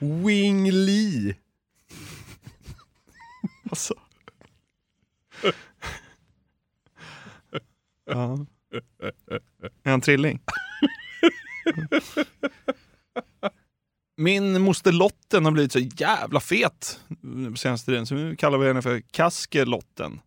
Wing-Lee. 0.00 1.34
Alltså. 3.70 3.94
Ja. 8.06 8.46
Är 9.82 9.90
han 9.90 10.00
trilling? 10.00 10.40
Min 14.16 14.60
moster 14.60 14.92
Lotten 14.92 15.44
har 15.44 15.52
blivit 15.52 15.72
så 15.72 15.78
jävla 15.78 16.40
fet 16.40 17.00
på 17.50 17.56
senaste 17.56 17.90
tiden, 17.90 18.06
så 18.06 18.14
nu 18.14 18.36
kallar 18.36 18.58
vi 18.58 18.66
henne 18.66 18.82
för 18.82 19.00
Kaskelotten. 19.00 20.20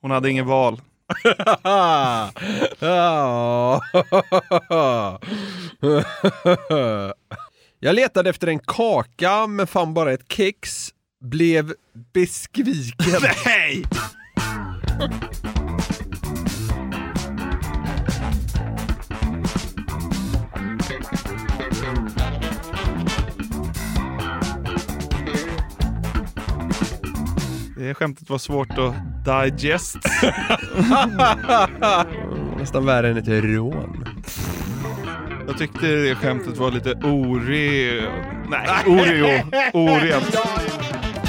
Hon 0.00 0.10
hade 0.10 0.30
ingen 0.30 0.46
val. 0.46 0.80
Jag 7.80 7.94
letade 7.94 8.30
efter 8.30 8.46
en 8.46 8.58
kaka 8.58 9.46
men 9.46 9.66
fann 9.66 9.94
bara 9.94 10.12
ett 10.12 10.32
kex. 10.32 10.88
Blev 11.20 11.72
besviken. 12.14 13.22
Nej! 13.44 13.84
Det 27.78 27.94
skämtet 27.94 28.30
var 28.30 28.38
svårt 28.38 28.78
att 28.78 28.94
digest. 29.24 29.96
Nästan 32.58 32.86
värre 32.86 33.08
än 33.08 33.16
ett 33.16 33.28
rån. 33.28 34.04
Jag 35.46 35.58
tyckte 35.58 35.86
det 35.86 36.14
skämtet 36.14 36.56
var 36.56 36.70
lite 36.70 36.90
ore... 36.90 38.10
Nej, 38.48 38.84
oreo. 38.86 39.26
Orent. 39.72 40.34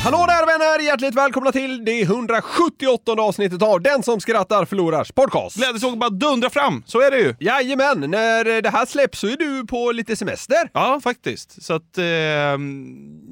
Hallå 0.03 0.25
där 0.27 0.45
vänner! 0.45 0.85
Hjärtligt 0.85 1.15
välkomna 1.15 1.51
till 1.51 1.85
det 1.85 2.01
178 2.01 3.11
avsnittet 3.11 3.61
av 3.61 3.81
Den 3.81 4.03
som 4.03 4.19
skrattar 4.19 4.65
förlorars 4.65 5.11
podcast. 5.11 5.57
Glädjesåg 5.57 5.97
bara 5.97 6.09
dundra 6.09 6.49
fram, 6.49 6.83
så 6.85 7.01
är 7.01 7.11
det 7.11 7.19
ju. 7.19 7.35
Jajamän, 7.39 7.99
när 7.99 8.61
det 8.61 8.69
här 8.69 8.85
släpps 8.85 9.19
så 9.19 9.27
är 9.27 9.37
du 9.37 9.67
på 9.67 9.91
lite 9.91 10.15
semester. 10.15 10.69
Ja, 10.73 10.99
faktiskt. 11.03 11.63
Så 11.63 11.73
att, 11.73 11.97
eh, 11.97 12.05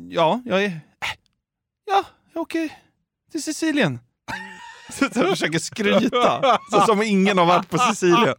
ja, 0.10 0.42
jag 0.46 0.64
är... 0.64 0.80
Ja, 1.86 2.04
jag 2.34 2.42
åker 2.42 2.70
till 3.36 3.44
Sicilien. 3.44 4.00
Så 4.90 5.06
jag 5.16 5.30
försöker 5.30 5.60
skryta, 5.60 6.58
så 6.72 6.82
som 6.82 7.02
ingen 7.02 7.38
har 7.38 7.46
varit 7.46 7.70
på 7.70 7.78
Sicilien. 7.78 8.36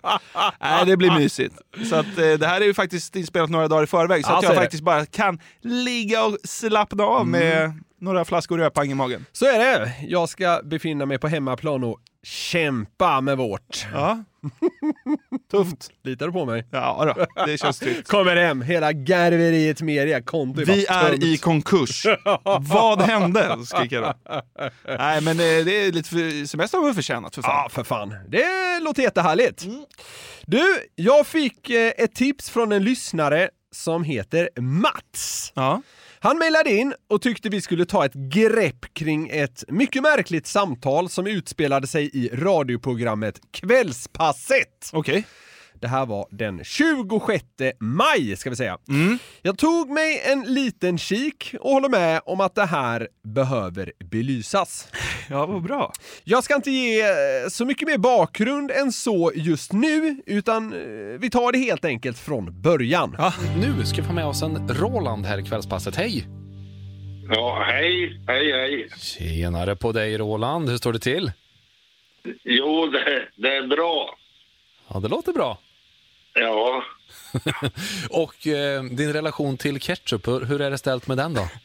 Nej, 0.61 0.87
det 0.87 0.97
blir 0.97 1.11
mysigt. 1.11 1.55
Så 1.91 1.95
att, 1.97 2.07
eh, 2.19 2.33
det 2.33 2.47
här 2.47 2.61
är 2.61 2.65
ju 2.65 2.75
faktiskt 2.75 3.17
inspelat 3.17 3.51
några 3.51 3.69
dagar 3.69 3.83
i 3.83 3.87
förväg, 3.87 4.25
så 4.25 4.33
Ja, 4.33 4.35
att 4.37 4.41
så 4.41 4.47
jag 4.47 4.51
är 4.53 4.57
det. 4.57 4.63
faktiskt 4.65 4.83
bara 4.83 5.07
kan 5.07 5.39
ligga 5.63 6.25
och 6.25 6.37
slappna 6.45 7.05
av 7.05 7.27
med 7.27 7.73
några 8.01 8.25
flaskor 8.25 8.59
rödpang 8.59 8.91
i 8.91 8.95
magen. 8.95 9.27
Så 9.33 9.47
är 9.47 9.59
det. 9.59 9.93
Jag 10.09 10.29
ska 10.29 10.61
befinna 10.65 11.07
mig 11.07 11.19
på 11.19 11.29
hemmaplan 11.29 11.85
och 11.85 11.99
kämpa 12.27 13.21
med 13.21 13.37
vårt. 13.37 13.87
Ja. 13.93 14.25
Tufft. 15.51 15.91
Litar 16.05 16.27
du 16.27 16.33
på 16.33 16.45
mig? 16.45 16.67
Ja, 16.71 17.15
då, 17.17 17.45
det 17.47 17.59
känns 17.59 17.79
tryggt. 17.79 18.09
Kommer 18.09 18.37
hem, 18.37 18.63
hela 18.63 18.93
garveriet 18.93 19.83
media, 19.83 20.23
konto 20.23 20.65
Vi 20.67 20.87
är 20.87 21.09
tömt. 21.09 21.25
i 21.25 21.37
konkurs. 21.37 22.07
Vad 22.61 23.03
hände? 23.03 23.57
skriker 23.67 23.97
jag 23.97 24.15
då. 24.25 24.41
Nej, 24.99 25.21
men 25.21 25.41
eh, 25.41 25.65
det 25.65 25.87
är 25.87 25.93
lite 25.93 26.09
för, 26.09 26.47
semester 26.47 26.79
har 26.79 26.87
vi 26.87 26.95
förtjänat 26.95 27.35
för 27.35 27.43
fan. 27.43 27.53
Ja, 27.55 27.69
för 27.69 27.85
fan. 27.85 28.15
Det 28.29 28.79
låter 28.81 29.03
jättehärligt. 29.03 29.65
Du, 30.47 30.65
jag 30.95 31.27
fick 31.27 31.71
eh, 31.71 31.93
ett 31.97 32.15
tips 32.15 32.51
från 32.51 32.73
en 32.73 32.85
lyssnare 32.85 33.51
som 33.73 34.05
heter 34.05 34.49
Mats. 34.61 35.53
Ja. 35.55 35.83
Han 36.27 36.39
mejlade 36.39 36.71
in 36.71 36.95
och 37.09 37.23
tyckte 37.23 37.49
vi 37.49 37.61
skulle 37.61 37.85
ta 37.85 38.05
ett 38.05 38.15
grepp 38.15 38.95
kring 38.95 39.29
ett 39.29 39.65
mycket 39.69 40.03
märkligt 40.03 40.47
samtal 40.47 41.09
som 41.09 41.27
utspelade 41.27 41.87
sig 41.87 42.11
i 42.13 42.29
radioprogrammet 42.33 43.41
Kvällspasset. 43.51 44.91
Okej. 44.93 45.27
Det 45.81 45.89
här 45.89 46.07
var 46.07 46.27
den 46.31 46.65
26 46.65 47.45
maj, 47.81 48.37
ska 48.37 48.51
vi 48.51 48.57
säga. 48.57 48.79
Jag 49.43 49.59
tog 49.59 49.91
mig 49.91 50.23
en 50.33 50.43
liten 50.55 50.99
kik 50.99 51.55
och 51.61 51.71
håller 51.71 51.89
med 51.89 52.21
om 52.27 52.41
att 52.41 52.55
det 52.55 52.65
här 52.65 53.09
behöver 53.25 53.93
belysas. 54.11 54.89
Ja, 55.31 55.47
vad 55.47 55.63
bra. 55.63 55.93
Jag 56.25 56.45
ska 56.45 56.55
inte 56.55 56.71
ge 56.71 57.01
eh, 57.03 57.09
så 57.51 57.65
mycket 57.65 57.89
mer 57.89 57.99
bakgrund 57.99 58.71
än 58.71 58.93
så 58.93 59.33
just 59.35 59.73
nu, 59.73 60.23
utan 60.27 60.73
eh, 60.73 60.79
vi 61.21 61.31
tar 61.31 61.53
det 61.53 61.59
helt 61.59 61.85
enkelt 61.85 62.19
från 62.19 62.61
början. 62.63 63.15
Ja, 63.19 63.33
nu 63.57 63.85
ska 63.85 64.01
vi 64.03 64.07
få 64.07 64.13
med 64.13 64.27
oss 64.27 64.43
en 64.43 64.69
Roland 64.69 65.27
här 65.27 65.39
i 65.39 65.43
kvällspasset. 65.43 65.97
Hej! 65.97 66.27
Ja, 67.29 67.65
hej, 67.67 68.21
hej, 68.27 68.53
hej. 68.53 68.89
Tjenare 68.99 69.77
på 69.77 69.93
dig 69.93 70.19
Roland, 70.19 70.69
hur 70.69 70.77
står 70.77 70.93
det 70.93 70.99
till? 70.99 71.33
Jo, 72.45 72.87
det, 72.87 73.29
det 73.37 73.57
är 73.57 73.67
bra. 73.67 74.19
Ja, 74.89 75.01
det 75.01 75.09
låter 75.09 75.33
bra. 75.33 75.59
Ja, 76.41 76.83
Och 78.11 78.47
eh, 78.47 78.83
din 78.83 79.13
relation 79.13 79.57
till 79.57 79.81
ketchup, 79.81 80.29
hur, 80.29 80.45
hur 80.45 80.61
är 80.61 80.71
det 80.71 80.79
ställt 80.79 81.07
med 81.07 81.17
den 81.17 81.35
då? 81.35 81.49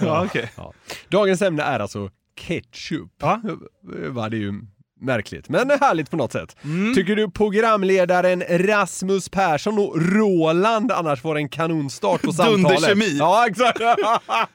Ja, 0.00 0.24
okej. 0.24 0.52
Ja. 0.56 0.72
Dagens 1.08 1.42
ämne 1.42 1.62
är 1.62 1.80
alltså 1.80 2.10
ketchup. 2.40 3.10
Ja. 3.20 3.40
Var 4.08 4.30
det 4.30 4.36
ju 4.36 4.52
märkligt, 5.00 5.48
men 5.48 5.70
härligt 5.70 6.10
på 6.10 6.16
något 6.16 6.32
sätt. 6.32 6.56
Tycker 6.94 7.16
du 7.16 7.30
programledaren 7.30 8.42
Rasmus 8.48 9.28
Persson 9.28 9.78
och 9.78 10.12
Roland 10.16 10.92
annars 10.92 11.22
får 11.22 11.36
en 11.36 11.48
kanonstart 11.48 12.22
på 12.22 12.32
samtalet? 12.32 12.66
Dunderkemi. 12.66 13.18
Ja, 13.18 13.46
exakt. 13.48 13.80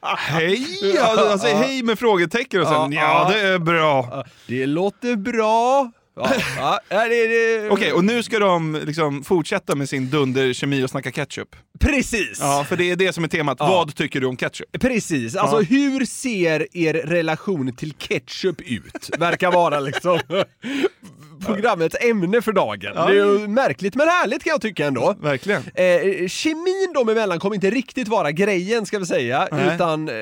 Hej! 0.01 0.93
Ja, 0.95 1.31
alltså, 1.31 1.47
hej 1.47 1.83
med 1.83 1.99
frågetecken 1.99 2.61
och 2.61 2.67
sen 2.67 2.91
ja, 2.91 3.01
ja. 3.01 3.31
det 3.33 3.47
är 3.47 3.59
bra. 3.59 4.25
Det 4.47 4.65
låter 4.65 5.15
bra. 5.15 5.91
Ja, 6.15 6.79
ja, 6.89 7.07
det, 7.07 7.27
det, 7.27 7.69
Okej, 7.69 7.93
och 7.93 8.03
nu 8.03 8.23
ska 8.23 8.39
de 8.39 8.81
liksom 8.85 9.23
fortsätta 9.23 9.75
med 9.75 9.89
sin 9.89 10.09
dunderkemi 10.09 10.83
och 10.83 10.89
snacka 10.89 11.11
ketchup. 11.11 11.55
Precis! 11.79 12.37
Ja, 12.41 12.65
för 12.69 12.77
det 12.77 12.91
är 12.91 12.95
det 12.95 13.13
som 13.13 13.23
är 13.23 13.27
temat. 13.27 13.57
Ja. 13.59 13.67
Vad 13.67 13.95
tycker 13.95 14.21
du 14.21 14.27
om 14.27 14.37
ketchup? 14.37 14.67
Precis, 14.81 15.35
alltså 15.35 15.57
Ja. 15.61 15.61
hur 15.69 16.05
ser 16.05 16.77
er 16.77 16.93
relation 16.93 17.75
till 17.75 17.93
ketchup 17.93 18.61
ut? 18.61 19.09
Verkar 19.19 19.51
vara 19.51 19.79
liksom 19.79 20.19
programmets 21.45 21.95
ämne 22.01 22.41
för 22.41 22.51
dagen. 22.51 22.91
Ja. 22.95 23.05
Det 23.05 23.11
är 23.19 23.39
ju 23.39 23.47
märkligt 23.47 23.95
men 23.95 24.07
härligt 24.07 24.43
kan 24.43 24.51
jag 24.51 24.61
tycka 24.61 24.85
ändå. 24.87 25.15
Verkligen. 25.21 25.61
Eh, 25.75 26.27
kemin 26.27 26.93
dem 26.93 27.09
emellan 27.09 27.39
kommer 27.39 27.55
inte 27.55 27.69
riktigt 27.69 28.07
vara 28.07 28.31
grejen 28.31 28.85
ska 28.85 28.99
vi 28.99 29.05
säga, 29.05 29.47
Nej. 29.51 29.75
utan 29.75 30.09
eh, 30.09 30.15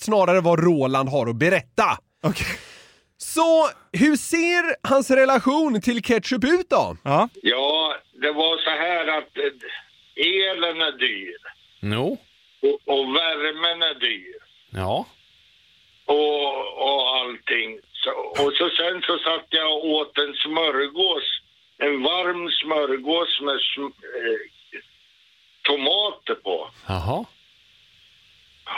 snarare 0.00 0.40
vad 0.40 0.64
Roland 0.64 1.08
har 1.08 1.26
att 1.26 1.36
berätta. 1.36 1.98
Okej. 2.22 2.46
Så 3.22 3.68
hur 3.92 4.16
ser 4.16 4.88
hans 4.88 5.10
relation 5.10 5.80
till 5.80 6.02
ketchup 6.02 6.44
ut 6.44 6.70
då? 6.70 6.96
Ja. 7.04 7.28
ja, 7.42 7.96
det 8.12 8.32
var 8.32 8.58
så 8.58 8.70
här 8.70 9.06
att 9.18 9.36
eh, 9.36 10.26
elen 10.26 10.80
är 10.80 10.92
dyr 10.92 11.36
Jo, 11.80 12.18
och, 12.62 12.94
och 12.94 13.14
värmen 13.16 13.82
är 13.82 13.94
dyr 13.94 14.34
ja. 14.70 15.06
och, 16.04 16.78
och 16.86 17.16
allting. 17.16 17.78
Så, 17.92 18.10
och 18.44 18.52
så 18.52 18.70
sen 18.70 19.02
så 19.02 19.18
satt 19.18 19.46
jag 19.48 19.72
och 19.72 19.84
åt 19.84 20.18
en 20.18 20.34
smörgås, 20.34 21.24
en 21.78 22.02
varm 22.02 22.50
smörgås 22.50 23.40
med 23.40 23.54
sm- 23.56 24.02
eh, 24.16 24.80
tomater 25.62 26.34
på. 26.34 26.70
Jaha. 26.88 27.24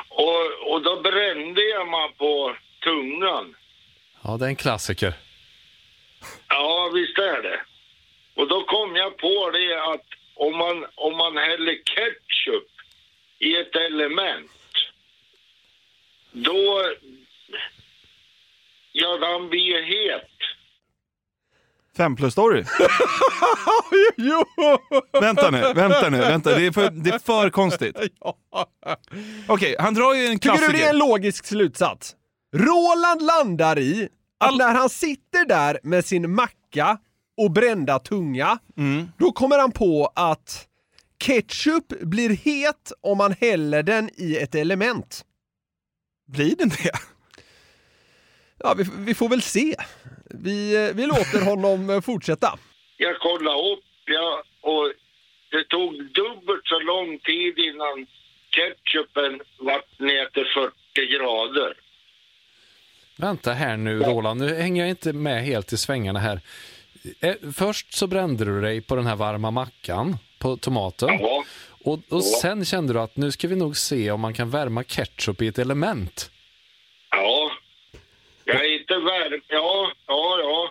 Och, 0.08 0.72
och 0.72 0.82
då 0.82 1.00
brände 1.00 1.62
jag 1.62 1.88
mig 1.88 2.12
på 2.18 2.56
tungan. 2.84 3.54
Ja, 4.24 4.36
det 4.36 4.44
är 4.44 4.48
en 4.48 4.56
klassiker. 4.56 5.14
Ja, 6.48 6.90
visst 6.94 7.18
är 7.18 7.42
det. 7.42 7.60
Och 8.36 8.48
då 8.48 8.64
kom 8.64 8.96
jag 8.96 9.18
på 9.18 9.50
det 9.50 9.82
att 9.92 10.06
om 10.34 10.58
man, 10.58 10.86
om 10.94 11.16
man 11.16 11.36
häller 11.36 11.74
ketchup 11.84 12.68
i 13.38 13.56
ett 13.56 13.76
element, 13.76 14.50
då... 16.32 16.82
Ja, 18.92 19.16
den 19.16 19.48
blir 19.48 19.82
het. 19.82 20.28
Fem 21.96 22.16
plus 22.16 22.32
story. 22.32 22.64
jo! 24.16 24.44
vänta 25.20 25.50
nu, 25.50 25.60
vänta 25.60 26.10
nu, 26.10 26.18
vänta. 26.18 26.54
Det 26.54 26.66
är 26.66 26.72
för, 26.72 26.90
det 26.90 27.10
är 27.10 27.18
för 27.18 27.50
konstigt. 27.50 27.96
Okej, 29.48 29.76
han 29.78 29.94
drar 29.94 30.14
ju 30.14 30.26
en 30.26 30.38
Tycker 30.38 30.48
klassiker. 30.48 30.72
du 30.72 30.78
det 30.78 30.84
är 30.84 30.90
en 30.90 30.98
logisk 30.98 31.46
slutsats? 31.46 32.16
Roland 32.52 33.22
landar 33.22 33.78
i 33.78 34.08
att 34.40 34.56
när 34.56 34.74
han 34.74 34.88
sitter 34.90 35.44
där 35.44 35.78
med 35.82 36.04
sin 36.04 36.34
macka 36.34 36.98
och 37.36 37.50
brända 37.50 37.98
tunga, 37.98 38.58
då 39.18 39.32
kommer 39.32 39.58
han 39.58 39.72
på 39.72 40.12
att 40.16 40.68
ketchup 41.18 41.88
blir 41.88 42.36
het 42.36 42.92
om 43.00 43.18
man 43.18 43.32
häller 43.32 43.82
den 43.82 44.10
i 44.16 44.36
ett 44.36 44.54
element. 44.54 45.24
Blir 46.26 46.56
den 46.56 46.68
det? 46.68 46.92
Ja, 48.58 48.74
vi, 48.74 48.84
vi 48.98 49.14
får 49.14 49.28
väl 49.28 49.42
se. 49.42 49.74
Vi, 50.30 50.92
vi 50.94 51.06
låter 51.06 51.44
honom 51.44 52.02
fortsätta. 52.02 52.58
Jag 52.96 53.18
kollade 53.18 53.72
upp, 53.72 53.84
ja, 54.06 54.42
och 54.60 54.92
det 55.50 55.64
tog 55.64 55.92
dubbelt 55.94 56.64
så 56.64 56.78
lång 56.80 57.18
tid 57.18 57.58
innan 57.58 58.06
ketchupen 58.50 59.40
vart 59.58 59.98
ner 59.98 60.26
till 60.26 60.46
40 60.54 61.16
grader. 61.16 61.81
Vänta 63.22 63.52
här 63.52 63.76
nu 63.76 63.98
Roland, 63.98 64.40
nu 64.40 64.54
hänger 64.54 64.82
jag 64.82 64.90
inte 64.90 65.12
med 65.12 65.42
helt 65.44 65.72
i 65.72 65.76
svängarna 65.76 66.18
här. 66.18 66.40
Eh, 67.20 67.34
Först 67.54 67.92
så 67.94 68.06
brände 68.06 68.44
du 68.44 68.60
dig 68.60 68.80
på 68.80 68.96
den 68.96 69.06
här 69.06 69.16
varma 69.16 69.50
mackan 69.50 70.16
på 70.38 70.56
tomaten. 70.56 71.08
Ja, 71.20 71.44
Och, 71.84 72.00
och 72.08 72.24
sen 72.24 72.64
kände 72.64 72.92
du 72.92 73.00
att 73.00 73.16
nu 73.16 73.32
ska 73.32 73.48
vi 73.48 73.56
nog 73.56 73.76
se 73.76 74.10
om 74.10 74.20
man 74.20 74.34
kan 74.34 74.50
värma 74.50 74.84
ketchup 74.84 75.42
i 75.42 75.46
ett 75.48 75.58
element. 75.58 76.30
ja. 77.10 77.50
Jag 78.44 78.64
är 78.64 78.80
inte 78.80 78.94
värm... 78.94 79.40
Ja, 79.48 79.92
ja, 80.06 80.38
ja. 80.42 80.70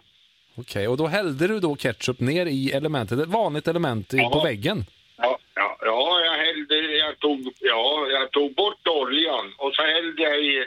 Okej, 0.55 0.87
och 0.87 0.97
då 0.97 1.07
hällde 1.07 1.47
du 1.47 1.59
då 1.59 1.75
ketchup 1.75 2.19
ner 2.19 2.45
i 2.45 2.71
elementet, 2.71 3.19
ett 3.19 3.27
vanligt 3.29 3.67
element 3.67 4.13
i, 4.13 4.17
Ja. 4.17 4.29
på 4.29 4.39
väggen. 4.43 4.85
Ja, 5.17 5.37
ja, 5.55 5.77
ja 5.81 6.21
jag 6.25 6.45
hällde, 6.45 6.75
jag 6.97 7.19
tog, 7.19 7.53
ja, 7.59 8.07
jag 8.11 8.31
tog 8.31 8.55
bort 8.55 8.87
oljan 8.87 9.53
och 9.57 9.75
så 9.75 9.81
hällde 9.81 10.21
jag 10.21 10.39
i 10.39 10.65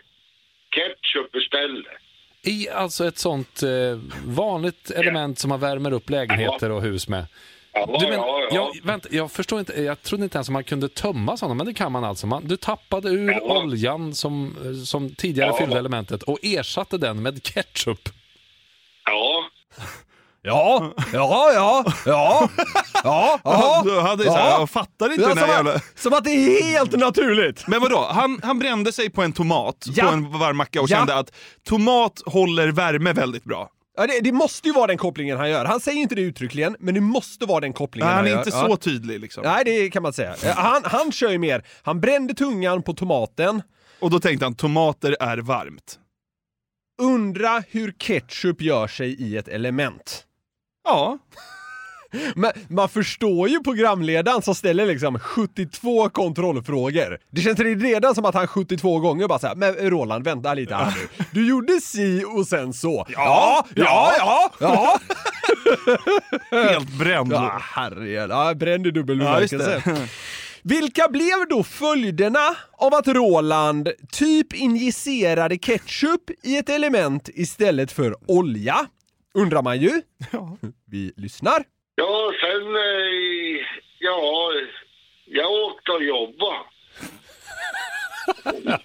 ketchup 0.75 1.35
istället. 1.43 1.87
I 2.43 2.69
alltså 2.69 3.06
ett 3.06 3.19
sånt 3.19 3.62
eh, 3.62 3.71
vanligt 4.26 4.91
element 4.91 5.38
som 5.38 5.49
man 5.49 5.61
värmer 5.61 5.93
upp 5.93 6.11
lägenheter 6.11 6.71
och 6.71 6.82
hus 6.82 7.09
med. 7.09 7.26
Ja, 7.73 7.87
Du 8.00 8.06
men, 8.06 8.12
ja, 8.19 8.41
ja. 8.50 8.55
Jag, 8.75 8.87
vänta, 8.87 9.09
jag 9.11 9.32
förstår 9.32 9.61
inte, 9.61 9.82
jag 9.82 10.03
trodde 10.03 10.25
inte 10.25 10.37
ens 10.38 10.49
att 10.49 10.53
man 10.53 10.65
kunde 10.65 10.88
tömma 10.88 11.37
sådana, 11.37 11.55
men 11.55 11.67
det 11.67 11.75
kan 11.75 11.93
man 11.93 12.05
alltså. 12.05 12.26
Man, 12.26 12.49
du 12.49 12.56
tappade 12.56 13.09
ur 13.09 13.31
Ja. 13.32 13.41
oljan 13.62 14.15
som, 14.15 14.56
eh, 14.65 14.85
som 14.85 15.15
tidigare 15.15 15.53
fyllde 15.59 15.79
elementet 15.79 16.23
och 16.23 16.38
ersatte 16.43 16.99
den 16.99 17.23
med 17.23 17.43
ketchup. 17.43 18.09
Ja, 19.05 19.44
Ja, 20.46 20.93
ja, 21.12 21.50
ja, 21.55 21.85
ja, 22.06 22.49
ja, 23.05 23.41
ja. 23.44 23.82
Du 23.85 24.00
hade 24.00 24.25
så 24.25 24.31
här, 24.32 24.50
Ja. 24.50 24.58
jag 24.58 24.70
fattar 24.70 25.11
inte 25.12 25.29
den 25.29 25.38
här 25.38 25.46
som, 25.46 25.55
jävla... 25.55 25.73
att, 25.75 25.82
som 25.99 26.12
att 26.12 26.25
det 26.25 26.31
är 26.31 26.62
helt 26.62 26.93
naturligt! 26.93 27.67
Men 27.67 27.81
vadå, 27.81 28.06
han, 28.11 28.41
han 28.43 28.58
brände 28.58 28.93
sig 28.93 29.11
på 29.11 29.23
en 29.23 29.32
tomat 29.32 29.76
Ja. 29.94 30.05
på 30.06 30.11
en 30.12 30.38
varm 30.38 30.56
macka 30.56 30.81
och 30.81 30.91
Ja. 30.91 30.96
kände 30.96 31.14
att 31.19 31.32
tomat 31.69 32.23
håller 32.26 32.69
värme 32.69 33.12
väldigt 33.12 33.44
bra. 33.44 33.70
Ja, 33.96 34.06
det, 34.06 34.20
det 34.20 34.32
måste 34.32 34.69
ju 34.69 34.75
vara 34.75 34.87
den 34.87 34.99
kopplingen 34.99 35.37
han 35.38 35.50
gör. 35.50 35.64
Han 35.64 35.81
säger 35.81 36.00
inte 36.00 36.14
det 36.14 36.20
uttryckligen, 36.23 36.76
men 36.81 36.94
det 36.94 37.00
måste 37.00 37.47
vara 37.47 37.61
den 37.61 37.73
kopplingen 37.73 38.08
han 38.08 38.17
han 38.17 38.26
är 38.26 38.31
gör. 38.31 38.38
inte 38.38 38.50
Ja. 38.50 38.67
så 38.67 38.76
tydlig 38.76 39.20
liksom. 39.20 39.43
Nej, 39.44 39.64
det 39.64 39.90
kan 39.90 40.02
man 40.02 40.12
säga. 40.12 40.35
Eh, 40.44 40.56
Han, 40.56 40.82
han 40.85 41.12
kör 41.12 41.31
ju 41.31 41.38
mer, 41.38 41.64
han 41.82 42.00
brände 42.00 42.35
tungan 42.35 42.82
på 42.82 42.93
tomaten, 42.94 43.62
Och 44.00 44.11
då 44.11 44.20
tänkte 44.20 44.47
han, 44.47 44.55
tomater 44.55 45.17
är 45.20 45.38
varmt. 45.38 45.99
undra 47.02 47.62
hur 47.69 47.93
ketchup 47.99 48.62
gör 48.62 48.87
sig 48.88 49.23
i 49.23 49.37
ett 49.37 49.49
element. 49.49 50.25
Ja, 50.85 51.19
Men 52.35 52.53
man 52.69 52.89
förstår 52.89 53.49
ju 53.49 53.61
programledaren 53.61 54.43
som 54.43 54.55
ställer 54.55 54.87
liksom 54.87 55.19
72 55.19 56.09
kontrollfrågor. 56.09 57.19
Det 57.31 57.41
känns 57.41 57.59
redan 57.59 58.15
som 58.15 58.25
att 58.25 58.35
han 58.35 58.47
72 58.47 58.99
gånger 58.99 59.29
bara 59.29 59.39
såhär, 59.39 59.55
men 59.55 59.75
Roland 59.75 60.25
vänta 60.25 60.55
lite 60.55 60.75
här 60.75 60.95
nu. 60.97 61.25
Du 61.33 61.49
gjorde 61.49 61.81
si 61.81 62.25
och 62.37 62.47
sen 62.47 62.73
så. 62.73 63.07
Ja, 63.09 63.67
ja, 63.75 64.13
ja, 64.19 64.51
ja. 64.61 64.99
helt 66.51 66.99
bränd. 66.99 67.33
Ja, 67.33 67.61
herregud. 67.63 68.31
Ja, 68.31 68.55
bränd 68.55 68.87
i 68.87 68.91
dubbel 68.91 69.19
Ja, 69.19 69.25
bemärkelse. 69.25 69.83
Vilka 70.63 71.09
blev 71.09 71.49
då 71.51 71.63
följderna 71.63 72.57
av 72.73 72.95
att 72.95 73.09
Roland 73.09 73.89
typ 74.13 74.55
injicerade 74.55 75.59
ketchup 75.59 76.21
i 76.43 76.57
ett 76.57 76.69
element 76.69 77.29
istället 77.35 77.93
för 77.93 78.15
olja? 78.27 78.87
Undrar 79.35 79.63
man 79.63 79.81
ju. 79.81 79.91
Vi 80.91 81.13
lyssnar. 81.17 81.65
ja 81.95 82.33
sen, 82.41 82.77
eh, 82.77 83.67
ja, 83.99 84.53
jag 85.27 85.53
åkte 85.53 85.93
och 85.93 86.05
jobbade. 86.05 86.59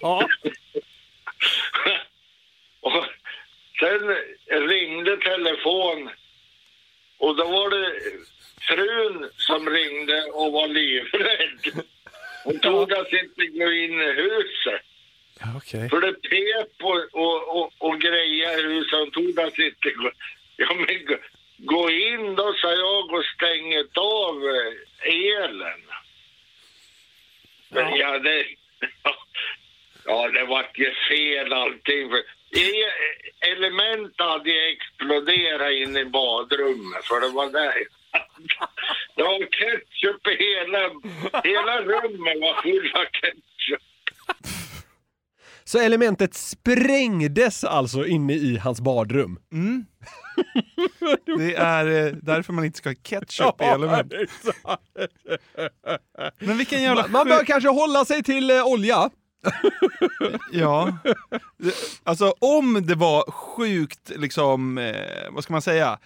och 2.80 3.04
sen 3.80 4.16
ringde 4.68 5.16
telefon 5.16 6.10
och 7.18 7.36
då 7.36 7.44
var 7.44 7.70
det 7.70 8.00
frun 8.60 9.30
som 9.36 9.70
ringde 9.70 10.22
och 10.22 10.52
var 10.52 10.68
livrädd. 10.68 11.84
Hon 12.44 12.58
tog 12.58 12.92
att 12.92 13.12
inte 13.12 13.46
gå 13.46 13.72
in 13.72 14.00
i 14.00 14.12
huset. 14.12 14.82
Ja, 15.40 15.46
okej. 15.56 15.88
För 15.88 16.00
det 16.00 16.12
pep 16.12 16.82
och, 16.82 17.20
och, 17.22 17.56
och, 17.56 17.72
och 17.78 18.00
grejer 18.00 18.58
i 18.58 18.74
huset. 18.74 18.98
Hon 18.98 19.10
tog 19.10 19.40
att 19.40 19.58
inte 19.58 19.90
gå... 19.90 20.10
Ja, 20.62 20.74
men 20.74 20.86
gå, 21.58 21.90
in 21.90 22.34
då, 22.34 22.54
sa 22.54 22.72
jag 22.72 23.12
och 23.12 23.24
stängt 23.24 23.96
av 23.98 24.36
eh, 24.36 25.14
elen. 25.44 25.80
Men 27.68 27.96
ja, 27.96 28.18
det... 28.18 28.44
Ja, 30.04 30.28
det 30.28 30.44
vart 30.44 30.78
ju 30.78 30.94
fel 31.08 31.52
allting. 31.52 32.10
För 32.10 32.22
element 33.52 34.14
hade 34.16 34.50
exploderat 34.72 35.72
in 35.72 35.96
i 35.96 36.04
badrummet, 36.04 37.04
för 37.04 37.20
det 37.20 37.28
var 37.28 37.50
där. 37.50 37.74
Det 39.16 39.22
var 39.22 39.38
ketchup 39.38 40.26
i 40.26 40.36
hela... 40.44 40.78
Hela 41.44 41.80
rummet 41.80 42.40
var 42.40 42.62
full 42.62 42.92
av 42.94 43.04
ketchup. 43.04 43.82
Så 45.64 45.78
elementet 45.78 46.34
sprängdes 46.34 47.64
alltså 47.64 48.06
inne 48.06 48.32
i 48.32 48.56
hans 48.56 48.80
badrum. 48.80 49.38
Det 51.38 51.54
är 51.54 52.06
eh, 52.06 52.12
därför 52.22 52.52
man 52.52 52.64
inte 52.64 52.78
ska 52.78 52.88
ha 52.88 52.94
ketchup 53.02 53.60
i 53.60 53.64
element. 53.64 54.12
Men 56.38 56.58
vilken 56.58 56.82
jävla 56.82 57.08
Man 57.08 57.28
bör 57.28 57.44
kanske 57.44 57.68
hålla 57.68 58.04
sig 58.04 58.22
till 58.22 58.50
eh, 58.50 58.66
olja. 58.66 59.10
Ja. 60.52 60.98
Alltså 62.04 62.34
om 62.38 62.86
det 62.86 62.94
var 62.94 63.30
sjukt, 63.30 64.10
liksom, 64.16 64.78
eh, 64.78 65.30
vad 65.30 65.44
ska 65.44 65.52
man 65.52 65.62
säga, 65.62 65.98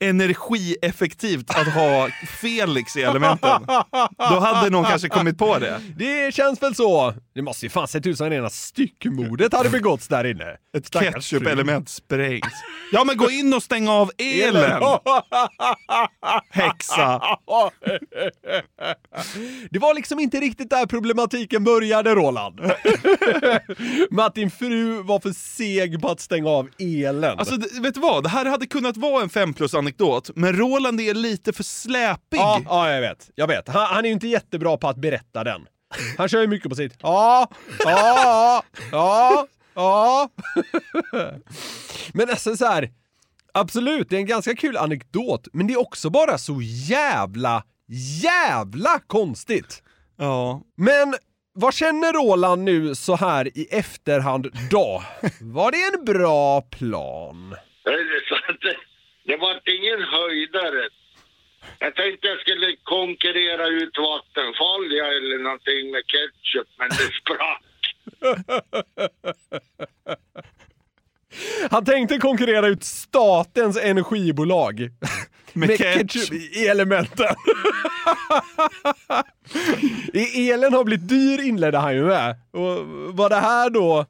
energieffektivt 0.00 1.50
att 1.50 1.74
ha 1.74 2.08
Felix 2.40 2.96
i 2.96 3.02
elementen, 3.02 3.62
då 4.18 4.40
hade 4.40 4.70
någon 4.70 4.84
kanske 4.84 5.08
kommit 5.08 5.38
på 5.38 5.58
det. 5.58 5.80
Det 5.96 6.34
känns 6.34 6.62
väl 6.62 6.74
så. 6.74 7.14
Det 7.34 7.42
måste 7.42 7.66
ju 7.66 7.70
fan 7.70 7.88
sett 7.88 8.06
ut 8.06 8.18
som 8.18 8.30
rena 8.30 8.50
styckmordet 8.50 9.52
hade 9.52 9.70
begåtts 9.70 10.08
där 10.08 10.24
inne. 10.24 10.56
Ett 10.76 10.90
ketchup-element 10.90 11.88
sprängs. 11.88 12.52
Ja 12.92 13.04
men 13.04 13.16
gå 13.16 13.30
in 13.30 13.54
och 13.54 13.62
stäng 13.62 13.88
av 13.88 14.10
elen! 14.18 14.82
Häxa! 16.50 17.22
Det 19.70 19.78
var 19.78 19.94
liksom 19.94 20.20
inte 20.20 20.40
riktigt 20.40 20.70
där 20.70 20.86
problematiken 20.86 21.64
började, 21.64 22.14
Roland. 22.14 22.60
Med 24.10 24.24
att 24.24 24.34
din 24.34 24.50
fru 24.50 25.02
var 25.02 25.20
för 25.20 25.32
seg 25.32 26.02
på 26.02 26.08
att 26.08 26.20
stänga 26.20 26.48
av 26.50 26.68
elen. 26.78 27.38
Alltså 27.38 27.56
vet 27.82 27.94
du 27.94 28.00
vad, 28.00 28.22
det 28.22 28.28
här 28.28 28.44
hade 28.44 28.66
kunnat 28.66 28.96
vara 28.96 29.22
en 29.22 29.28
5 29.30 29.54
plus 29.54 29.74
anekdot, 29.90 30.30
men 30.36 30.56
Roland 30.56 31.00
är 31.00 31.14
lite 31.14 31.52
för 31.52 31.62
släpig. 31.62 32.36
ja, 32.38 32.60
ja, 32.64 32.90
jag 32.90 33.00
vet. 33.00 33.30
Jag 33.34 33.46
vet. 33.46 33.68
Han, 33.68 33.86
han 33.86 34.04
är 34.04 34.08
ju 34.08 34.12
inte 34.12 34.28
jättebra 34.28 34.76
på 34.76 34.88
att 34.88 34.96
berätta 34.96 35.44
den. 35.44 35.66
Han 36.18 36.28
kör 36.28 36.40
ju 36.40 36.46
mycket 36.46 36.68
på 36.68 36.74
sitt 36.76 36.96
ja, 37.02 37.48
ja, 37.84 38.62
ja, 38.92 39.46
Ja. 39.74 40.28
men 42.14 42.30
alltså 42.30 42.56
så 42.56 42.66
här. 42.66 42.90
Absolut, 43.54 44.08
det 44.10 44.16
är 44.16 44.20
en 44.20 44.26
ganska 44.26 44.54
kul 44.56 44.76
anekdot, 44.76 45.48
men 45.52 45.66
det 45.66 45.72
är 45.72 45.80
också 45.80 46.10
bara 46.10 46.38
så 46.38 46.58
jävla, 46.88 47.64
jävla 48.22 48.98
konstigt. 49.06 49.82
Ja. 50.18 50.62
Men 50.76 51.14
vad 51.52 51.74
känner 51.74 52.12
Roland 52.12 52.62
nu 52.64 52.94
så 52.94 53.16
här 53.16 53.58
i 53.58 53.66
efterhand 53.70 54.46
då? 54.70 55.02
Var 55.40 55.70
det 55.72 55.98
en 55.98 56.04
bra 56.04 56.60
plan? 56.62 57.54
Det, 59.30 59.36
var 59.36 59.60
ingen 59.78 60.02
höjdare. 60.02 60.88
Jag 61.78 61.94
tänkte 61.94 62.26
jag 62.26 62.40
skulle 62.40 62.76
konkurrera 62.82 63.66
ut 63.68 63.98
Vattenfall 63.98 64.84
eller 64.92 65.38
någonting 65.42 65.90
med 65.90 66.02
ketchup, 66.12 66.68
men 66.78 66.88
det 66.88 67.10
sprack. 67.20 67.64
Han 71.70 71.84
tänkte 71.84 72.18
konkurrera 72.18 72.66
ut 72.66 72.84
statens 72.84 73.76
energibolag. 73.76 74.90
Med 75.52 75.78
ketchup 75.78 76.32
i 76.32 76.68
elementen. 76.68 77.34
I 80.12 80.50
elen 80.50 80.72
har 80.72 80.84
blivit 80.84 81.08
dyr 81.08 81.40
inledde 81.40 81.78
han 81.78 81.94
ju 81.94 82.04
med. 82.04 82.36
Och 82.50 82.86
var 83.16 83.28
det 83.28 83.36
här 83.40 83.70
då 83.70 84.06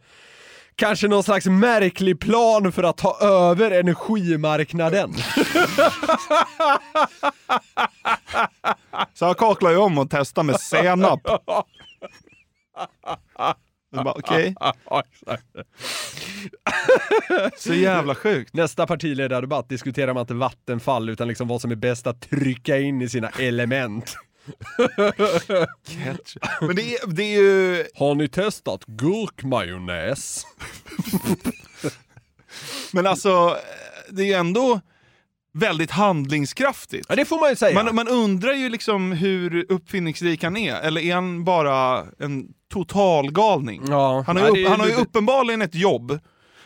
kanske 0.81 1.09
någon 1.09 1.23
slags 1.23 1.47
märklig 1.47 2.21
plan 2.21 2.73
för 2.73 2.83
att 2.83 2.97
ta 2.97 3.19
över 3.21 3.71
energimarknaden? 3.71 5.15
Så 9.15 9.27
han 9.27 9.35
kaklar 9.35 9.71
ju 9.71 9.77
om 9.77 9.99
och 9.99 10.11
testar 10.11 10.43
med 10.43 10.61
senap. 10.61 11.21
Okej, 14.07 14.55
så 17.59 17.75
jävla 17.75 18.15
sjukt. 18.15 18.55
Nästa 18.55 18.87
partiledardebatt 18.87 19.69
diskuterar 19.69 20.15
man 20.15 20.21
inte 20.21 20.35
Vattenfall 20.35 21.09
utan 21.09 21.29
liksom 21.29 21.49
vad 21.49 21.61
som 21.61 21.71
är 21.71 21.77
bäst 21.77 22.07
att 22.07 22.21
trycka 22.21 22.79
in 22.79 23.03
i 23.03 23.09
sina 23.09 23.29
element. 23.29 24.15
Men 26.61 26.77
det 26.77 26.95
är, 26.95 27.07
det 27.07 27.23
är 27.23 27.41
ju... 27.41 27.85
Har 27.95 28.15
ni 28.15 28.29
testat 28.29 28.85
gurkmajonnäs? 28.87 30.47
Men 32.93 33.07
alltså, 33.07 33.57
det 34.11 34.23
är 34.23 34.27
ju 34.27 34.33
ändå 34.33 34.81
väldigt 35.53 35.91
handlingskraftigt. 35.91 37.07
Ja, 37.09 37.17
det 37.17 37.25
får 37.25 37.41
man 37.41 37.51
ju 37.51 37.57
säga. 37.57 37.83
Man, 37.85 37.95
man 37.95 38.09
undrar 38.09 38.53
ju 38.53 38.69
liksom 38.69 39.13
hur 39.13 39.67
uppfinningsrik 39.69 40.45
han 40.45 40.57
är, 40.57 40.75
eller 40.81 41.01
är 41.01 41.15
han 41.15 41.45
bara 41.45 42.07
en 42.19 42.49
totalgalning? 42.73 43.83
Ja, 43.89 44.25
Han 44.27 44.37
har, 44.37 44.57
ju, 44.57 44.65
upp, 44.65 44.71
han 44.71 44.81
har 44.81 44.87
ju 44.87 44.95
uppenbarligen 44.95 45.63
ett 45.63 45.75
jobb, 45.75 46.19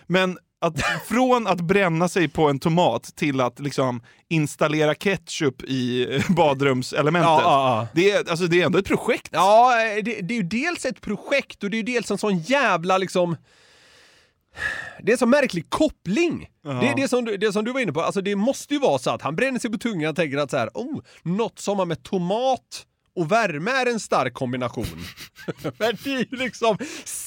men 0.07 0.39
att, 0.65 0.81
från 1.09 1.47
att 1.47 1.61
bränna 1.61 2.09
sig 2.09 2.29
på 2.29 2.49
en 2.51 2.59
tomat 2.59 3.03
till 3.17 3.41
att 3.41 3.61
liksom 3.61 4.03
installera 4.29 4.95
ketchup 4.95 5.63
i 5.63 6.07
badrumselementet. 6.29 7.29
Ja, 7.29 7.41
ja, 7.43 7.79
ja. 7.81 7.89
Det, 7.95 8.11
är, 8.11 8.31
alltså, 8.31 8.47
det 8.47 8.61
är 8.63 8.67
ändå 8.67 8.79
ett 8.79 8.87
projekt. 8.87 9.29
Ja, 9.33 9.73
det, 10.05 10.21
det 10.21 10.35
är 10.35 10.39
ju 10.39 10.43
dels 10.43 10.85
ett 10.85 11.01
projekt 11.01 11.65
och 11.65 11.71
det 11.71 11.77
är 11.77 11.79
ju 11.79 11.83
dels 11.95 12.11
en 12.11 12.19
sån 12.19 12.39
jävla 12.39 12.99
liksom... 12.99 13.37
Det 15.03 15.11
är 15.11 15.15
en 15.15 15.19
sån 15.19 15.31
märklig 15.31 15.71
koppling. 15.71 16.49
Det 16.63 16.71
är 16.89 16.97
det 16.97 17.09
som, 17.09 17.25
du- 17.25 17.37
det 17.37 17.53
som 17.53 17.65
du 17.65 17.73
var 17.73 17.81
inne 17.81 17.93
på, 17.93 18.03
alltså 18.03 18.21
det 18.21 18.37
måste 18.37 18.75
ju 18.75 18.81
vara 18.81 18.99
så 18.99 19.11
att 19.11 19.23
han 19.23 19.37
bränner 19.37 19.59
sig 19.59 19.71
på 19.73 19.79
tungan 19.79 20.11
och 20.11 20.17
tänker 20.17 20.39
att 20.39 20.51
så 20.51 20.57
här, 20.57 20.71
oh, 20.75 21.01
något 21.23 21.59
som 21.59 21.79
har 21.79 21.87
med 21.87 22.03
tomat 22.03 22.87
och 23.17 23.33
värme 23.33 23.71
är 23.71 23.87
en 23.87 24.01
stark 24.01 24.35
kombination. 24.35 24.87
Men 25.79 25.97
det 26.05 26.11
är 26.15 26.19
ju 26.19 26.27
liksom 26.37 26.79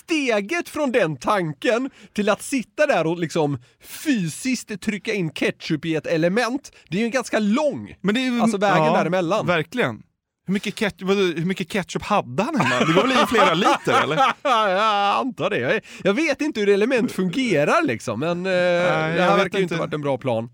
steget 0.07 0.69
från 0.69 0.91
den 0.91 1.17
tanken 1.17 1.89
till 2.13 2.29
att 2.29 2.41
sitta 2.41 2.85
där 2.85 3.07
och 3.07 3.19
liksom 3.19 3.57
fysiskt 3.81 4.81
trycka 4.81 5.13
in 5.13 5.29
ketchup 5.29 5.85
i 5.85 5.95
ett 5.95 6.07
element, 6.07 6.71
det 6.89 6.97
är 6.97 7.01
ju 7.01 7.09
ganska 7.09 7.39
lång. 7.39 7.95
Men 8.01 8.15
det 8.15 8.21
är 8.21 8.31
ju, 8.31 8.41
Alltså 8.41 8.57
vägen 8.57 8.93
däremellan. 8.93 9.47
Verkligen. 9.47 10.03
Hur 10.45 10.53
mycket, 10.53 10.75
ketchup, 10.75 11.09
hur 11.09 11.45
mycket 11.45 11.69
ketchup 11.69 12.03
hade 12.03 12.43
han 12.43 12.55
hemma? 12.55 12.85
Det 12.85 12.93
var 12.93 13.07
väl 13.07 13.11
i 13.11 13.25
flera 13.27 13.53
liter 13.67 14.03
eller? 14.03 14.15
jag 14.43 15.17
antar 15.17 15.49
det. 15.49 15.81
Jag, 16.03 16.13
vet 16.13 16.41
inte 16.41 16.59
hur 16.59 16.69
element 16.69 17.11
fungerar 17.11 17.83
liksom, 17.83 18.19
men 18.19 18.45
eh, 18.45 18.51
det 18.51 19.21
här 19.21 19.37
verkar 19.37 19.57
ju 19.57 19.63
inte 19.63 19.75
varit 19.75 19.93
en 19.93 20.01
bra 20.01 20.17
plan. 20.17 20.49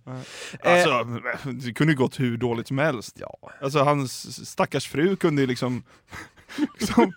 Alltså, 0.63 1.03
det 1.51 1.74
kunde 1.74 1.93
ju 1.93 1.98
gått 1.98 2.19
hur 2.19 2.38
dåligt 2.38 2.67
som 2.67 2.77
helst. 2.77 3.17
Ja. 3.19 3.38
Alltså 3.62 3.79
hans 3.79 4.45
stackars 4.50 4.88
fru 4.88 5.15
kunde 5.15 5.41
ju 5.41 5.48
liksom... 5.48 5.83
liksom 6.79 7.13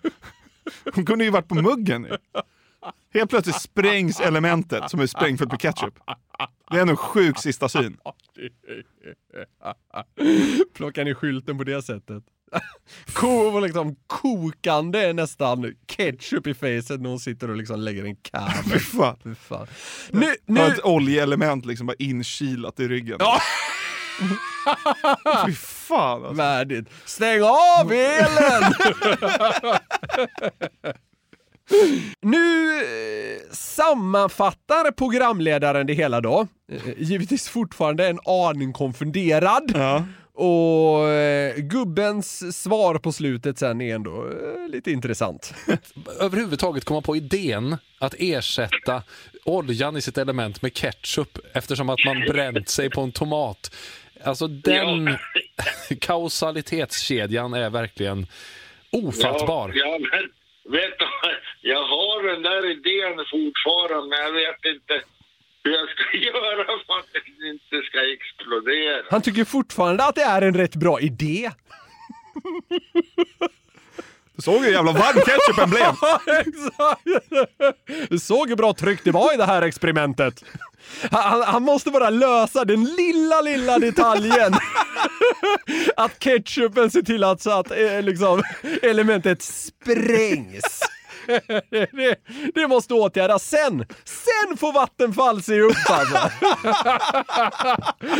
hon 0.93 1.05
kunde 1.05 1.25
ju 1.25 1.31
varit 1.31 1.47
på 1.47 1.55
muggen. 1.55 2.07
Helt 3.13 3.29
plötsligt 3.29 3.61
sprängs 3.61 4.19
elementet 4.19 4.89
som 4.89 4.99
är 4.99 5.07
sprängfullt 5.07 5.51
med 5.51 5.61
ketchup. 5.61 5.99
Det 6.71 6.77
är 6.77 6.81
en 6.81 6.97
sjuk 6.97 7.39
sista 7.39 7.69
syn. 7.69 7.97
Plocka 10.73 11.03
ner 11.03 11.13
skylten 11.13 11.57
på 11.57 11.63
det 11.63 11.81
sättet. 11.81 12.23
Ko, 13.13 13.59
liksom 13.59 13.95
kokande 14.07 15.13
nästan 15.13 15.73
ketchup 15.87 16.47
i 16.47 16.53
facet 16.53 17.01
när 17.01 17.09
hon 17.09 17.19
sitter 17.19 17.49
och 17.49 17.55
liksom 17.55 17.79
lägger 17.79 18.03
en 18.03 18.15
kam. 18.15 18.49
Fy 18.71 18.79
fan. 18.79 19.17
Fy 19.23 19.35
fan. 19.35 19.67
Nu... 20.11 20.35
nu, 20.45 20.61
Ett 20.61 20.85
oljeelement 20.85 21.65
liksom 21.65 21.87
bara 21.87 21.95
inkilat 21.99 22.79
i 22.79 22.87
ryggen. 22.87 23.17
Fy 25.45 25.53
fan 25.53 26.21
alltså. 26.21 26.33
värdigt. 26.33 26.87
Stäng 27.05 27.41
av 27.41 27.91
elen! 27.91 28.73
Nu 32.21 32.77
eh, 32.77 33.51
sammanfattar 33.51 34.91
programledaren 34.91 35.87
det 35.87 35.93
hela 35.93 36.21
då. 36.21 36.47
Eh, 36.71 36.81
givetvis 36.97 37.49
fortfarande 37.49 38.07
en 38.07 38.19
aning 38.25 38.73
konfunderad. 38.73 39.71
Ja. 39.75 40.03
Och 40.33 41.09
eh, 41.09 41.55
gubbens 41.55 42.57
svar 42.61 42.97
på 42.97 43.11
slutet 43.11 43.59
sen 43.59 43.81
är 43.81 43.95
ändå 43.95 44.29
lite 44.69 44.91
intressant. 44.91 45.53
överhuvudtaget 46.19 46.85
komma 46.85 47.01
på 47.01 47.15
idén 47.15 47.77
att 47.99 48.15
ersätta 48.17 49.03
oljan 49.45 49.97
i 49.97 50.01
sitt 50.01 50.17
element 50.17 50.61
med 50.61 50.73
ketchup 50.73 51.37
eftersom 51.53 51.89
att 51.89 51.99
man 52.05 52.19
bränt 52.19 52.69
sig 52.69 52.89
på 52.89 53.01
en 53.01 53.11
tomat. 53.11 53.71
Alltså 54.23 54.47
den 54.47 55.17
kausalitetskedjan 56.01 57.53
är 57.53 57.69
verkligen 57.69 58.27
ofattbar. 58.91 59.71
Ja, 59.75 59.85
ja, 59.85 59.99
men 59.99 60.29
vet 60.73 60.99
du, 60.99 61.05
jag 61.61 61.83
har 61.83 62.27
den 62.33 62.41
där 62.41 62.71
idén 62.71 63.25
fortfarande, 63.31 64.09
men 64.09 64.19
jag 64.19 64.31
vet 64.31 64.65
inte 64.65 65.01
hur 65.63 65.71
jag 65.71 65.89
ska 65.89 66.17
göra 66.17 66.65
för 66.65 66.99
att 66.99 67.05
den 67.13 67.47
inte 67.49 67.87
ska 67.87 67.99
explodera. 68.13 69.03
Han 69.09 69.21
tycker 69.21 69.45
fortfarande 69.45 70.03
att 70.03 70.15
det 70.15 70.21
är 70.21 70.41
en 70.41 70.53
rätt 70.53 70.75
bra 70.75 70.99
idé. 70.99 71.51
Du 74.37 74.41
såg 74.43 74.63
hur 74.65 74.71
jävla 74.71 74.91
varm 74.91 75.21
ketchupen 75.25 75.69
blev. 75.69 75.85
Du 78.09 78.19
såg 78.19 78.49
hur 78.49 78.55
bra 78.55 78.73
tryck 78.73 78.99
det 79.03 79.11
var 79.11 79.33
i 79.33 79.37
det 79.37 79.45
här 79.45 79.61
experimentet. 79.61 80.43
Han, 81.11 81.21
han- 81.31 81.43
han 81.53 81.63
måste 81.63 81.91
bara 81.91 82.09
lösa 82.09 82.65
den 82.65 82.83
lilla, 82.83 83.41
lilla 83.41 83.79
detaljen. 83.79 84.53
Att 85.97 86.19
ketchupen 86.19 86.91
ser 86.91 87.01
till 87.01 87.23
att, 87.23 87.41
så 87.41 87.51
att 87.59 87.71
eh, 87.71 88.01
liksom, 88.01 88.43
elementet 88.81 89.41
sprängs. 89.41 90.79
Det, 91.71 92.15
det 92.55 92.67
måste 92.67 92.93
åtgärdas 92.93 93.49
sen. 93.49 93.85
Sen 94.05 94.57
får 94.57 94.73
Vattenfall 94.73 95.43
se 95.43 95.61
upp 95.61 95.89
alltså. 95.89 96.17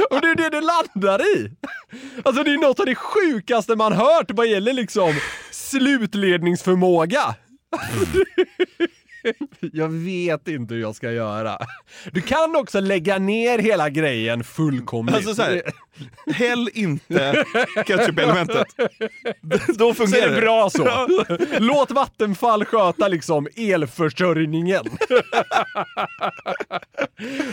Och 0.09 0.21
det 0.21 0.27
är 0.27 0.35
det 0.35 0.49
det 0.49 0.61
landar 0.61 1.21
i. 1.21 1.51
Alltså 2.25 2.43
det 2.43 2.53
är 2.53 2.57
något 2.57 2.79
av 2.79 2.85
det 2.85 2.95
sjukaste 2.95 3.75
man 3.75 3.93
hört 3.93 4.31
vad 4.31 4.47
gäller 4.47 4.73
liksom 4.73 5.13
slutledningsförmåga. 5.51 7.35
Jag 9.73 9.89
vet 9.89 10.47
inte 10.47 10.73
hur 10.73 10.81
jag 10.81 10.95
ska 10.95 11.11
göra. 11.11 11.57
Du 12.11 12.21
kan 12.21 12.55
också 12.55 12.79
lägga 12.79 13.17
ner 13.17 13.59
hela 13.59 13.89
grejen 13.89 14.43
fullkomligt. 14.43 15.15
Alltså 15.15 15.35
så 15.35 15.41
här, 15.41 15.61
häll 16.33 16.69
inte 16.73 17.43
ketchup-elementet. 17.85 18.67
Då 19.67 19.75
Så 19.75 19.89
är 19.89 19.93
fungerar 19.93 20.35
det 20.35 20.41
bra 20.41 20.69
så. 20.69 21.07
Låt 21.59 21.91
Vattenfall 21.91 22.65
sköta 22.65 23.07
liksom 23.07 23.47
elförsörjningen. 23.55 24.83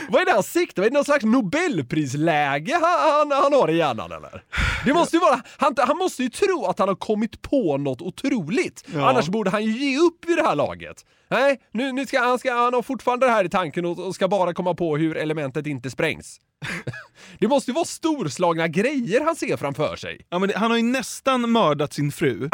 Vad 0.09 0.23
är 0.23 0.27
det 0.27 0.33
han 0.33 0.43
siktar? 0.43 0.83
Är 0.83 0.91
det 0.91 0.95
någon 0.95 1.05
slags 1.05 1.25
nobelprisläge 1.25 2.73
han, 2.73 3.31
han, 3.31 3.43
han 3.43 3.53
har 3.53 3.71
i 3.71 3.77
hjärnan 3.77 4.13
eller? 4.13 4.43
Det 4.85 4.95
måste 4.95 5.17
ju 5.17 5.21
vara, 5.21 5.43
han, 5.57 5.75
han 5.79 5.99
måste 5.99 6.23
ju 6.23 6.29
tro 6.29 6.67
att 6.67 6.79
han 6.79 6.89
har 6.89 6.95
kommit 6.95 7.43
på 7.43 7.77
något 7.77 8.03
otroligt. 8.03 8.85
Ja. 8.95 9.11
Annars 9.11 9.29
borde 9.29 9.51
han 9.51 9.65
ju 9.65 9.71
ge 9.71 9.99
upp 9.99 10.25
vid 10.27 10.37
det 10.37 10.43
här 10.43 10.55
laget. 10.55 11.05
Nej, 11.29 11.61
nu, 11.73 11.93
nu 11.93 12.07
ska, 12.07 12.21
han, 12.21 12.39
ska, 12.39 12.55
han 12.55 12.75
har 12.75 12.83
fortfarande 12.83 13.27
det 13.27 13.33
här 13.33 13.45
i 13.45 13.49
tanken 13.49 13.85
och, 13.85 13.99
och 13.99 14.15
ska 14.15 14.29
bara 14.29 14.55
komma 14.55 14.75
på 14.75 14.97
hur 14.97 15.17
elementet 15.17 15.67
inte 15.67 15.91
sprängs. 15.91 16.41
Det 17.39 17.49
måste 17.49 17.71
ju 17.71 17.75
vara 17.75 17.85
storslagna 17.85 18.69
grejer 18.69 19.25
han 19.25 19.37
ser 19.37 19.57
framför 19.57 19.97
sig. 19.97 20.27
Ja, 20.29 20.39
men 20.39 20.49
det, 20.49 20.59
han 20.59 20.71
har 20.71 20.79
ju 20.79 20.83
nästan 20.83 21.51
mördat 21.51 21.93
sin 21.93 22.13
fru. 22.13 22.45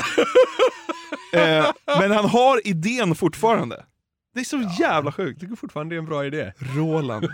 eh, 1.32 1.66
men 1.98 2.10
han 2.10 2.24
har 2.24 2.66
idén 2.66 3.14
fortfarande. 3.14 3.84
Det 4.34 4.40
är 4.40 4.44
så 4.44 4.70
jävla 4.80 5.12
sjukt. 5.12 5.32
Jag 5.32 5.40
tycker 5.40 5.56
fortfarande 5.56 5.94
det 5.94 5.96
är 5.96 5.98
en 5.98 6.06
bra 6.06 6.26
idé. 6.26 6.52
Roland. 6.76 7.28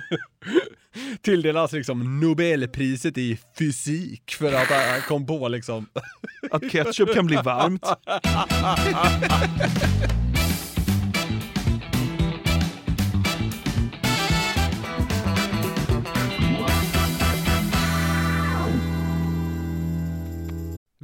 Tilldelas 1.22 1.72
liksom 1.72 2.20
Nobelpriset 2.20 3.18
i 3.18 3.38
fysik 3.58 4.34
för 4.38 4.52
att 4.52 4.68
han 4.68 5.00
kom 5.08 5.26
på 5.26 5.48
liksom. 5.48 5.86
Att 6.50 6.70
ketchup 6.70 7.14
kan 7.14 7.26
bli 7.26 7.36
varmt. 7.36 7.86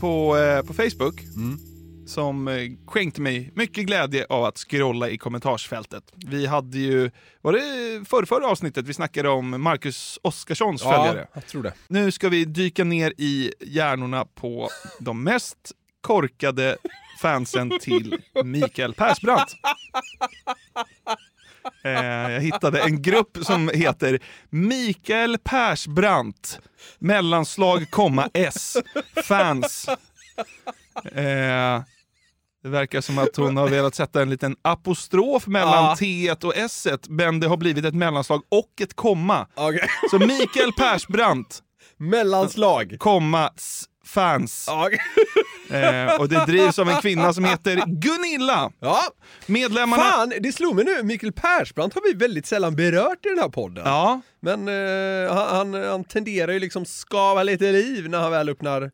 på, 0.00 0.36
eh, 0.36 0.62
på 0.62 0.74
Facebook 0.74 1.20
som 2.06 2.48
eh, 2.48 2.54
skänkte 2.86 3.20
mig 3.20 3.52
mycket 3.54 3.86
glädje 3.86 4.26
av 4.28 4.44
att 4.44 4.58
scrolla 4.58 5.08
i 5.08 5.18
kommentarsfältet. 5.18 6.12
Vi 6.26 6.46
hade 6.46 6.78
ju, 6.78 7.10
var 7.40 7.52
det 7.52 8.04
förrförra 8.08 8.46
avsnittet 8.46 8.86
vi 8.88 8.94
snackade 8.94 9.28
om 9.28 9.62
Marcus 9.62 10.18
Oskarssons 10.22 10.82
följare? 10.82 11.26
jag 11.32 11.46
tror 11.46 11.62
det. 11.62 11.72
Nu 11.88 12.12
ska 12.12 12.28
vi 12.28 12.44
dyka 12.44 12.84
ner 12.84 13.12
i 13.18 13.52
hjärnorna 13.60 14.24
på 14.24 14.68
de 15.00 15.22
mest 15.22 15.72
korkade 16.00 16.76
fansen 17.20 17.72
till 17.80 18.18
Mikael 18.44 18.94
Persbrandt. 18.94 19.52
Eh, 21.86 22.32
jag 22.32 22.40
hittade 22.40 22.80
en 22.82 23.02
grupp 23.02 23.38
som 23.42 23.70
heter 23.74 24.18
Mikael 24.50 25.38
Persbrandt 25.44 26.60
mellanslag, 26.98 27.90
komma 27.90 28.28
S, 28.34 28.76
fans. 29.24 29.88
Eh, 31.04 31.82
det 32.62 32.68
verkar 32.70 33.00
som 33.00 33.18
att 33.18 33.36
hon 33.36 33.56
har 33.56 33.68
velat 33.68 33.94
sätta 33.94 34.22
en 34.22 34.30
liten 34.30 34.56
apostrof 34.62 35.46
mellan 35.46 35.84
Ja. 35.84 35.96
T 35.98 36.32
och 36.42 36.56
S, 36.56 36.86
men 37.08 37.40
det 37.40 37.46
har 37.48 37.56
blivit 37.56 37.84
ett 37.84 37.94
mellanslag 37.94 38.42
och 38.48 38.80
ett 38.80 38.96
komma. 38.96 39.46
Okej. 39.54 39.88
Så 40.10 40.18
Mikael 40.18 40.72
Persbrandt, 40.72 41.62
Mellanslag. 41.96 42.96
komma, 42.98 43.50
fans. 44.06 44.66
Okej. 44.70 44.98
Eh, 45.70 46.20
och 46.20 46.28
det 46.28 46.44
drivs 46.46 46.78
av 46.78 46.88
en 46.88 47.00
kvinna 47.00 47.32
som 47.32 47.44
heter 47.44 47.84
Gunilla. 47.86 48.72
Ja, 48.80 49.02
Medlemmarna... 49.46 50.02
fan, 50.02 50.32
det 50.40 50.52
slog 50.52 50.76
mig 50.76 50.84
nu, 50.84 51.02
Mikael 51.02 51.32
Persbrandt 51.32 51.94
har 51.94 52.02
vi 52.02 52.18
väldigt 52.18 52.46
sällan 52.46 52.76
berört 52.76 53.26
i 53.26 53.28
den 53.28 53.38
här 53.38 53.48
podden. 53.48 53.84
Ja, 53.86 54.20
Men 54.40 54.68
eh, 54.68 55.34
han, 55.34 55.74
han, 55.74 56.04
tenderar 56.04 56.52
ju 56.52 56.58
liksom 56.58 56.84
skava 56.84 57.42
lite 57.42 57.72
liv 57.72 58.08
när 58.08 58.18
han 58.18 58.30
väl 58.30 58.48
öppnar, 58.48 58.90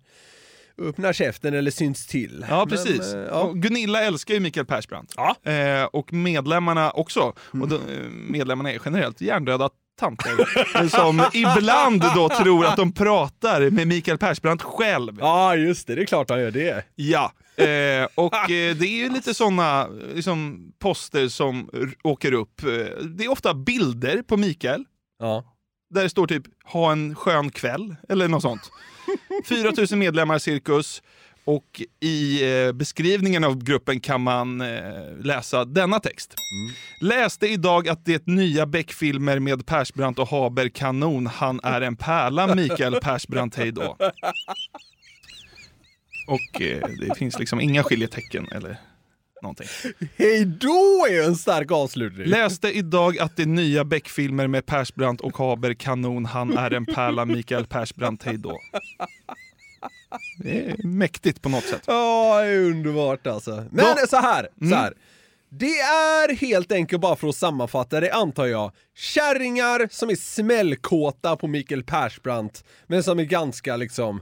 öppnar 0.79 1.13
käften 1.13 1.55
eller 1.55 1.71
syns 1.71 2.07
till. 2.07 2.47
ja 2.49 2.59
Men, 2.59 2.69
precis. 2.69 3.15
eh, 3.15 3.21
ja. 3.21 3.41
Och 3.41 3.57
Gunilla 3.57 4.03
älskar 4.03 4.35
ju 4.35 4.41
Mikael 4.41 4.67
Persbrandt. 4.67 5.15
Ja. 5.17 5.37
Mm. 5.45 5.83
Eh, 5.83 5.85
och 5.85 6.13
medlemmarna 6.13 6.91
också. 6.91 7.21
Och 7.61 7.69
de, 7.69 7.75
eh, 7.75 8.09
medlemmarna 8.11 8.73
är 8.73 8.81
generellt 8.85 9.21
hjärndöda 9.21 9.71
tanter 10.03 10.89
som 10.89 11.23
ibland 11.33 12.03
då 12.15 12.29
tror 12.29 12.67
att 12.67 12.77
de 12.77 12.93
pratar 12.93 13.71
med 13.71 13.87
Mikael 13.89 14.19
Persbrandt 14.19 14.63
själv. 14.63 15.17
ja, 15.21 15.57
just 15.57 15.87
det, 15.87 15.95
det 15.95 16.03
är 16.03 16.07
klart 16.07 16.31
han 16.31 16.41
gör 16.41 16.51
det. 16.51 16.85
Ja, 16.95 17.33
eh, 17.57 18.09
och 18.15 18.35
eh, 18.35 18.77
det 18.77 18.87
är 18.87 18.97
ju 19.05 19.09
lite 19.11 19.35
sådana 19.35 19.87
liksom, 20.15 20.73
poster 20.79 21.29
som 21.29 21.71
åker 22.05 22.33
upp. 22.33 22.63
Eh, 22.63 22.69
Det 23.05 23.25
är 23.25 23.29
ofta 23.31 23.55
bilder 23.55 24.23
på 24.23 24.37
Mikael, 24.37 24.85
Ja. 25.19 25.45
där 25.95 26.03
det 26.03 26.09
står 26.11 26.27
typ 26.27 26.43
“ha 26.65 26.93
en 26.93 27.15
skön 27.15 27.51
kväll” 27.51 27.97
eller 28.09 28.29
något 28.29 28.43
sånt. 28.43 28.71
4000 29.49 29.99
medlemmar 29.99 30.39
cirkus. 30.39 31.03
Och 31.45 31.83
i 32.01 32.43
eh, 32.53 32.73
beskrivningen 32.73 33.45
av 33.45 33.65
gruppen 33.65 34.01
kan 34.01 34.21
man 34.21 34.61
eh, 34.61 35.17
läsa 35.23 35.65
denna 35.65 36.01
text. 36.01 36.35
Läste 37.01 37.47
idag 37.47 37.89
att 37.89 38.05
det 38.05 38.27
nya 38.27 38.67
Beck-filmer 38.67 39.39
med 39.39 39.67
Persbrandt 39.67 40.19
och 40.19 40.29
Haber 40.29 40.69
kanon. 40.69 41.27
Han 41.27 41.61
är 41.63 41.81
en 41.81 41.97
pärla, 41.97 42.55
Mikael 42.55 43.01
Persbrandt, 43.01 43.57
hej 43.57 43.73
då. 43.73 43.97
Och 46.29 46.63
eh, 46.63 46.89
det 47.01 47.19
finns 47.19 47.39
liksom 47.39 47.61
inga 47.61 47.83
skiljetecken 47.83 48.49
eller 48.53 48.77
någonting. 49.43 49.67
Hej 50.17 50.45
då 50.45 51.07
är 51.09 51.13
ju 51.13 51.23
en 51.23 51.37
stark 51.37 51.71
avslutning. 51.71 52.27
Läste 52.27 52.69
idag 52.69 53.19
att 53.19 53.37
det 53.37 53.47
nya 53.47 53.85
Beck-filmer 53.85 54.47
med 54.47 54.67
Persbrandt 54.67 55.21
och 55.21 55.37
Haber 55.37 55.75
kanon. 55.75 56.25
Han 56.25 56.59
är 56.59 56.71
en 56.71 56.87
pärla, 56.87 57.25
Mikael 57.25 57.67
Persbrandt, 57.67 58.23
hej 58.23 58.39
då. 58.39 58.59
Det 60.39 60.67
är 60.67 60.87
mäktigt 60.87 61.43
på 61.43 61.49
något 61.49 61.65
sätt. 61.65 61.83
Ja, 61.87 62.41
det 62.43 62.47
är 62.49 62.59
underbart 62.65 63.27
alltså. 63.27 63.65
Men 63.71 63.85
Då- 64.01 64.07
så 64.09 64.17
här, 64.17 64.49
så 64.59 64.65
Mm. 64.65 64.79
här. 64.79 64.95
Det 65.49 65.79
är 65.81 66.37
helt 66.37 66.73
enkelt 66.73 67.03
bara 67.03 67.17
för 67.17 67.29
att 67.29 67.37
sammanfatta 67.37 68.01
det 68.01 68.11
antar 68.13 68.47
jag, 68.47 68.73
kärringar 68.97 69.89
som 69.91 70.11
är 70.11 70.17
smällkåta 70.17 71.37
på 71.37 71.47
Mikael 71.47 71.85
Persbrandt, 71.85 72.65
men 72.87 73.03
som 73.03 73.19
är 73.19 73.25
ganska 73.25 73.77
liksom 73.77 74.21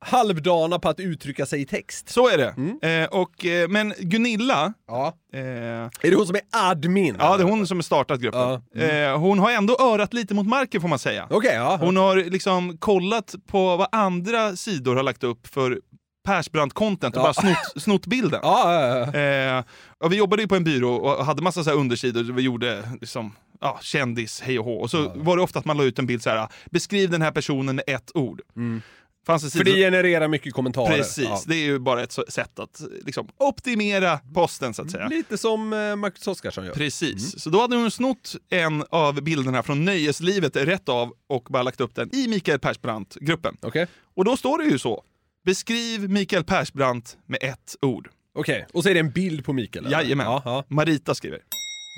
halvdana 0.00 0.78
på 0.78 0.88
att 0.88 1.00
uttrycka 1.00 1.46
sig 1.46 1.60
i 1.60 1.66
text. 1.66 2.08
Så 2.08 2.28
är 2.28 2.38
det. 2.38 2.88
Eh, 2.88 3.08
och, 3.20 3.44
eh, 3.46 3.68
men 3.68 3.94
Gunilla, 3.98 4.72
Ja. 4.88 5.14
eh, 5.32 5.40
Är 5.40 5.90
det 6.10 6.14
hon 6.16 6.26
som 6.26 6.36
är 6.36 6.42
admin? 6.52 7.16
ja 7.18 7.36
det 7.36 7.42
är 7.42 7.46
hon 7.48 7.66
som 7.66 7.76
har 7.78 7.82
startat 7.82 8.20
gruppen. 8.20 8.62
Ja. 8.74 8.82
Eh, 8.82 9.18
hon 9.18 9.38
har 9.38 9.50
ändå 9.50 9.76
örat 9.80 10.14
lite 10.14 10.34
mot 10.34 10.46
marken 10.46 10.80
får 10.80 10.88
man 10.88 10.98
säga. 10.98 11.26
Okej, 11.30 11.54
ja. 11.54 11.76
Hon 11.80 11.96
har 11.96 12.16
liksom 12.16 12.78
kollat 12.78 13.34
på 13.46 13.76
vad 13.76 13.88
andra 13.92 14.56
sidor 14.56 14.96
har 14.96 15.02
lagt 15.02 15.24
upp 15.24 15.46
för 15.46 15.80
Persbrandt-content 16.28 17.10
och 17.10 17.16
Ja. 17.18 17.22
bara 17.22 17.34
snott, 17.34 17.82
snott 17.82 18.06
bilden. 18.06 18.40
Eh, 18.44 20.08
vi 20.10 20.16
jobbade 20.16 20.42
ju 20.42 20.48
på 20.48 20.56
en 20.56 20.64
byrå 20.64 20.94
och 20.94 21.24
hade 21.24 21.42
massa 21.42 21.64
så 21.64 21.70
här 21.70 21.76
undersidor 21.76 22.22
där 22.22 22.32
vi 22.32 22.42
gjorde 22.42 22.82
liksom 23.00 23.32
ja, 23.60 23.78
kändis, 23.82 24.40
hej 24.40 24.58
och 24.58 24.64
hå. 24.64 24.72
Och 24.80 24.90
så 24.90 25.12
var 25.14 25.36
det 25.36 25.42
ofta 25.42 25.58
att 25.58 25.64
man 25.64 25.76
la 25.76 25.84
ut 25.84 25.98
en 25.98 26.06
bild 26.06 26.22
så 26.22 26.30
här, 26.30 26.48
beskriv 26.70 27.10
den 27.10 27.22
här 27.22 27.30
personen 27.30 27.76
med 27.76 27.84
ett 27.86 28.10
ord. 28.14 28.40
Det 28.54 28.80
För 29.26 29.64
det 29.64 29.72
genererar 29.76 30.28
mycket 30.28 30.52
kommentarer. 30.52 30.96
Precis, 30.96 31.24
Ja. 31.24 31.42
det 31.46 31.54
är 31.54 31.64
ju 31.64 31.78
bara 31.78 32.02
ett 32.02 32.18
sätt 32.28 32.58
att 32.58 32.82
liksom, 33.06 33.28
optimera 33.38 34.18
posten 34.34 34.74
så 34.74 34.82
att 34.82 34.90
säga. 34.90 35.08
Lite 35.08 35.38
som 35.38 35.72
eh, 35.72 35.96
Marcus 35.96 36.26
Oskarsson 36.26 36.64
gör. 36.66 36.74
Precis, 36.74 37.40
så 37.42 37.50
då 37.50 37.60
hade 37.60 37.76
hon 37.76 37.90
snott 37.90 38.36
en 38.48 38.84
av 38.90 39.22
bilderna 39.22 39.62
från 39.62 39.84
nöjeslivet 39.84 40.56
rätt 40.56 40.88
av 40.88 41.12
och 41.26 41.42
bara 41.50 41.62
lagt 41.62 41.80
upp 41.80 41.94
den 41.94 42.14
i 42.14 42.28
Mikael 42.28 42.58
Persbrandt-gruppen. 42.58 43.56
Okej. 43.62 43.86
Och 44.16 44.24
då 44.24 44.36
står 44.36 44.58
det 44.58 44.64
ju 44.64 44.78
så. 44.78 45.04
Beskriv 45.44 46.10
Mikael 46.10 46.44
Persbrandt 46.44 47.18
med 47.26 47.38
ett 47.42 47.76
ord. 47.80 48.08
Okej, 48.34 48.66
och 48.72 48.82
så 48.82 48.88
är 48.88 48.94
det 48.94 49.00
en 49.00 49.10
bild 49.10 49.44
på 49.44 49.52
Mikael? 49.52 49.86
eller? 49.86 50.02
Jajamän. 50.02 50.26
Ja, 50.26 50.42
ja. 50.44 50.64
Marita 50.68 51.14
skriver. 51.14 51.38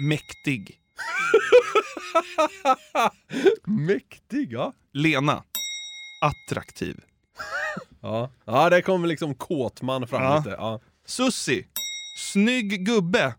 Mäktig. 0.08 0.78
Mäktig, 3.66 4.52
ja. 4.52 4.72
Lena. 4.92 5.42
Attraktiv. 6.20 6.96
Ja, 8.00 8.30
ja 8.44 8.70
där 8.70 8.80
kommer 8.80 9.08
liksom 9.08 9.34
kåtman 9.34 10.06
fram 10.06 10.22
Ja. 10.22 10.36
lite. 10.38 10.50
Ja. 10.50 10.80
Sussi. 11.06 11.66
Snygg 12.18 12.86
gubbe. 12.86 13.34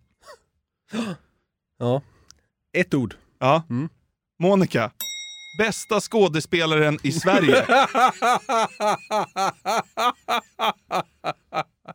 ja. 1.79 2.01
Ett 2.77 2.93
ord. 2.93 3.15
Ja. 3.39 3.63
Monica. 4.39 4.91
Bästa 5.58 5.99
skådespelaren 5.99 6.99
i 7.03 7.12
Sverige. 7.12 7.65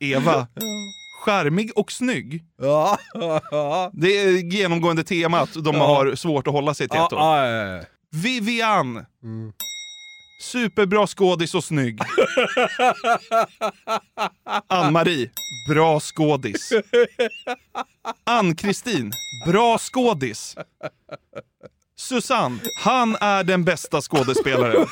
Eva. 0.00 0.46
Charmig 1.24 1.70
och 1.76 1.92
snygg. 1.92 2.44
Ja. 2.62 2.98
Det 3.92 4.08
är 4.18 4.52
genomgående 4.52 5.04
temat 5.04 5.50
de 5.64 5.74
har 5.74 6.14
svårt 6.14 6.46
att 6.46 6.52
hålla 6.52 6.74
sig 6.74 6.88
till 6.88 7.00
ett 7.00 7.12
år. 7.12 7.18
Vivian. 8.16 9.06
Superbra 10.40 11.07
skådis 11.07 11.55
och 11.55 11.64
snygg. 11.64 11.98
Ann-Marie. 14.68 15.31
Bra 15.68 16.01
skådis. 16.01 16.72
Ann-Kristin. 18.27 19.12
Bra 19.46 19.79
skådis. 19.79 20.57
Susanne. 21.96 22.59
Han 22.85 23.16
är 23.20 23.44
den 23.44 23.64
bästa 23.64 24.01
skådespelaren. 24.01 24.87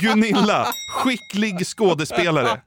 Gunilla. 0.00 0.72
Skicklig 0.92 1.66
skådespelare. 1.66 2.60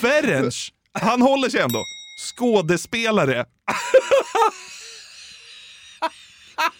Ferenc. 0.00 0.68
Han 0.92 1.22
håller 1.22 1.48
sig 1.48 1.60
ändå. 1.60 1.84
Skådespelare. 2.36 3.44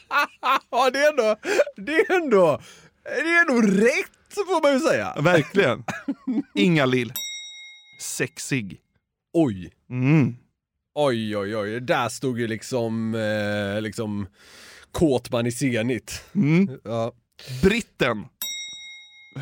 ja, 0.71 0.91
det 0.91 0.99
är 0.99 1.11
ändå, 1.11 1.37
det 1.77 1.93
är 1.93 2.23
ändå, 2.23 2.63
det 3.05 3.31
är 3.31 3.41
ändå 3.41 3.61
rätt 3.85 4.11
får 4.35 4.63
man 4.63 4.73
ju 4.73 4.81
säga. 4.81 5.15
Verkligen. 5.21 5.85
Inga-Lill. 6.55 7.13
Sexig. 8.01 8.81
Oj. 9.33 9.73
Mm. 9.91 10.37
Oj, 10.95 11.37
oj, 11.37 11.57
oj. 11.57 11.81
Där 11.81 12.09
stod 12.09 12.41
ju 12.41 12.47
liksom, 12.47 13.15
eh, 13.15 13.81
liksom 13.81 14.27
kåtman 14.93 15.47
i 15.47 15.53
zenit. 15.53 16.25
Mm. 16.35 16.81
Ja. 16.85 17.13
Britten. 17.63 18.25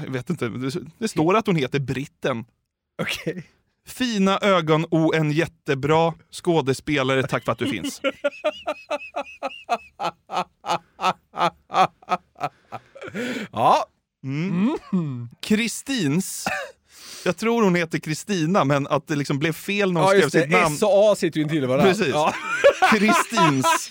Jag 0.05 0.11
vet 0.11 0.31
inte, 0.31 0.48
det, 0.48 0.70
det 0.98 1.09
står 1.09 1.37
att 1.37 1.46
hon 1.46 1.57
heter 1.57 1.79
Britten. 1.79 2.44
Okej. 3.03 3.44
Fina 3.88 4.38
ögon 4.42 4.85
och 4.85 5.14
en 5.14 5.31
jättebra 5.33 6.14
skådespelare, 6.33 7.23
tack 7.27 7.44
för 7.44 7.53
att 7.53 7.59
du 7.59 7.66
finns. 7.66 8.01
Ja. 13.53 13.87
Mm. 14.25 15.29
Kristins. 15.42 16.44
Jag 17.25 17.37
tror 17.37 17.62
hon 17.62 17.75
heter 17.75 17.99
Kristina, 17.99 18.64
men 18.64 18.87
att 18.87 19.07
det 19.09 19.16
liksom 19.16 19.38
blev 19.38 19.53
fel 19.53 19.92
när 19.92 20.01
hon 20.01 20.11
Ja, 20.11 20.16
skrev 20.29 20.42
sitt 20.42 20.51
det. 20.51 20.61
namn. 20.61 20.75
S 20.75 20.83
och 20.83 21.12
A 21.12 21.14
sitter 21.16 21.38
ju 21.38 21.44
intill 21.44 21.66
varandra. 21.66 21.88
Precis. 21.88 22.09
Ja. 22.14 22.35
Kristins. 22.90 23.90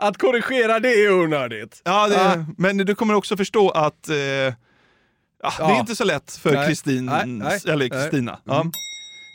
Att 0.00 0.18
korrigera 0.18 0.80
det 0.80 0.88
är 1.04 1.12
onödigt. 1.22 1.82
Ja, 1.84 2.08
det, 2.08 2.14
Ja. 2.14 2.44
men 2.58 2.76
du 2.76 2.94
kommer 2.94 3.14
också 3.14 3.36
förstå 3.36 3.70
att 3.70 4.08
eh, 4.08 4.16
ja, 5.42 5.52
det 5.58 5.74
är 5.74 5.80
inte 5.80 5.96
så 5.96 6.04
lätt 6.04 6.36
för. 6.36 6.66
Kristin, 6.66 7.08
eller. 7.08 7.88
Kristina. 7.88 8.38
Mm. 8.50 8.70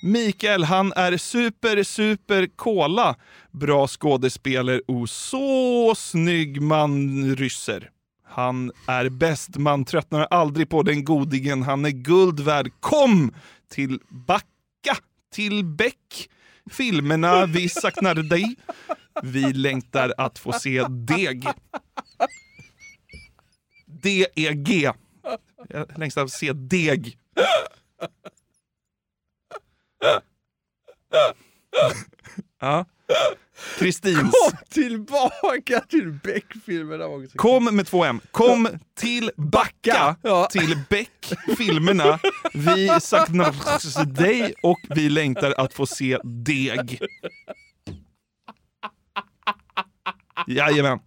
Mikael, 0.03 0.63
han 0.63 0.93
är 0.95 1.17
super, 1.17 1.83
super 1.83 2.47
kola. 2.55 3.15
Bra 3.51 3.87
skådespelare 3.87 4.81
och 4.87 5.09
så 5.09 5.93
snygg 5.95 6.61
man 6.61 7.23
rysser. 7.35 7.89
Han 8.27 8.71
är 8.87 9.09
bäst, 9.09 9.57
man 9.57 9.85
tröttnar 9.85 10.27
aldrig 10.29 10.69
på 10.69 10.83
den 10.83 11.03
godingen. 11.03 11.63
Han 11.63 11.85
är 11.85 11.89
guld 11.89 12.39
värd. 12.39 12.71
Kom 12.79 13.33
till 13.71 13.99
Backa, 14.09 14.97
till 15.33 15.65
Bäck. 15.65 16.29
Filmerna 16.71 17.45
vi 17.45 17.69
saknar 17.69 18.15
dig. 18.15 18.55
Vi 19.21 19.53
längtar 19.53 20.13
att 20.17 20.39
få 20.39 20.53
se 20.53 20.85
deg. 20.89 21.47
D-E-G. 24.03 24.91
Jag 25.69 25.97
längtar 25.97 26.23
att 26.23 26.31
se 26.31 26.53
deg. 26.53 27.17
Ja. 32.61 32.85
Kristins. 33.79 34.21
Kom 34.21 34.57
tillbaka 34.69 35.79
till 35.89 36.11
Beck-filmerna. 36.23 37.05
Kom 37.35 37.75
med 37.75 37.87
två 37.87 38.03
M. 38.05 38.21
Kom 38.31 38.67
till 38.95 39.31
Backa, 39.37 40.15
Ja. 40.21 40.47
till 40.51 40.77
Beck, 40.89 41.33
filmerna. 41.57 42.19
Vi 42.53 42.87
saknar 43.01 44.05
dig 44.05 44.53
och 44.63 44.79
vi 44.89 45.09
längtar 45.09 45.53
att 45.57 45.73
få 45.73 45.85
se 45.85 46.17
deg. 46.23 47.01
Jajamän. 50.47 50.99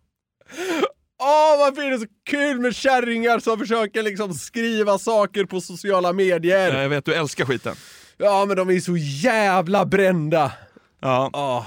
Åh, 1.28 1.58
varför 1.58 1.82
är 1.82 1.90
det 1.90 1.98
så 1.98 2.06
kul 2.26 2.60
med 2.60 2.74
kärringar 2.74 3.38
som 3.38 3.58
försöker 3.58 4.02
liksom 4.02 4.34
skriva 4.34 4.98
saker 4.98 5.44
på 5.44 5.60
sociala 5.60 6.12
medier? 6.12 6.82
Jag 6.82 6.88
vet, 6.88 7.04
du 7.04 7.14
älskar 7.14 7.44
skiten. 7.44 7.76
Ja, 8.16 8.44
men 8.44 8.56
de 8.56 8.70
är 8.70 8.80
så 8.80 8.96
jävla 8.96 9.86
brända. 9.86 10.52
Ja. 11.00 11.30
Åh. 11.32 11.66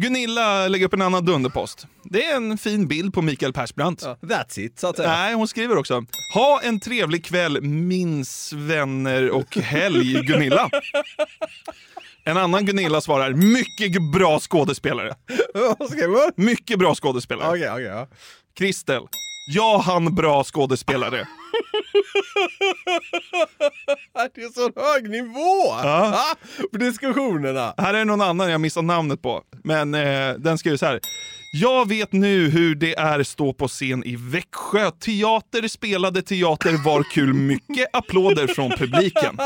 Gunilla 0.00 0.68
lägger 0.68 0.86
upp 0.86 0.92
en 0.92 1.02
annan 1.02 1.24
dunderpost. 1.24 1.86
Det 2.04 2.24
är 2.24 2.36
en 2.36 2.58
fin 2.58 2.88
bild 2.88 3.14
på 3.14 3.22
Mikael 3.22 3.52
Persbrandt. 3.52 4.02
Ja, 4.02 4.18
that's 4.22 4.60
it, 4.60 4.78
så 4.78 4.86
att 4.86 4.96
säga. 4.96 5.08
Nej, 5.08 5.34
hon 5.34 5.48
skriver 5.48 5.76
också. 5.76 6.04
Ha 6.34 6.60
en 6.62 6.80
trevlig 6.80 7.24
kväll, 7.24 7.62
minns 7.62 8.52
vänner 8.52 9.30
och 9.30 9.56
helg, 9.56 10.22
Gunilla. 10.22 10.70
En 12.24 12.36
annan 12.36 12.66
Gunilla 12.66 13.00
svarar, 13.00 13.32
mycket 13.32 14.12
bra 14.12 14.40
skådespelare. 14.40 15.14
Vad 15.54 15.90
skrev 15.90 16.08
hon? 16.08 16.30
Mycket 16.36 16.78
bra 16.78 16.94
skådespelare. 16.94 17.48
Okej, 17.48 17.70
okej. 17.70 17.84
ja. 17.84 18.08
Kristel. 18.58 19.02
Ja, 19.46 19.82
han 19.86 20.14
bra 20.14 20.44
skådespelare. 20.44 21.28
Det 24.34 24.42
är 24.42 24.52
så 24.52 24.80
hög 24.80 25.10
nivå 25.10 25.64
Ja. 25.82 26.12
ah, 26.14 26.34
på 26.72 26.78
diskussionerna. 26.78 27.74
Här 27.76 27.94
är 27.94 28.04
någon 28.04 28.20
annan 28.20 28.50
jag 28.50 28.60
missat 28.60 28.84
namnet 28.84 29.22
på, 29.22 29.42
men 29.64 29.94
eh, 29.94 30.32
den 30.34 30.58
skriver 30.58 30.76
så 30.76 30.86
här. 30.86 31.00
Jag 31.52 31.88
vet 31.88 32.12
nu 32.12 32.48
hur 32.50 32.74
det 32.74 32.94
är 32.98 33.22
stå 33.22 33.52
på 33.52 33.68
scen 33.68 34.04
i 34.04 34.16
Växjö. 34.16 34.90
Teater 34.90 35.68
spelade 35.68 36.22
teater 36.22 36.84
var 36.84 37.02
kul. 37.02 37.34
Mycket 37.34 37.86
applåder 37.92 38.46
från 38.46 38.70
publiken. 38.70 39.38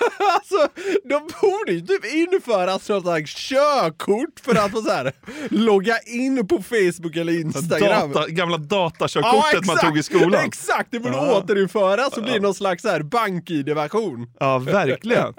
Alltså, 0.34 0.68
de 1.04 1.28
borde 1.40 1.72
ju 1.72 1.80
typ 1.80 2.04
införa 2.14 2.78
sånt 2.78 3.06
här 3.06 3.22
körkort 3.26 4.40
för 4.42 4.54
att 4.54 4.70
få 4.70 4.82
så 4.82 4.90
här, 4.90 5.12
logga 5.50 5.98
in 5.98 6.46
på 6.48 6.62
Facebook 6.62 7.16
eller 7.16 7.40
Instagram. 7.40 8.12
Data, 8.12 8.28
gamla 8.28 8.56
datakörkortet 8.58 9.66
man 9.66 9.76
tog 9.76 9.98
i 9.98 10.02
skolan. 10.02 10.44
Exakt, 10.44 10.88
det 10.90 11.00
borde 11.00 11.16
Ja. 11.16 11.38
återinföras 11.38 12.16
och 12.16 12.22
bli 12.22 12.40
någon 12.40 12.54
slags 12.54 12.82
bank-id-version. 13.10 14.26
Ja, 14.40 14.58
verkligen. 14.58 15.34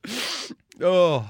Åh. 0.82 1.24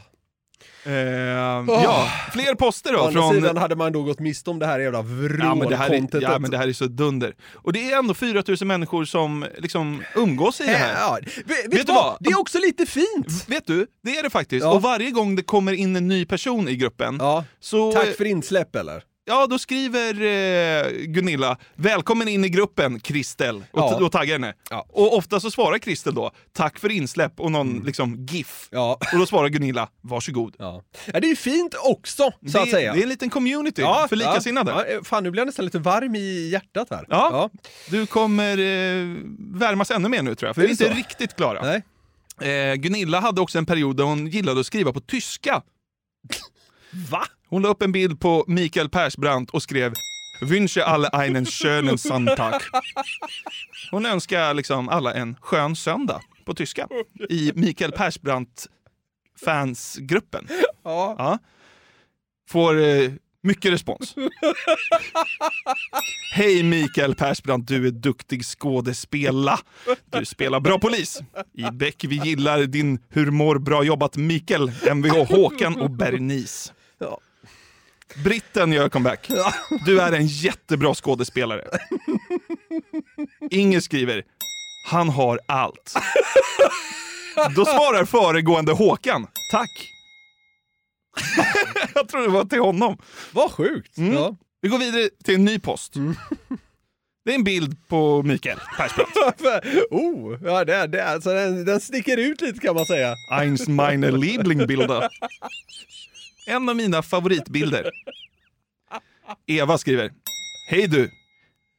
Eh, 0.84 0.92
ja, 0.94 2.08
fler 2.32 2.54
poster 2.54 2.94
Å 2.94 2.96
då. 2.96 3.02
andra 3.06 3.20
Från, 3.20 3.34
sidan 3.34 3.56
hade 3.56 3.76
man 3.76 3.92
då 3.92 4.02
gått 4.02 4.18
miste 4.18 4.50
om 4.50 4.58
det 4.58 4.66
här 4.66 4.80
jävla 4.80 4.98
ja, 4.98 5.02
vrålcontentet. 5.02 6.22
ja, 6.22 6.38
men 6.38 6.50
det 6.50 6.58
här 6.58 6.68
är 6.68 6.72
så 6.72 6.86
dunder. 6.86 7.34
Och 7.54 7.72
det 7.72 7.90
är 7.92 7.98
ändå 7.98 8.14
4000 8.14 8.68
människor 8.68 9.04
som 9.04 9.46
liksom 9.58 10.02
umgås 10.14 10.60
i 10.60 10.64
det 10.64 10.70
här. 10.72 10.94
Ja, 11.00 11.18
vet, 11.44 11.46
vet, 11.46 11.70
du 11.70 11.82
du 11.82 11.92
vad? 11.92 12.16
Det 12.20 12.30
är 12.30 12.40
också 12.40 12.58
lite 12.58 12.86
fint. 12.86 13.48
Vet 13.48 13.66
du, 13.66 13.86
det 14.02 14.16
är 14.16 14.22
det 14.22 14.30
faktiskt. 14.30 14.64
Ja. 14.64 14.72
Och 14.72 14.82
varje 14.82 15.10
gång 15.10 15.36
det 15.36 15.42
kommer 15.42 15.72
in 15.72 15.96
en 15.96 16.08
ny 16.08 16.24
person 16.24 16.68
i 16.68 16.76
gruppen 16.76 17.16
Ja. 17.20 17.44
så... 17.60 17.92
Tack 17.92 18.16
för 18.16 18.24
insläpp 18.24 18.76
eller? 18.76 19.02
Ja, 19.24 19.46
då 19.46 19.58
skriver 19.58 20.14
eh, 20.22 20.90
Gunilla 21.06 21.56
“Välkommen 21.74 22.28
in 22.28 22.44
i 22.44 22.48
gruppen, 22.48 23.00
Kristel” 23.00 23.56
och, 23.56 23.64
Ja. 23.72 24.04
och 24.04 24.12
taggar 24.12 24.32
henne. 24.34 24.54
Ja. 24.70 24.86
Och 24.88 25.16
ofta 25.16 25.40
så 25.40 25.50
svarar 25.50 25.78
Kristel 25.78 26.14
då 26.14 26.30
“Tack 26.52 26.78
för 26.78 26.90
insläpp” 26.90 27.40
och 27.40 27.52
någon 27.52 27.82
liksom 27.86 28.26
GIF. 28.26 28.68
Ja. 28.70 28.98
Och 29.12 29.18
då 29.18 29.26
svarar 29.26 29.48
Gunilla 29.48 29.88
“Varsågod”. 30.00 30.56
Ja. 30.58 30.82
ja, 31.12 31.20
det 31.20 31.26
är 31.26 31.28
ju 31.28 31.36
fint 31.36 31.74
också, 31.84 32.22
så 32.22 32.36
det, 32.40 32.62
att 32.62 32.70
säga. 32.70 32.92
det 32.92 32.98
är 32.98 33.02
en 33.02 33.08
liten 33.08 33.30
community 33.30 33.82
ja, 33.82 34.06
för 34.08 34.16
likasinnade. 34.16 34.70
Ja, 34.70 34.86
ja, 34.86 35.00
fan, 35.04 35.22
nu 35.24 35.30
blir 35.30 35.40
jag 35.40 35.46
nästan 35.46 35.64
lite 35.64 35.78
varm 35.78 36.14
i 36.14 36.48
hjärtat 36.48 36.86
här. 36.90 37.06
Ja, 37.08 37.50
du 37.90 38.06
kommer 38.06 38.58
eh, 38.58 39.16
värmas 39.38 39.90
ännu 39.90 40.08
mer 40.08 40.22
nu 40.22 40.34
tror 40.34 40.48
jag, 40.48 40.54
för 40.54 40.62
vi 40.62 40.68
är 40.68 40.70
inte 40.70 40.88
så? 40.88 40.94
riktigt 40.94 41.36
klara. 41.36 41.62
Nej. 41.62 41.82
Eh, 42.52 42.74
Gunilla 42.74 43.20
hade 43.20 43.40
också 43.40 43.58
en 43.58 43.66
period 43.66 43.96
där 43.96 44.04
hon 44.04 44.26
gillade 44.26 44.60
att 44.60 44.66
skriva 44.66 44.92
på 44.92 45.00
tyska. 45.00 45.62
Va? 47.10 47.26
Hon 47.52 47.62
la 47.62 47.68
upp 47.68 47.82
en 47.82 47.92
bild 47.92 48.20
på 48.20 48.44
Mikael 48.48 48.88
Persbrandt 48.88 49.50
och 49.50 49.62
skrev 49.62 49.92
Wünsche 50.42 50.82
alle 50.82 51.08
einen 51.08 51.46
schönen 51.46 51.98
Sonntag. 51.98 52.62
Hon 53.90 54.06
önskar 54.06 54.54
liksom 54.54 54.88
alla 54.88 55.14
en 55.14 55.36
skön 55.40 55.76
söndag 55.76 56.20
på 56.44 56.54
tyska 56.54 56.88
i 57.28 57.52
Mikael 57.54 57.92
Persbrandt 57.92 58.66
fansgruppen. 59.44 60.48
Ja. 60.84 61.14
Ja. 61.18 61.38
Får 62.48 62.80
eh, 62.82 63.10
mycket 63.42 63.72
respons. 63.72 64.14
Hej 66.34 66.62
Mikael 66.62 67.14
Persbrandt, 67.14 67.68
du 67.68 67.86
är 67.86 67.90
duktig 67.90 68.44
skådespela. 68.44 69.58
Du 70.10 70.24
spelar 70.24 70.60
bra 70.60 70.78
polis. 70.78 71.20
I 71.52 71.62
Beck 71.72 72.04
vi 72.04 72.16
gillar 72.16 72.62
din 72.62 72.98
Hur 73.08 73.30
mår 73.30 73.58
bra 73.58 73.84
jobbat 73.84 74.16
Mikael, 74.16 74.72
Mvh 74.94 75.24
Håkan 75.24 75.80
och 75.80 75.90
Bernice. 75.90 76.72
Britten 78.16 78.72
gör 78.72 78.88
comeback. 78.88 79.30
Du 79.86 80.00
är 80.00 80.12
en 80.12 80.26
jättebra 80.26 80.94
skådespelare. 80.94 81.64
Inger 83.50 83.80
skriver, 83.80 84.24
han 84.90 85.08
har 85.08 85.40
allt. 85.48 85.94
Då 87.56 87.64
svarar 87.64 88.04
föregående 88.04 88.72
Håkan, 88.72 89.26
tack. 89.52 89.88
Jag 91.94 92.08
tror 92.08 92.22
det 92.22 92.28
var 92.28 92.44
till 92.44 92.60
honom. 92.60 92.98
Vad 93.32 93.50
sjukt. 93.50 93.98
Mm. 93.98 94.14
Ja. 94.14 94.36
Vi 94.60 94.68
går 94.68 94.78
vidare 94.78 95.08
till 95.24 95.34
en 95.34 95.44
ny 95.44 95.58
post. 95.58 95.94
Det 97.24 97.30
är 97.30 97.34
en 97.34 97.44
bild 97.44 97.88
på 97.88 98.22
Mikael 98.22 98.58
Persbrandt. 98.76 99.40
oh, 99.90 100.38
ja, 100.44 100.64
det, 100.64 100.86
det, 100.86 101.04
alltså, 101.04 101.34
den, 101.34 101.64
den 101.64 101.80
sticker 101.80 102.16
ut 102.16 102.40
lite 102.40 102.58
kan 102.58 102.74
man 102.74 102.86
säga. 102.86 103.14
Eins 103.30 103.68
meiner 103.68 104.12
Lieblingbilder. 104.12 105.08
En 106.46 106.68
av 106.68 106.76
mina 106.76 107.02
favoritbilder. 107.02 107.90
Eva 109.46 109.78
skriver. 109.78 110.12
Hej 110.70 110.88
du! 110.88 111.10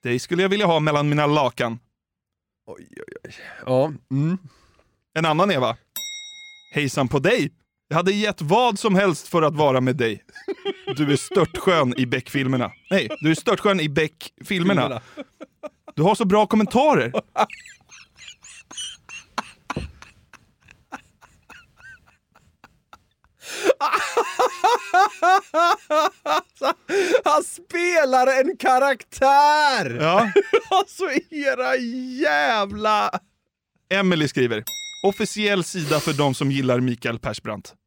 Dig 0.04 0.20
skulle 0.20 0.42
jag 0.42 0.50
vilja 0.50 0.66
ha 0.66 0.80
mellan 0.80 1.10
mina 1.10 1.26
lakan. 1.26 1.80
Oj, 2.66 2.88
oj, 2.98 3.16
oj. 3.24 3.36
Ja. 3.66 3.94
Mm. 4.12 4.38
En 5.14 5.26
annan 5.26 5.52
Eva. 5.52 5.78
Hejsan 6.76 7.08
på 7.08 7.20
dig! 7.20 7.52
Jag 7.88 7.96
hade 7.96 8.12
gett 8.14 8.42
vad 8.42 8.80
som 8.80 8.96
helst 8.96 9.28
för 9.28 9.42
att 9.42 9.56
vara 9.56 9.82
med 9.82 9.96
dig. 9.96 10.24
Du 10.96 11.12
är 11.14 11.16
störtskön 11.16 11.94
i 11.98 12.06
Beck-filmerna. 12.06 12.72
Nej, 12.92 13.10
du 13.22 13.32
är 13.32 13.36
störtskön 13.36 13.80
i 13.80 13.90
Beck-filmerna. 13.90 14.82
Filmerna. 14.82 15.02
Du 15.96 16.04
har 16.04 16.16
så 16.16 16.26
bra 16.26 16.46
kommentarer. 16.46 17.14
han 27.24 27.44
spelar 27.44 28.42
en 28.42 28.58
karaktär! 28.58 29.98
Ja. 30.02 30.32
Alltså 30.70 31.04
era 31.30 31.76
jävla... 32.22 33.20
Emily 33.90 34.28
skriver. 34.28 34.64
Officiell 35.06 35.64
sida 35.64 36.00
för 36.00 36.14
de 36.14 36.34
som 36.34 36.52
gillar 36.52 36.80
Mikael 36.80 37.20
Persbrandt. 37.20 37.74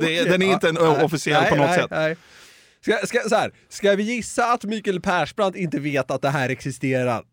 Det 0.00 0.24
den 0.24 0.42
är 0.42 0.52
inte 0.52 0.68
en 0.68 0.78
officiell 0.78 1.42
nej, 1.42 1.50
på 1.50 1.56
något 1.56 1.66
nej, 1.66 1.78
sätt. 1.78 1.90
Nej. 1.90 2.16
Ska, 2.80 3.06
ska, 3.06 3.28
så 3.28 3.36
här, 3.36 3.52
ska 3.68 3.96
vi 3.96 4.02
gissa 4.02 4.52
att 4.52 4.64
Mikael 4.64 5.00
Persbrandt 5.00 5.56
inte 5.56 5.78
vet 5.78 6.10
att 6.10 6.22
det 6.22 6.30
här 6.30 6.48
existerar? 6.48 7.24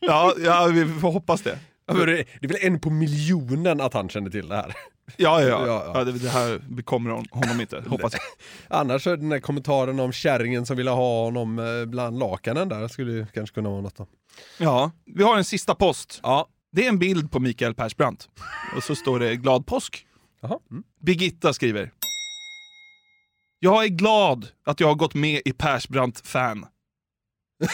Ja, 0.00 0.34
ja, 0.44 0.66
vi 0.66 1.00
får 1.00 1.12
hoppas 1.12 1.42
det. 1.42 1.58
Det 1.94 2.06
det 2.06 2.20
är 2.42 2.48
väl 2.48 2.56
en 2.60 2.80
på 2.80 2.90
miljonen 2.90 3.80
att 3.80 3.94
han 3.94 4.08
känner 4.08 4.30
till 4.30 4.48
det 4.48 4.56
här. 4.56 4.74
Ja, 5.16 5.42
ja, 5.42 5.48
ja. 5.48 5.66
Ja, 5.66 5.92
ja. 5.94 6.04
det, 6.04 6.12
det 6.12 6.28
här 6.28 6.58
bekommer 6.68 7.10
hon- 7.10 7.26
honom 7.30 7.60
inte, 7.60 7.84
hoppas 7.88 8.12
jag. 8.12 8.22
Annars 8.80 9.02
så 9.02 9.16
den 9.16 9.28
där 9.28 9.40
kommentaren 9.40 10.00
om 10.00 10.12
kärringen 10.12 10.66
som 10.66 10.76
ville 10.76 10.90
ha 10.90 11.24
honom 11.24 11.58
eh, 11.58 11.84
bland 11.84 12.18
lakanen 12.18 12.68
där 12.68 12.88
skulle 12.88 13.12
ju 13.12 13.26
kanske 13.26 13.54
kunna 13.54 13.68
vara 13.70 13.80
något 13.80 13.96
då. 13.96 14.06
Ja, 14.58 14.90
vi 15.04 15.22
har 15.22 15.36
en 15.36 15.44
sista 15.44 15.74
post. 15.74 16.20
Ja. 16.22 16.48
Det 16.72 16.84
är 16.84 16.88
en 16.88 16.98
bild 16.98 17.30
på 17.30 17.40
Mikael 17.40 17.74
Persbrandt. 17.74 18.28
Och 18.76 18.82
så 18.82 18.94
står 18.94 19.18
det 19.20 19.36
glad 19.36 19.66
påsk. 19.66 20.06
Jaha. 20.40 20.58
Mm. 20.70 20.82
Birgitta 21.00 21.52
skriver. 21.52 21.90
Jag 23.58 23.84
är 23.84 23.88
glad 23.88 24.46
att 24.66 24.80
jag 24.80 24.88
har 24.88 24.94
gått 24.94 25.14
med 25.14 25.42
i 25.44 25.52
Persbrandt-fan. 25.52 26.66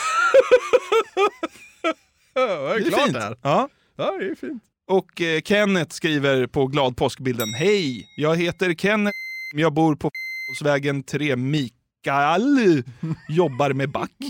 Det 2.35 2.41
är 2.41 2.89
klart 2.91 3.01
fint. 3.03 3.15
det 3.15 3.21
här. 3.21 3.37
Ja. 3.43 3.69
Ja, 3.97 4.17
det 4.21 4.27
är 4.27 4.35
fint. 4.35 4.63
Och 4.87 5.21
eh, 5.21 5.41
Kenneth 5.41 5.95
skriver 5.95 6.47
på 6.47 6.67
glad 6.67 6.97
påskbilden. 6.97 7.55
Hej, 7.55 8.07
jag 8.17 8.37
heter 8.37 8.75
Kenneth. 8.75 9.17
Jag 9.55 9.73
bor 9.73 9.97
på 9.97 10.11
vägen 10.65 11.03
3 11.03 11.37
Mikael. 11.37 12.83
Jobbar 13.29 13.73
med 13.73 13.91
back. 13.91 14.11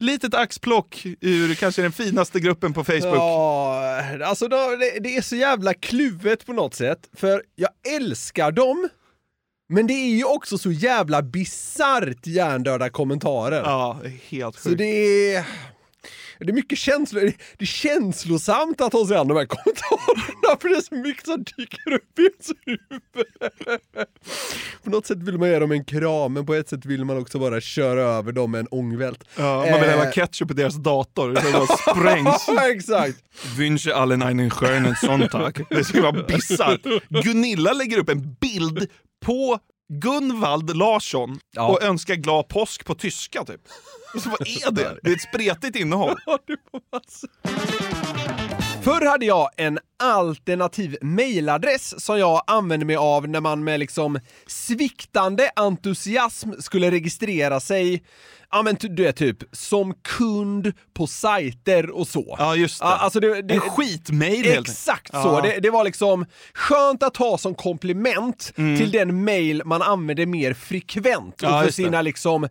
Litet 0.00 0.34
axplock 0.34 1.06
ur 1.20 1.54
kanske 1.54 1.82
den 1.82 1.92
finaste 1.92 2.40
gruppen 2.40 2.72
på 2.72 2.84
Facebook. 2.84 3.16
Ja, 3.16 4.24
alltså 4.24 4.48
då, 4.48 4.56
det, 4.56 4.98
det 5.00 5.16
är 5.16 5.22
så 5.22 5.36
jävla 5.36 5.74
kluvet 5.74 6.46
på 6.46 6.52
något 6.52 6.74
sätt. 6.74 7.08
För 7.12 7.42
jag 7.54 7.70
älskar 7.96 8.52
dem, 8.52 8.88
men 9.68 9.86
det 9.86 9.92
är 9.94 10.16
ju 10.16 10.24
också 10.24 10.58
så 10.58 10.72
jävla 10.72 11.22
bisarrt 11.22 12.26
hjärndöda 12.26 12.90
kommentarer. 12.90 13.60
Ja, 13.64 13.98
helt 14.28 14.54
Så 14.58 14.68
sjukt. 14.68 14.78
det 14.78 15.34
är... 15.34 15.44
Det 16.40 16.48
är 16.48 16.52
mycket 16.52 16.78
känslor, 16.78 17.20
det 17.58 17.64
är 17.64 17.66
känslosamt 17.66 18.80
att 18.80 18.92
ta 18.92 19.06
sig 19.06 19.16
an 19.16 19.28
de 19.28 19.36
här 19.36 19.46
kommentarerna 19.46 20.58
för 20.60 20.68
det 20.68 20.74
är 20.76 20.80
så 20.80 20.94
mycket 20.94 21.24
som 21.26 21.44
dyker 21.56 21.92
upp 21.92 22.18
i 22.18 22.22
ens 22.22 22.50
huvud. 22.66 23.26
På 24.84 24.90
något 24.90 25.06
sätt 25.06 25.18
vill 25.18 25.38
man 25.38 25.48
ge 25.48 25.58
dem 25.58 25.72
en 25.72 25.84
kram, 25.84 26.32
men 26.32 26.46
på 26.46 26.54
ett 26.54 26.68
sätt 26.68 26.86
vill 26.86 27.04
man 27.04 27.18
också 27.18 27.38
bara 27.38 27.60
köra 27.60 28.00
över 28.02 28.32
dem 28.32 28.50
med 28.50 28.58
en 28.58 28.66
ångvält. 28.70 29.24
Ja, 29.36 29.56
man 29.70 29.80
vill 29.80 29.90
Eh, 29.90 29.96
hälla 29.98 30.12
ketchup 30.12 30.50
i 30.50 30.54
deras 30.54 30.74
dator 30.74 31.34
så 31.34 31.46
det 31.46 31.52
bara 31.52 31.66
sprängs. 31.96 32.48
Exakt. 32.70 33.18
Wünsche 33.58 33.94
allen 33.94 34.22
einen 34.22 34.50
schönen 34.50 34.94
Sonntag. 34.96 35.64
Det 35.70 35.84
ska 35.84 36.02
vara 36.02 36.22
bisarrt. 36.22 36.80
Gunilla 37.24 37.72
lägger 37.72 37.98
upp 37.98 38.08
en 38.08 38.34
bild 38.40 38.86
på 39.24 39.58
Gunvald 39.92 40.76
Larsson 40.76 41.38
Ja. 41.52 41.68
och 41.68 41.82
önskar 41.82 42.14
glad 42.14 42.48
påsk 42.48 42.84
på 42.84 42.94
tyska 42.94 43.44
typ. 43.44 43.60
Så 44.22 44.30
vad 44.30 44.40
är 44.40 44.70
det? 44.70 44.98
Det 45.02 45.10
är 45.10 45.14
ett 45.14 45.22
spretigt 45.22 45.76
innehåll. 45.76 46.16
Förr 48.82 49.06
hade 49.06 49.26
jag 49.26 49.50
en 49.56 49.78
alternativ 49.98 50.96
mailadress 51.02 52.04
som 52.04 52.18
jag 52.18 52.42
använde 52.46 52.86
mig 52.86 52.96
av 52.96 53.28
när 53.28 53.40
man 53.40 53.64
med 53.64 53.80
liksom 53.80 54.20
sviktande 54.46 55.50
entusiasm 55.56 56.50
skulle 56.58 56.90
registrera 56.90 57.60
sig 57.60 58.02
Ja 58.50 58.62
men 58.62 58.76
du 58.80 59.06
är 59.08 59.12
typ 59.12 59.36
som 59.52 59.94
kund 59.94 60.72
på 60.94 61.06
sajter 61.06 61.90
och 61.90 62.08
så. 62.08 62.36
Ja, 62.38 62.56
just 62.56 62.80
det. 62.80 62.84
Alltså 62.86 63.20
det, 63.20 63.42
det 63.42 63.54
En 63.54 63.60
skitmail 63.60 64.44
helt. 64.44 64.68
Exakt 64.68 65.10
Ja. 65.12 65.22
så. 65.22 65.40
Det, 65.40 65.58
det 65.60 65.70
var 65.70 65.84
liksom 65.84 66.26
skönt 66.54 67.02
att 67.02 67.16
ha 67.16 67.38
som 67.38 67.54
komplement 67.54 68.52
till 68.54 68.90
den 68.90 69.24
mail 69.24 69.62
man 69.64 69.82
använder 69.82 70.26
mer 70.26 70.54
frekvent 70.54 71.34
och 71.34 71.42
Mm. 71.48 71.54
Ja, 71.54 71.58
för 71.60 71.66
just 71.66 71.76
det. 71.76 71.82
sina 71.84 72.02
liksom 72.02 72.44
eh, 72.44 72.50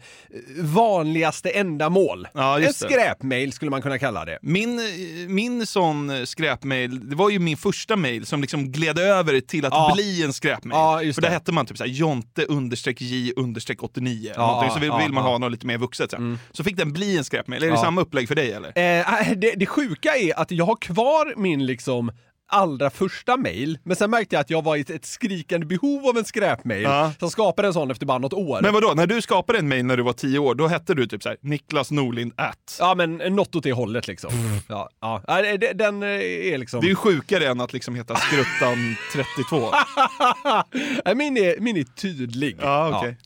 vanligaste 0.59 1.49
ändamål. 1.49 2.27
Ja, 2.33 2.57
en 2.57 2.63
just 2.63 2.79
det. 2.81 2.85
skräpmail 2.89 3.53
skulle 3.53 3.71
man 3.71 3.81
kunna 3.81 3.99
kalla 3.99 4.25
det. 4.25 4.39
Min, 4.41 4.79
eh, 4.79 4.85
min 5.27 5.65
sån 5.65 6.27
skräpmail, 6.27 7.09
det 7.09 7.15
var 7.15 7.29
ju 7.29 7.36
min 7.39 7.57
första 7.57 7.95
mail 7.95 8.25
som 8.25 8.41
liksom 8.41 8.71
gled 8.71 8.99
över 8.99 9.39
till 9.39 9.65
att 9.65 9.73
Ja. 9.73 9.91
bli 9.95 10.23
en 10.23 10.33
skräpmail. 10.33 10.77
Ja, 11.07 11.13
För 11.13 11.21
där 11.21 11.29
det. 11.29 11.33
hette 11.33 11.51
man 11.51 11.65
typ 11.65 11.77
såhär 11.77 11.91
jonte 11.91 12.43
understreck 12.45 13.01
j 13.01 13.33
understreck 13.35 13.83
89. 13.83 14.31
Ja, 14.35 14.69
så 14.73 14.79
vill, 14.79 14.91
vill 15.01 15.13
man 15.13 15.23
ha 15.23 15.37
något 15.37 15.51
lite 15.51 15.67
mer 15.67 15.77
vuxet. 15.77 16.11
Så, 16.11 16.37
så 16.51 16.63
fick 16.63 16.77
den 16.77 16.93
bli 16.93 17.17
en 17.17 17.23
skräpmail. 17.23 17.63
Är 17.63 17.71
det 17.71 17.77
samma 17.77 18.01
upplägg 18.01 18.27
för 18.27 18.35
dig 18.35 18.51
eller? 18.51 18.67
Eh, 18.99 19.33
det, 19.37 19.53
det 19.57 19.65
sjuka 19.65 20.15
är 20.15 20.39
att 20.39 20.51
jag 20.51 20.65
har 20.65 20.75
kvar 20.75 21.33
min 21.37 21.65
liksom 21.65 22.11
allra 22.47 22.89
första 22.89 23.37
mail, 23.37 23.79
men 23.83 23.95
sen 23.95 24.09
märkte 24.09 24.35
jag 24.35 24.41
att 24.41 24.49
jag 24.49 24.63
var 24.63 24.75
i 24.75 24.81
ett, 24.81 25.05
skrikande 25.05 25.65
behov 25.65 26.07
av 26.07 26.17
en 26.17 26.25
skräpmail. 26.25 26.83
Ja. 26.83 27.11
Så 27.19 27.25
jag 27.25 27.31
skapade 27.31 27.67
en 27.67 27.73
sån 27.73 27.91
efter 27.91 28.05
bara 28.05 28.17
något 28.17 28.33
år. 28.33 28.61
Men 28.61 28.73
vadå, 28.73 28.93
när 28.95 29.07
du 29.07 29.21
skapade 29.21 29.59
en 29.59 29.67
mail 29.67 29.85
när 29.85 29.97
du 29.97 30.03
var 30.03 30.13
tio 30.13 30.39
år, 30.39 30.55
då 30.55 30.67
hette 30.67 30.93
du 30.93 31.07
typ 31.07 31.23
såhär 31.23 31.37
Niklas 31.41 31.91
Norlind 31.91 32.33
at. 32.35 32.77
Ja, 32.79 32.95
men 32.95 33.17
något 33.17 33.55
åt 33.55 33.63
det 33.63 33.71
hållet 33.71 34.07
liksom. 34.07 34.31
Ja, 34.67 34.89
ja. 35.01 35.21
Ja, 35.27 35.57
Den 35.73 36.03
eh, 36.03 36.09
är 36.09 36.57
liksom... 36.57 36.81
Det 36.81 36.87
är 36.87 36.89
ju 36.89 36.95
sjukare 36.95 37.47
än 37.47 37.61
att 37.61 37.73
liksom 37.73 37.95
heta 37.95 38.15
Skruttan 38.15 38.95
32. 39.13 39.71
Nej, 41.05 41.15
min, 41.15 41.37
är, 41.37 41.59
min 41.59 41.77
är 41.77 41.83
tydlig. 41.83 42.57
Ja, 42.61 42.97
okej. 42.97 43.17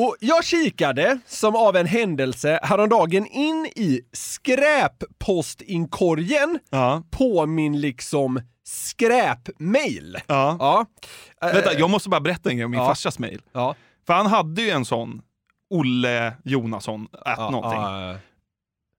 Och 0.00 0.16
jag 0.20 0.44
kikade, 0.44 1.18
som 1.26 1.56
av 1.56 1.76
en 1.76 1.86
händelse, 1.86 2.60
häromdagen 2.62 3.26
in 3.26 3.66
i 3.76 4.00
skräppostinkorgen 4.12 6.58
Ja. 6.70 7.02
på 7.10 7.46
min 7.46 7.80
liksom 7.80 8.40
skräpmail. 8.64 10.16
Ja. 10.26 10.56
Ja. 10.60 10.86
Eh, 11.48 11.54
Vänta, 11.54 11.72
jag 11.78 11.90
måste 11.90 12.08
bara 12.08 12.20
berätta 12.20 12.50
en 12.50 12.56
grej 12.56 12.64
om 12.64 12.70
min 12.70 12.80
Ja. 12.80 12.86
farsas 12.86 13.18
mail. 13.18 13.40
Ja. 13.52 13.74
För 14.06 14.14
han 14.14 14.26
hade 14.26 14.62
ju 14.62 14.70
en 14.70 14.84
sån 14.84 15.22
Olle 15.70 16.32
Jonasson 16.44 17.08
at 17.12 17.34
Ja, 17.38 17.50
någonting. 17.50 17.80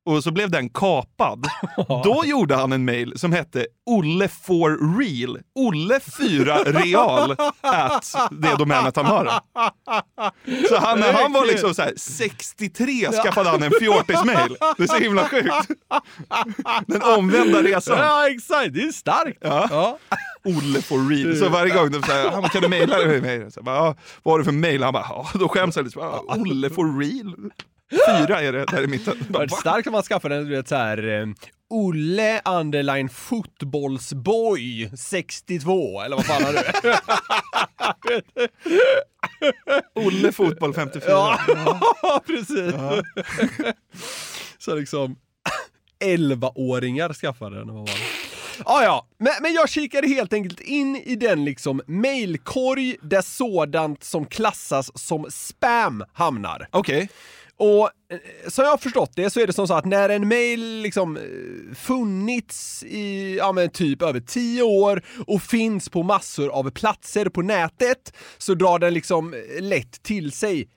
Och 0.10 0.24
så 0.24 0.32
blev 0.32 0.52
den 0.52 0.70
kapad. 0.70 1.48
Då 2.04 2.24
gjorde 2.26 2.56
han 2.56 2.72
en 2.72 2.86
mail 2.86 3.20
som 3.20 3.32
hette 3.32 3.66
Olle 3.86 4.28
for 4.28 4.98
real. 5.00 5.40
Olle 5.56 6.00
4 6.00 6.64
real 6.64 7.32
at 7.62 8.16
det 8.32 8.56
domänet 8.58 8.96
han 8.96 9.06
har. 9.06 9.40
Så 10.70 10.78
han, 10.78 11.00
när 11.00 11.14
han 11.14 11.34
var 11.34 11.46
liksom 11.46 11.74
så 11.74 11.82
här 11.82 11.94
63 11.98 13.12
skaffade 13.24 13.50
han 13.50 13.64
en 13.64 13.72
fjortis-mail. 13.80 14.56
Det 14.78 14.84
är 14.84 14.88
så 14.88 14.96
himla 14.98 15.24
sjukt. 15.26 15.68
Den 16.88 17.02
omvända 17.02 17.64
resan. 17.64 17.98
Ja, 17.98 18.30
exakt. 18.30 18.74
Det 18.74 18.82
är 18.82 18.92
starkt. 18.92 19.38
Ja. 19.42 19.68
Ja. 19.72 19.98
Olle 20.46 20.82
for 20.82 21.10
real. 21.10 21.36
Så 21.38 21.50
varje 21.50 21.74
gång 21.76 21.92
de 21.92 22.04
säger 22.04 22.32
han 22.32 22.50
kan 22.50 22.62
du 22.62 22.68
mejla 22.68 22.98
mig? 22.98 23.52
Så 23.52 23.64
bara, 23.64 23.76
ja, 23.76 23.96
vad 24.24 24.34
har 24.34 24.40
du 24.40 24.46
för 24.46 24.52
mejl? 24.52 24.84
Han 24.84 24.94
bara, 24.94 25.06
ja, 25.10 25.28
då 25.34 25.50
skäms 25.50 25.76
jag 25.76 25.84
lite. 25.84 25.94
Så 25.94 26.00
bara, 26.00 26.42
Olle 26.42 26.70
for 26.70 27.00
real. 27.00 27.52
Fyra 27.92 28.42
är 28.42 28.52
det 28.54 28.66
där 28.66 28.84
i 28.84 28.88
mitten. 28.88 29.18
Det 29.28 29.34
var 29.34 29.48
va? 29.48 29.58
starkt 29.58 29.88
om 29.88 29.92
man 29.94 30.04
skaffade 30.04 30.36
en, 30.36 30.46
du 30.46 30.56
vet 30.56 30.68
så 30.68 30.76
här. 30.76 31.22
Eh, 31.22 31.28
Olle 31.72 32.42
underline 32.46 33.10
fotbollsboy 33.10 34.90
62 34.98 36.02
eller 36.02 36.16
vad 36.16 36.26
fan 36.26 36.44
har 36.44 36.54
du? 36.54 36.60
Olle 40.08 40.32
fotboll 40.32 40.74
54. 40.74 41.10
Ja, 41.10 41.40
precis. 42.26 42.74
Så 44.58 44.76
liksom 44.76 45.16
11-åringar 46.06 47.14
skaffade 47.14 47.58
den. 47.58 47.68
man 47.68 47.76
var- 47.76 47.90
Ja, 48.66 48.84
ja, 48.84 49.08
men, 49.18 49.34
men 49.42 49.54
jag 49.54 49.70
kikade 49.70 50.08
helt 50.08 50.34
enkelt 50.34 50.60
in 50.60 50.96
i 50.96 51.16
den 51.16 51.46
liksom 51.46 51.82
mailkorg 51.88 52.96
där 53.02 53.22
sådant 53.22 54.04
som 54.04 54.26
klassas 54.26 54.92
som 55.00 55.26
spam 55.30 56.04
hamnar. 56.14 56.68
Okej. 56.72 57.10
Och 57.60 57.90
eh, 58.12 58.20
som 58.48 58.64
jag 58.64 58.72
har 58.72 58.78
förstått 58.78 59.12
det 59.16 59.30
så 59.30 59.40
är 59.40 59.48
det 59.48 59.54
som 59.54 59.68
så 59.68 59.74
att 59.74 59.86
när 59.86 60.10
en 60.10 60.28
mail 60.28 60.82
liksom 60.82 61.18
eh, 61.18 61.76
funnits 61.76 62.84
i, 62.84 63.38
ja 63.38 63.52
men 63.52 63.70
typ 63.70 64.02
över 64.02 64.20
tio 64.20 64.64
år 64.64 65.04
och 65.28 65.42
finns 65.42 65.90
på 65.90 66.04
massor 66.04 66.50
av 66.50 66.72
platser 66.72 67.26
på 67.30 67.42
nätet 67.42 68.14
så 68.38 68.54
drar 68.54 68.80
den 68.80 68.94
liksom 68.94 69.34
eh, 69.34 69.64
lätt 69.64 70.04
till 70.04 70.32
sig 70.32 70.68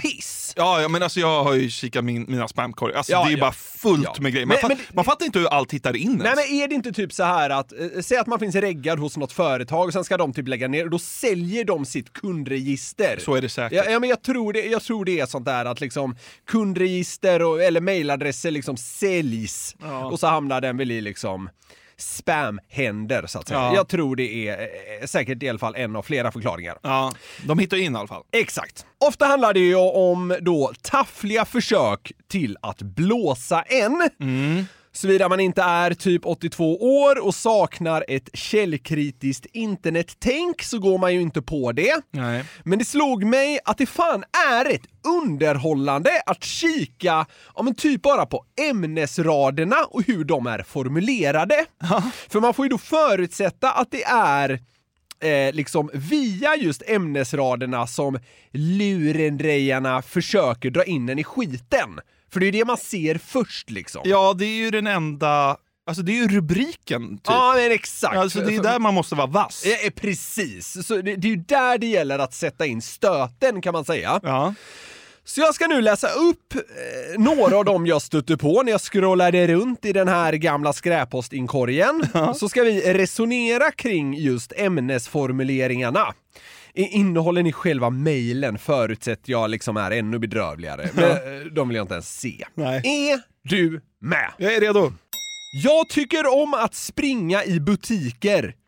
piss. 0.00 0.52
Ja, 0.56 0.80
ja, 0.82 0.88
men 0.88 1.02
alltså 1.02 1.20
jag 1.20 1.44
har 1.44 1.54
ju 1.54 1.70
kikat 1.70 2.04
min, 2.04 2.24
mina 2.28 2.48
spamkorgar. 2.48 2.96
Alltså, 2.96 3.12
Ja, 3.12 3.24
det 3.24 3.30
är 3.30 3.36
ja. 3.36 3.40
bara 3.40 3.52
fullt 3.52 4.04
Ja. 4.04 4.14
med 4.22 4.32
grejer. 4.32 4.46
Man, 4.46 4.56
Men- 4.62 4.70
fa- 4.70 4.76
men- 4.76 4.86
man 4.96 5.04
fattar 5.04 5.26
inte 5.26 5.38
hur 5.38 5.46
allt 5.46 5.72
hittar 5.72 5.96
in 5.96 6.12
Nej 6.16 6.26
ens. 6.26 6.36
men 6.50 6.60
är 6.60 6.68
det 6.68 6.74
inte 6.74 6.92
typ 6.92 7.12
så 7.12 7.22
här 7.24 7.50
att, 7.50 7.72
eh, 7.72 7.78
säg 8.02 8.18
att 8.18 8.26
man 8.26 8.38
finns 8.38 8.54
reggad 8.54 8.98
hos 8.98 9.16
något 9.16 9.32
företag 9.32 9.86
och 9.86 9.92
sen 9.92 10.04
ska 10.04 10.16
de 10.16 10.32
typ 10.32 10.48
lägga 10.48 10.68
ner 10.68 10.84
och 10.84 10.90
då 10.90 10.98
säljer 10.98 11.64
de 11.64 11.84
sitt 11.86 12.12
kundregister. 12.12 13.18
Så 13.20 13.34
är 13.34 13.40
det 13.42 13.48
säkert. 13.48 13.84
Ja, 13.86 13.90
ja 13.92 13.98
men 14.00 14.08
jag 14.10 14.22
tror, 14.22 14.52
det, 14.52 14.64
jag 14.66 14.82
tror 14.82 15.04
det 15.04 15.20
är 15.20 15.26
sånt 15.26 15.44
där 15.44 15.64
att 15.64 15.80
liksom 15.80 16.16
kundregister 16.50 17.42
och, 17.42 17.62
eller 17.62 17.80
mailadresser 17.80 18.50
liksom 18.50 18.76
säljs 18.76 19.76
och 20.10 20.20
så 20.20 20.26
hamnar 20.26 20.60
den 20.60 20.76
väl 20.76 20.90
i 20.90 21.00
liksom 21.00 21.50
spamhänder 21.98 23.26
så 23.26 23.38
att 23.38 23.48
säga. 23.48 23.60
Ja. 23.60 23.74
Jag 23.74 23.88
tror 23.88 24.16
det 24.16 24.48
är 24.48 24.60
eh, 24.60 25.06
säkert 25.06 25.42
i 25.42 25.48
alla 25.48 25.58
fall 25.58 25.74
en 25.76 25.96
av 25.96 26.02
flera 26.02 26.32
förklaringar. 26.32 26.78
Ja, 26.82 27.12
de 27.46 27.58
hittar 27.58 27.76
in 27.76 27.94
i 27.94 27.98
alla 27.98 28.08
fall. 28.08 28.22
Exakt. 28.32 28.86
Ofta 28.98 29.26
handlar 29.26 29.54
det 29.54 29.60
ju 29.60 29.74
om 29.76 30.36
då 30.40 30.72
taffliga 30.82 31.44
försök 31.44 32.12
till 32.28 32.56
att 32.62 32.82
blåsa 32.82 33.62
en. 33.62 34.10
Såvida 34.92 35.28
man 35.28 35.40
inte 35.40 35.62
är 35.62 35.94
typ 35.94 36.26
82 36.26 36.76
år 36.76 37.26
och 37.26 37.34
saknar 37.34 38.04
ett 38.08 38.28
källkritiskt 38.32 39.46
internettänk 39.52 40.62
så 40.62 40.78
går 40.78 40.98
man 40.98 41.14
ju 41.14 41.20
inte 41.20 41.42
på 41.42 41.72
det. 41.72 42.00
Nej. 42.10 42.44
Men 42.64 42.78
det 42.78 42.84
slog 42.84 43.24
mig 43.24 43.58
att 43.64 43.78
det 43.78 43.86
fan 43.86 44.24
är 44.50 44.64
rätt 44.64 44.82
underhållande 45.22 46.10
att 46.26 46.44
kika, 46.44 47.26
ja 47.56 47.62
men 47.62 47.74
typ 47.74 48.02
bara 48.02 48.26
på 48.26 48.44
ämnesraderna 48.70 49.76
och 49.90 50.02
hur 50.02 50.24
de 50.24 50.46
är 50.46 50.62
formulerade. 50.62 51.64
För 52.28 52.40
man 52.40 52.54
får 52.54 52.64
ju 52.64 52.68
då 52.68 52.78
förutsätta 52.78 53.72
att 53.72 53.90
det 53.90 54.04
är 54.04 54.60
eh, 55.20 55.54
liksom 55.54 55.90
via 55.94 56.56
just 56.56 56.82
ämnesraderna 56.86 57.86
som 57.86 58.18
lurendrejarna 58.52 60.02
försöker 60.02 60.70
dra 60.70 60.84
in 60.84 61.08
en 61.08 61.18
i 61.18 61.24
skiten. 61.24 62.00
För 62.32 62.40
det 62.40 62.46
är 62.46 62.52
det 62.52 62.64
man 62.64 62.76
ser 62.76 63.18
först 63.18 63.70
liksom. 63.70 64.02
Ja, 64.04 64.34
det 64.38 64.44
är 64.44 64.56
ju 64.56 64.70
den 64.70 64.86
enda... 64.86 65.56
Alltså 65.86 66.02
det 66.02 66.12
är 66.12 66.22
ju 66.22 66.28
rubriken, 66.28 67.08
typ. 67.16 67.26
Ja, 67.26 67.54
men 67.56 67.72
exakt. 67.72 68.16
Alltså 68.16 68.40
det 68.40 68.56
är 68.56 68.62
där 68.62 68.78
man 68.78 68.94
måste 68.94 69.14
vara 69.14 69.26
vass. 69.26 69.64
Eh, 69.64 69.86
eh, 69.86 69.90
precis. 69.90 70.86
Så 70.86 70.94
det, 70.94 71.16
det 71.16 71.28
är 71.28 71.30
ju 71.30 71.36
där 71.36 71.78
det 71.78 71.86
gäller 71.86 72.18
att 72.18 72.34
sätta 72.34 72.66
in 72.66 72.82
stöten 72.82 73.62
kan 73.62 73.72
man 73.72 73.84
säga. 73.84 74.20
Ja. 74.22 74.54
Så 75.24 75.40
jag 75.40 75.54
ska 75.54 75.66
nu 75.66 75.80
läsa 75.80 76.08
upp 76.08 76.54
eh, 76.54 76.60
några 77.18 77.56
av 77.56 77.64
dem 77.64 77.86
jag 77.86 78.02
stötte 78.02 78.36
på 78.36 78.62
när 78.62 78.72
jag 78.72 78.80
scrollade 78.80 79.46
runt 79.46 79.84
i 79.84 79.92
den 79.92 80.08
här 80.08 80.32
gamla 80.32 80.72
skräppostinkorgen. 80.72 82.06
Så 82.34 82.48
ska 82.48 82.62
vi 82.62 82.94
resonera 82.94 83.70
kring 83.70 84.14
just 84.14 84.52
ämnesformuleringarna. 84.56 86.14
Innehållen 86.86 87.46
i 87.46 87.52
själva 87.52 87.90
mejlen 87.90 88.58
förutsätter 88.58 89.32
jag 89.32 89.50
liksom 89.50 89.76
är 89.76 89.90
ännu 89.90 90.18
bedrövligare. 90.18 90.90
Men 90.94 91.04
eh, 91.10 91.46
de 91.52 91.68
vill 91.68 91.76
jag 91.76 91.84
inte 91.84 91.94
ens 91.94 92.20
se. 92.20 92.46
Nej. 92.54 93.10
Är 93.12 93.20
du 93.42 93.80
med? 94.00 94.32
Jag 94.38 94.54
är 94.54 94.60
redo. 94.60 94.92
Jag 95.64 95.88
tycker 95.88 96.42
om 96.42 96.54
att 96.54 96.74
springa 96.74 97.44
i 97.44 97.60
butiker. 97.60 98.54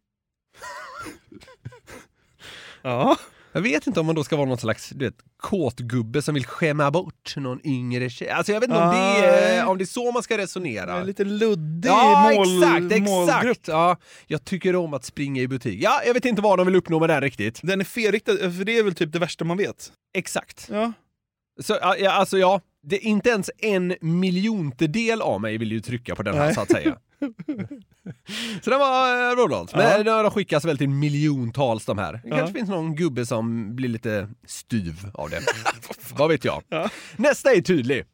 Ja. 2.82 3.16
Jag 3.52 3.60
vet 3.60 3.86
inte 3.86 4.00
om 4.00 4.06
man 4.06 4.14
då 4.14 4.24
ska 4.24 4.36
vara 4.36 4.48
någon 4.48 4.58
slags 4.58 4.88
du 4.90 5.04
vet, 5.04 5.14
kåtgubbe 5.36 6.22
som 6.22 6.34
vill 6.34 6.46
skämma 6.46 6.90
bort 6.90 7.34
någon 7.36 7.66
yngre 7.66 8.10
tjej. 8.10 8.28
Alltså 8.30 8.52
jag 8.52 8.60
vet 8.60 8.70
inte 8.70 8.82
om, 8.82 8.90
det 8.90 8.98
är, 8.98 9.66
om 9.66 9.78
det 9.78 9.84
är 9.84 9.86
så 9.86 10.12
man 10.12 10.22
ska 10.22 10.38
resonera. 10.38 11.00
En 11.00 11.06
lite 11.06 11.24
luddig 11.24 11.88
Ja, 11.88 12.30
mål, 12.34 12.62
exakt, 12.62 12.82
målgrupp. 13.08 13.50
exakt! 13.50 13.68
Ja, 13.68 13.96
jag 14.26 14.44
tycker 14.44 14.76
om 14.76 14.94
att 14.94 15.04
springa 15.04 15.42
i 15.42 15.48
butik. 15.48 15.82
Ja, 15.82 16.00
jag 16.06 16.14
vet 16.14 16.24
inte 16.24 16.42
vad 16.42 16.58
de 16.58 16.66
vill 16.66 16.76
uppnå 16.76 17.00
med 17.00 17.08
det 17.08 17.14
här 17.14 17.20
riktigt. 17.20 17.60
Den 17.62 17.80
är 17.80 17.84
felriktad, 17.84 18.36
för 18.36 18.64
det 18.64 18.78
är 18.78 18.82
väl 18.82 18.94
typ 18.94 19.12
det 19.12 19.18
värsta 19.18 19.44
man 19.44 19.56
vet. 19.56 19.92
Exakt. 20.14 20.68
Ja. 20.72 20.92
Så, 21.62 21.78
ja, 21.80 22.10
alltså 22.10 22.38
ja, 22.38 22.60
det 22.82 22.96
är 22.96 23.04
inte 23.08 23.30
ens 23.30 23.50
en 23.58 23.94
miljontedel 24.00 25.22
av 25.22 25.40
mig 25.40 25.58
vill 25.58 25.72
ju 25.72 25.80
trycka 25.80 26.14
på 26.14 26.22
den 26.22 26.34
här 26.34 26.44
Nej. 26.44 26.54
så 26.54 26.60
att 26.60 26.70
säga. 26.70 26.96
så 28.62 28.70
det 28.70 28.76
var 28.78 29.30
eh, 29.30 29.36
roligt. 29.36 29.74
Men 29.74 30.06
ja. 30.06 30.22
de 30.22 30.30
skickas 30.30 30.64
väl 30.64 30.78
till 30.78 30.88
miljontals 30.88 31.84
de 31.84 31.98
här. 31.98 32.12
Det 32.12 32.20
Ja. 32.24 32.36
kanske 32.36 32.58
finns 32.58 32.70
någon 32.70 32.94
gubbe 32.96 33.26
som 33.26 33.76
blir 33.76 33.88
lite 33.88 34.28
styv 34.46 34.94
av 35.14 35.30
det. 35.30 35.40
Vad 36.16 36.28
vet 36.28 36.44
jag. 36.44 36.62
Nästa 37.16 37.52
är 37.52 37.60
tydlig. 37.60 38.04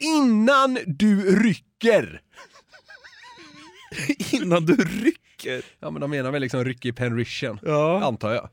Innan 0.00 0.78
du 0.86 1.36
rycker. 1.42 2.20
Innan 4.32 4.66
du 4.66 4.74
rycker. 4.76 5.62
Ja 5.80 5.90
men 5.90 6.00
de 6.00 6.10
menar 6.10 6.30
väl 6.30 6.42
liksom 6.42 6.64
ryck 6.64 6.84
i 6.84 6.92
penrition, 6.92 7.58
Ja. 7.62 8.04
antar 8.04 8.32
jag. 8.32 8.48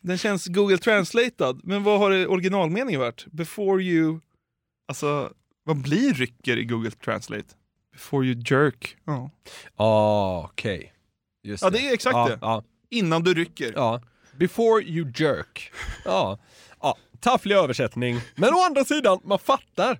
Den 0.00 0.18
känns 0.18 0.46
Google 0.46 0.78
translated, 0.78 1.60
men 1.64 1.82
vad 1.82 1.98
har 1.98 2.26
originalmeningen 2.26 3.00
varit? 3.00 3.26
Before 3.26 3.82
you... 3.82 4.20
Alltså, 4.88 5.32
vad 5.64 5.76
blir 5.76 6.14
rycker 6.14 6.56
i 6.56 6.64
Google 6.64 6.90
translate? 6.90 7.44
Before 8.00 8.24
you 8.24 8.42
jerk. 8.46 8.96
Ja, 9.04 9.30
Ah, 9.76 10.44
okej. 10.44 10.92
Just 11.42 11.62
ja 11.62 11.70
det 11.70 11.78
är 11.88 11.94
exakt 11.94 12.14
ja, 12.14 12.28
det. 12.28 12.38
Ja, 12.40 12.62
Innan 12.90 13.22
du 13.22 13.34
rycker. 13.34 13.72
ja. 13.76 14.00
Before 14.36 14.82
you 14.82 15.12
jerk. 15.16 15.72
Ja. 16.04 16.38
ja. 16.82 16.96
Tafflig 17.20 17.54
översättning. 17.56 18.20
Men 18.36 18.54
å 18.54 18.64
andra 18.66 18.84
sidan, 18.84 19.20
man 19.24 19.38
fattar. 19.38 19.98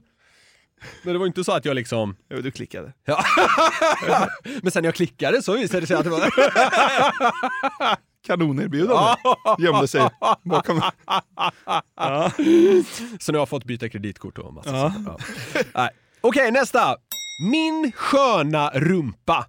Men 1.03 1.13
det 1.13 1.19
var 1.19 1.27
inte 1.27 1.45
så 1.45 1.53
att 1.53 1.65
jag 1.65 1.75
liksom... 1.75 2.17
Ja, 2.29 2.37
du 2.41 2.51
klickade. 2.51 2.93
Ja. 3.05 3.25
Men 4.63 4.71
sen 4.73 4.85
jag 4.85 4.95
klickade 4.95 5.43
så 5.43 5.53
visade 5.57 5.81
det 5.81 5.87
sig 5.87 5.97
att 5.97 6.05
det 6.05 6.11
var... 6.11 6.21
Kanonerbjudande. 8.27 9.17
Gömde 9.59 9.89
sig 9.89 10.09
bakom... 10.45 10.83
Ja. 11.97 12.31
Så 13.21 13.33
nu 13.33 13.39
har 13.39 13.43
jag 13.43 13.49
fått 13.49 13.65
byta 13.65 13.89
kreditkort 13.89 14.39
och 14.39 14.55
massa 14.55 14.71
Ja. 15.07 15.19
Ja. 15.75 15.91
Okej, 16.21 16.51
nästa. 16.51 16.97
Min 17.41 17.93
sköna 17.95 18.71
rumpa. 18.75 19.47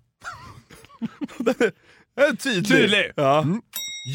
Tydlig. 2.44 2.68
Tydlig. 2.68 3.12
Ja. 3.16 3.42
Mm. 3.42 3.62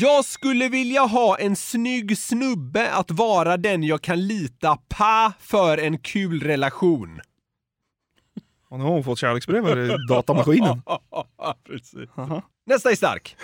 Jag 0.00 0.24
skulle 0.24 0.68
vilja 0.68 1.00
ha 1.00 1.38
en 1.38 1.56
snygg 1.56 2.18
snubbe 2.18 2.92
att 2.92 3.10
vara 3.10 3.56
den 3.56 3.82
jag 3.82 4.02
kan 4.02 4.26
lita 4.26 4.78
på 4.88 5.32
för 5.40 5.78
en 5.78 5.98
kul 5.98 6.42
relation. 6.42 7.20
Och 8.68 8.78
nu 8.78 8.84
har 8.84 8.90
hon 8.90 9.04
fått 9.04 9.18
kärleksbrev 9.18 9.78
i 9.78 9.96
datamaskinen. 10.08 10.82
Precis. 11.66 12.10
Nästa 12.66 12.90
är 12.90 12.96
stark. 12.96 13.36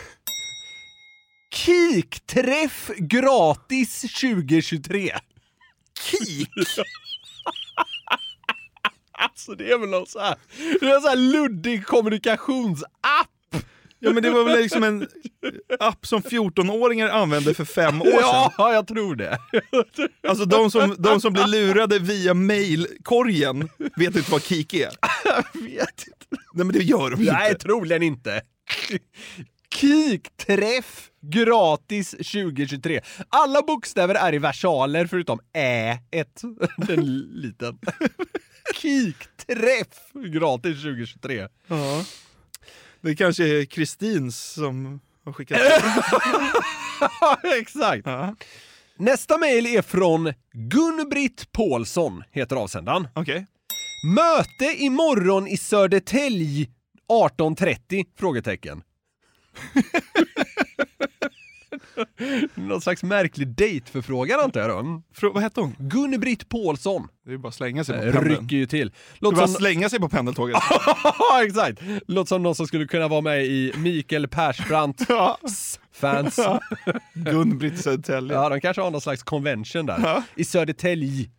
Kikträff 1.54 2.90
gratis 2.96 4.00
2023. 4.00 5.10
Kik? 6.00 6.48
Alltså 9.22 9.54
det 9.54 9.70
är 9.72 9.78
väl 9.78 9.88
någon 9.88 10.06
så 10.06 10.18
här, 10.18 10.34
det 10.80 10.86
är 10.86 10.94
en 10.94 11.00
så 11.00 11.08
här 11.08 11.16
luddig 11.16 11.86
kommunikationsapp. 11.86 13.28
Ja 14.04 14.12
men 14.12 14.22
det 14.22 14.30
var 14.30 14.44
väl 14.44 14.58
liksom 14.62 14.82
en 14.82 15.08
app 15.78 16.06
som 16.06 16.22
14-åringar 16.22 17.08
använde 17.08 17.54
för 17.54 17.64
fem 17.64 18.02
år 18.02 18.06
sedan. 18.06 18.50
Ja, 18.58 18.72
jag 18.72 18.86
tror 18.86 19.16
det. 19.16 19.38
Alltså 20.28 20.44
de 20.44 20.70
som, 20.70 20.96
de 20.98 21.20
som 21.20 21.32
blir 21.32 21.46
lurade 21.46 21.98
via 21.98 22.34
mailkorgen 22.34 23.68
vet 23.96 24.16
inte 24.16 24.30
vad 24.30 24.42
Kik 24.42 24.74
är. 24.74 24.90
Jag 25.24 25.62
vet 25.62 26.06
inte. 26.06 26.42
Nej 26.52 26.66
men 26.66 26.72
det 26.72 26.82
gör 26.84 27.10
de 27.10 27.22
Nej, 27.24 27.50
inte. 27.50 27.62
troligen 27.62 28.02
inte. 28.02 28.42
Kikträff 29.76 31.10
gratis 31.20 32.10
2023. 32.10 33.00
Alla 33.28 33.62
bokstäver 33.62 34.14
är 34.14 34.34
i 34.34 34.38
versaler 34.38 35.06
förutom 35.06 35.40
ä, 35.52 35.98
ett, 36.10 36.42
den 36.76 37.04
liten. 37.32 37.78
Kikträff 38.74 40.12
gratis 40.14 40.82
2023. 40.82 41.48
Ja. 41.66 42.04
Det 43.00 43.16
kanske 43.16 43.44
är 43.44 43.64
Kristins 43.64 44.52
som 44.52 45.00
har 45.24 45.32
skickat 45.32 45.58
Exakt. 47.60 48.06
Nästa 48.96 49.38
mejl 49.38 49.66
är 49.66 49.82
från 49.82 50.32
Gun-Britt 50.52 51.52
Paulsson, 51.52 52.22
heter 52.30 52.56
avsändaren. 52.56 53.08
Okej. 53.14 53.46
Möte 54.14 54.64
imorgon 54.84 55.46
i 55.48 55.56
Södertälje 55.56 56.66
18.30? 57.08 58.04
Frågetecken. 58.18 58.82
Någon 62.54 62.80
slags 62.80 63.02
märklig 63.02 63.48
dejtförfrågan 63.48 64.40
antar 64.40 64.60
jag 64.60 64.70
då. 64.70 65.02
Frå- 65.16 65.32
vad 65.34 65.42
hette 65.42 65.60
hon? 65.60 65.74
Gun-Britt 65.78 66.48
Paulsson. 66.48 67.08
Det 67.26 67.32
är 67.32 67.36
bara 67.36 67.48
att 67.48 67.54
slänga 67.54 67.84
sig 67.84 67.98
på 67.98 68.04
Eh, 68.06 68.12
pendeln. 68.12 68.40
Rycker 68.42 68.56
ju 68.56 68.66
till. 68.66 68.92
Det 69.20 69.26
är 69.26 69.32
bara 69.32 69.46
som... 69.46 69.54
slänga 69.54 69.88
sig 69.88 70.00
på 70.00 70.08
pendeltåget. 70.08 70.56
Exakt! 71.46 71.80
Låter 72.06 72.28
som 72.28 72.42
någon 72.42 72.54
som 72.54 72.66
skulle 72.66 72.86
kunna 72.86 73.08
vara 73.08 73.20
med 73.20 73.44
i 73.44 73.72
Mikael 73.76 74.28
Persbrandt 74.28 75.02
Ja. 75.08 75.38
fans. 75.92 76.38
Gun-Britt 77.14 77.82
Södertälje. 77.82 78.34
Ja, 78.36 78.48
de 78.48 78.60
kanske 78.60 78.82
har 78.82 78.90
någon 78.90 79.00
slags 79.00 79.22
convention 79.22 79.86
där. 79.86 80.22
I 80.34 80.44
Södertälje. 80.44 81.30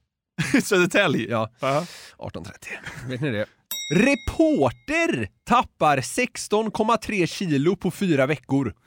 Södertälje? 0.63 1.27
Ja. 1.29 1.49
Ja. 1.59 1.85
18.30. 2.17 2.49
Vet 3.09 3.21
ni 3.21 3.31
det? 3.31 3.45
Reporter 3.89 5.29
tappar 5.43 5.97
16,3 5.97 7.25
kilo 7.25 7.75
på 7.75 7.91
fyra 7.91 8.25
veckor. 8.25 8.73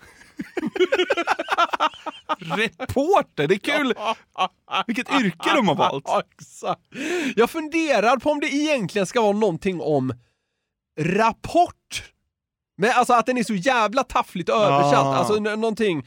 Reporter, 2.39 3.49
det 3.49 3.55
är 3.55 3.59
kul! 3.59 3.95
Vilket 4.87 5.11
yrke 5.11 5.55
de 5.55 5.69
har 5.69 5.75
valt. 5.75 6.07
Jag 7.37 7.51
funderar 7.51 8.17
på 8.17 8.31
om 8.31 8.41
det 8.41 8.55
egentligen 8.55 9.07
ska 9.07 9.23
vara 9.23 9.33
någonting 9.33 9.81
om 9.81 10.15
rapport. 11.01 12.03
Men 12.77 12.91
alltså 12.95 13.13
att 13.13 13.27
den 13.27 13.39
är 13.39 13.45
så 13.45 13.55
jävla 13.55 14.03
taffligt 14.03 14.49
översatt. 14.49 14.93
Ja. 14.93 15.17
Alltså 15.17 15.35
någonting, 15.35 16.07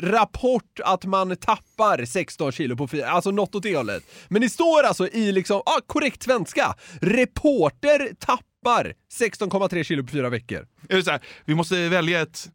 rapport 0.00 0.80
att 0.84 1.04
man 1.04 1.36
tappar 1.36 2.04
16 2.04 2.52
kilo 2.52 2.76
på 2.76 2.88
fyra, 2.88 3.08
alltså 3.08 3.30
något 3.30 3.54
åt 3.54 3.62
det 3.62 3.76
hållet. 3.76 4.02
Men 4.28 4.42
det 4.42 4.48
står 4.48 4.82
alltså 4.82 5.08
i 5.08 5.32
liksom, 5.32 5.62
ah, 5.66 5.80
korrekt 5.86 6.22
svenska. 6.22 6.74
Reporter 7.00 8.14
tappar 8.18 8.94
16,3 9.20 9.82
kilo 9.82 10.04
på 10.04 10.12
fyra 10.12 10.28
veckor. 10.28 10.66
Är 10.88 10.96
det 10.96 11.02
så 11.02 11.10
här, 11.10 11.20
vi 11.44 11.54
måste 11.54 11.88
välja 11.88 12.20
ett, 12.20 12.48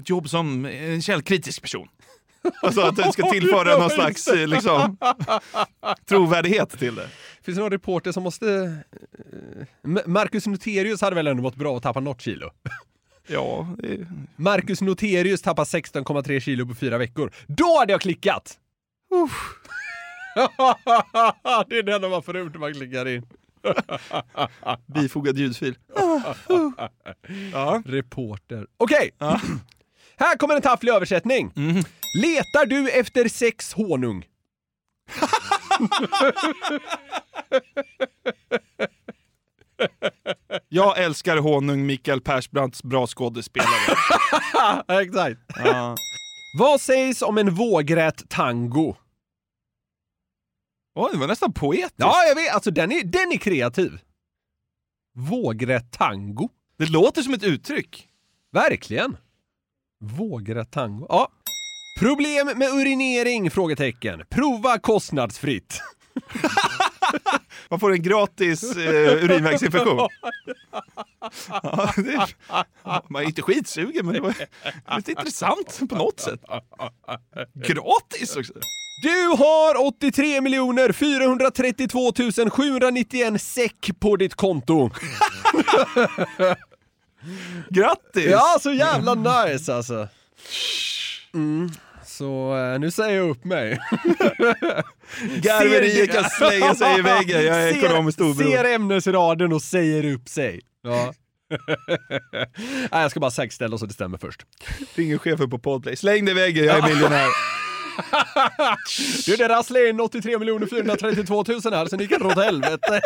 ett 0.00 0.08
jobb 0.08 0.28
som 0.28 0.64
en 0.64 1.02
källkritisk 1.02 1.62
person. 1.62 1.88
Alltså 2.62 2.80
att 2.80 2.96
det 2.96 3.12
ska 3.12 3.30
tillföra 3.30 3.78
någon 3.78 3.90
slags 3.90 4.28
liksom, 4.46 4.96
trovärdighet 6.08 6.78
till 6.78 6.94
det. 6.94 7.08
Finns 7.42 7.56
det 7.56 7.62
någon 7.62 7.72
reporter 7.72 8.12
som 8.12 8.22
måste... 8.22 8.78
eh, 9.84 10.06
Marcus 10.06 10.46
Noterius 10.46 11.00
hade 11.00 11.16
väl 11.16 11.26
ändå 11.26 11.42
mått 11.42 11.56
bra 11.56 11.76
att 11.76 11.82
tappa 11.82 12.00
något 12.00 12.20
kilo? 12.20 12.50
Ja, 13.26 13.68
det, 13.78 14.06
Marcus 14.36 14.80
Noterius 14.80 15.42
tappar 15.42 15.64
16,3 15.64 16.40
kilo 16.40 16.66
på 16.66 16.74
fyra 16.74 16.98
veckor. 16.98 17.32
Då 17.46 17.78
hade 17.78 17.92
jag 17.92 18.00
klickat! 18.00 18.58
det 21.68 21.78
är 21.78 21.82
det 21.82 21.94
enda 21.94 22.08
man 22.08 22.22
får 22.22 22.36
ut 22.36 22.52
när 22.52 22.60
man 22.60 22.74
klickar 22.74 23.08
in. 23.08 23.26
bifogad 24.94 25.38
ljudfil. 25.38 25.74
Ja. 27.52 27.82
Reporter. 27.86 28.66
Okej! 28.76 29.10
Här 30.16 30.36
kommer 30.36 30.56
en 30.56 30.62
tafflig 30.62 30.92
översättning. 30.92 31.52
Letar 32.22 32.66
du 32.66 32.90
efter 32.90 33.28
sex 33.28 33.72
honung? 33.72 34.24
Jag 40.68 40.98
älskar 40.98 41.36
honung, 41.36 41.86
Mikael 41.86 42.20
Persbrandts 42.20 42.82
bra 42.82 43.06
skådespelare. 43.06 43.96
Exakt. 45.02 45.40
Ja. 45.64 45.96
Vad 46.58 46.80
sägs 46.80 47.22
om 47.22 47.38
en 47.38 47.54
vågrätt 47.54 48.28
tango? 48.28 48.96
Oj, 50.94 51.10
det 51.12 51.18
var 51.18 51.26
nästan 51.26 51.52
poetiskt. 51.52 51.94
Ja, 51.96 52.24
jag 52.28 52.34
vet. 52.34 52.54
Alltså 52.54 52.70
den 52.70 52.92
är, 52.92 53.04
den 53.04 53.32
är 53.32 53.36
kreativ. 53.38 53.98
Vågrätt 55.14 55.92
tango. 55.92 56.48
Det 56.78 56.86
låter 56.90 57.22
som 57.22 57.34
ett 57.34 57.42
uttryck. 57.42 58.08
Verkligen. 58.52 59.16
Vågrätt 60.00 60.70
tango. 60.70 61.06
Ja. 61.08 61.28
Problem 61.98 62.46
med 62.56 62.68
urinering? 62.68 63.50
Frågetecken. 63.50 64.22
Prova 64.30 64.78
kostnadsfritt. 64.78 65.80
Man 67.70 67.80
får 67.80 67.92
en 67.92 68.02
gratis 68.02 68.76
eh, 68.76 69.24
urinvägsinfektion. 69.24 70.08
Ja, 71.48 71.92
det, 71.96 72.26
man 73.08 73.22
är 73.22 73.26
inte 73.26 73.42
skitsugen, 73.42 74.06
men 74.06 74.14
det 74.14 74.20
var 74.20 74.34
lite 74.96 75.10
intressant 75.10 75.80
på 75.88 75.94
något 75.96 76.20
sätt. 76.20 76.40
Gratis 77.54 78.36
också. 78.36 78.52
Du 79.02 79.28
har 79.38 79.86
83 79.86 80.40
432 80.92 82.12
791 82.50 83.42
säck 83.42 83.90
på 84.00 84.16
ditt 84.16 84.34
konto. 84.34 84.90
Grattis! 87.70 88.30
Ja, 88.30 88.58
så 88.60 88.72
jävla 88.72 89.14
nice 89.14 89.74
alltså. 89.74 90.08
Mm. 91.34 91.70
Så 92.06 92.56
eh, 92.56 92.78
nu 92.78 92.90
säger 92.90 93.16
jag 93.16 93.30
upp 93.30 93.44
mig. 93.44 93.78
Garveriet 95.36 96.12
kan 96.12 96.24
slänga 96.24 96.74
sig 96.74 96.98
i 96.98 97.02
väggen, 97.02 97.44
jag 97.44 97.62
är 97.62 97.72
Ser- 97.72 97.84
ekonomiskt 97.84 98.20
oberoende. 98.20 98.56
Ser 98.58 98.74
ämnesraden 98.74 99.52
och 99.52 99.62
säger 99.62 100.12
upp 100.14 100.28
sig. 100.28 100.60
Ja. 100.82 101.12
Nej, 102.90 103.02
jag 103.02 103.10
ska 103.10 103.20
bara 103.20 103.30
säkerställa 103.30 103.78
så 103.78 103.86
det 103.86 103.94
stämmer 103.94 104.18
först. 104.18 104.40
Ringer 104.94 105.18
chefen 105.18 105.50
på 105.50 105.58
Podplay. 105.58 105.96
Släng 105.96 106.24
dig 106.24 106.32
i 106.32 106.34
väggen, 106.34 106.64
jag 106.64 106.78
är 106.78 106.82
miljonär. 106.94 107.28
Du, 109.26 109.36
det 109.36 109.48
rasslar 109.48 109.88
in 109.88 110.00
83 110.00 110.38
432 110.70 111.44
000 111.48 111.60
här, 111.64 111.86
sen 111.86 111.98
gick 112.00 112.10
det 112.10 112.24
åt 112.24 112.44
helvete. 112.44 113.00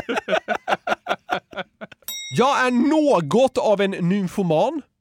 Jag 2.29 2.67
är 2.67 2.71
något 2.71 3.59
av 3.59 3.81
en 3.81 3.91
nymfoman. 3.91 4.83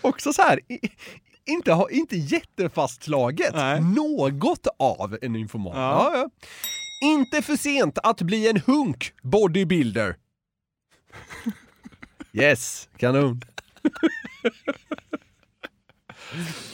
Också 0.00 0.32
så 0.32 0.42
här, 0.42 0.60
inte, 1.44 1.72
ha- 1.72 1.90
inte 1.90 2.16
jättefastslaget. 2.16 3.54
Nej. 3.54 3.80
Något 3.80 4.66
av 4.78 5.18
en 5.22 5.32
nymfoman. 5.32 5.76
Ja. 5.76 6.10
Ja, 6.14 6.18
ja. 6.18 6.30
Inte 7.08 7.42
för 7.42 7.56
sent 7.56 7.98
att 8.02 8.20
bli 8.20 8.48
en 8.48 8.60
hunk 8.66 9.12
bodybuilder. 9.22 10.16
Yes, 12.34 12.88
kanon. 12.96 13.40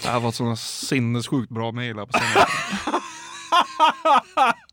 Det 0.02 0.08
här 0.08 0.20
var 0.20 0.32
sådana 0.32 0.56
sinnessjukt 0.56 1.50
bra 1.50 1.72
mejl 1.72 1.94
på. 1.96 2.06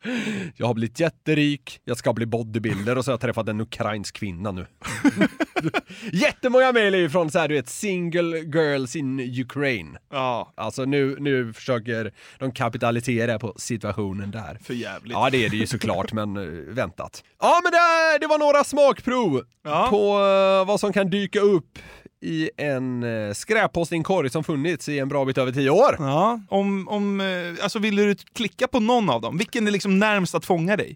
Jag 0.56 0.68
har 0.68 0.74
blivit 0.74 1.00
jätterik, 1.00 1.80
jag 1.86 1.98
ska 1.98 2.14
bli 2.14 2.26
bodybuilder 2.26 2.98
och 2.98 3.06
så 3.06 3.12
har 3.12 3.14
jag 3.14 3.22
träffat 3.22 3.50
en 3.50 3.62
ukrainsk 3.62 4.16
kvinna 4.16 4.52
nu. 4.52 4.66
Jättemånga 6.14 6.72
mejl 6.72 6.94
är 6.94 6.98
ju 6.98 7.10
från 7.10 7.32
så 7.32 7.40
här, 7.40 7.48
du 7.48 7.56
vet, 7.56 7.70
single 7.70 8.38
girls 8.40 8.96
in 8.96 9.20
Ukraine. 9.20 9.98
Ja, 10.12 10.54
Alltså 10.58 10.86
nu, 10.86 11.16
nu 11.20 11.54
försöker 11.54 12.14
de 12.40 12.52
kapitalisera 12.52 13.40
på 13.40 13.54
situationen 13.58 14.32
där. 14.32 14.58
för 14.64 14.74
jävligt. 14.74 15.14
Ja 15.14 15.30
det 15.30 15.46
är 15.46 15.50
det 15.50 15.58
ju 15.58 15.68
såklart, 15.68 16.14
men 16.14 16.38
uh, 16.38 16.74
väntat. 16.74 17.24
Ja 17.42 17.60
men 17.64 17.72
det, 17.72 18.18
det 18.20 18.28
var 18.28 18.40
några 18.40 18.64
smakprov 18.64 19.42
Ja. 19.64 19.88
på 19.90 19.98
eh, 20.20 20.68
vad 20.68 20.80
som 20.80 20.94
kan 20.94 21.10
dyka 21.10 21.40
upp 21.40 21.80
i 22.26 22.50
en 22.58 23.04
uh, 23.04 23.34
skräppostinkorg 23.34 24.30
som 24.30 24.44
funnits 24.44 24.90
i 24.90 25.00
en 25.00 25.10
bra 25.10 25.26
bit 25.26 25.38
över 25.38 25.52
tio 25.52 25.70
år. 25.70 25.96
Ja, 26.00 26.42
om, 26.50 26.88
om, 26.88 27.22
eh, 27.22 27.64
alltså 27.64 27.80
vill 27.80 27.96
du 27.96 28.16
klicka 28.16 28.68
på 28.68 28.80
någon 28.80 29.10
av 29.10 29.22
dem? 29.22 29.38
Vilken 29.38 29.68
är 29.68 29.72
liksom 29.72 30.00
närmst 30.00 30.36
att 30.36 30.46
fånga 30.46 30.78
dig? 30.78 30.96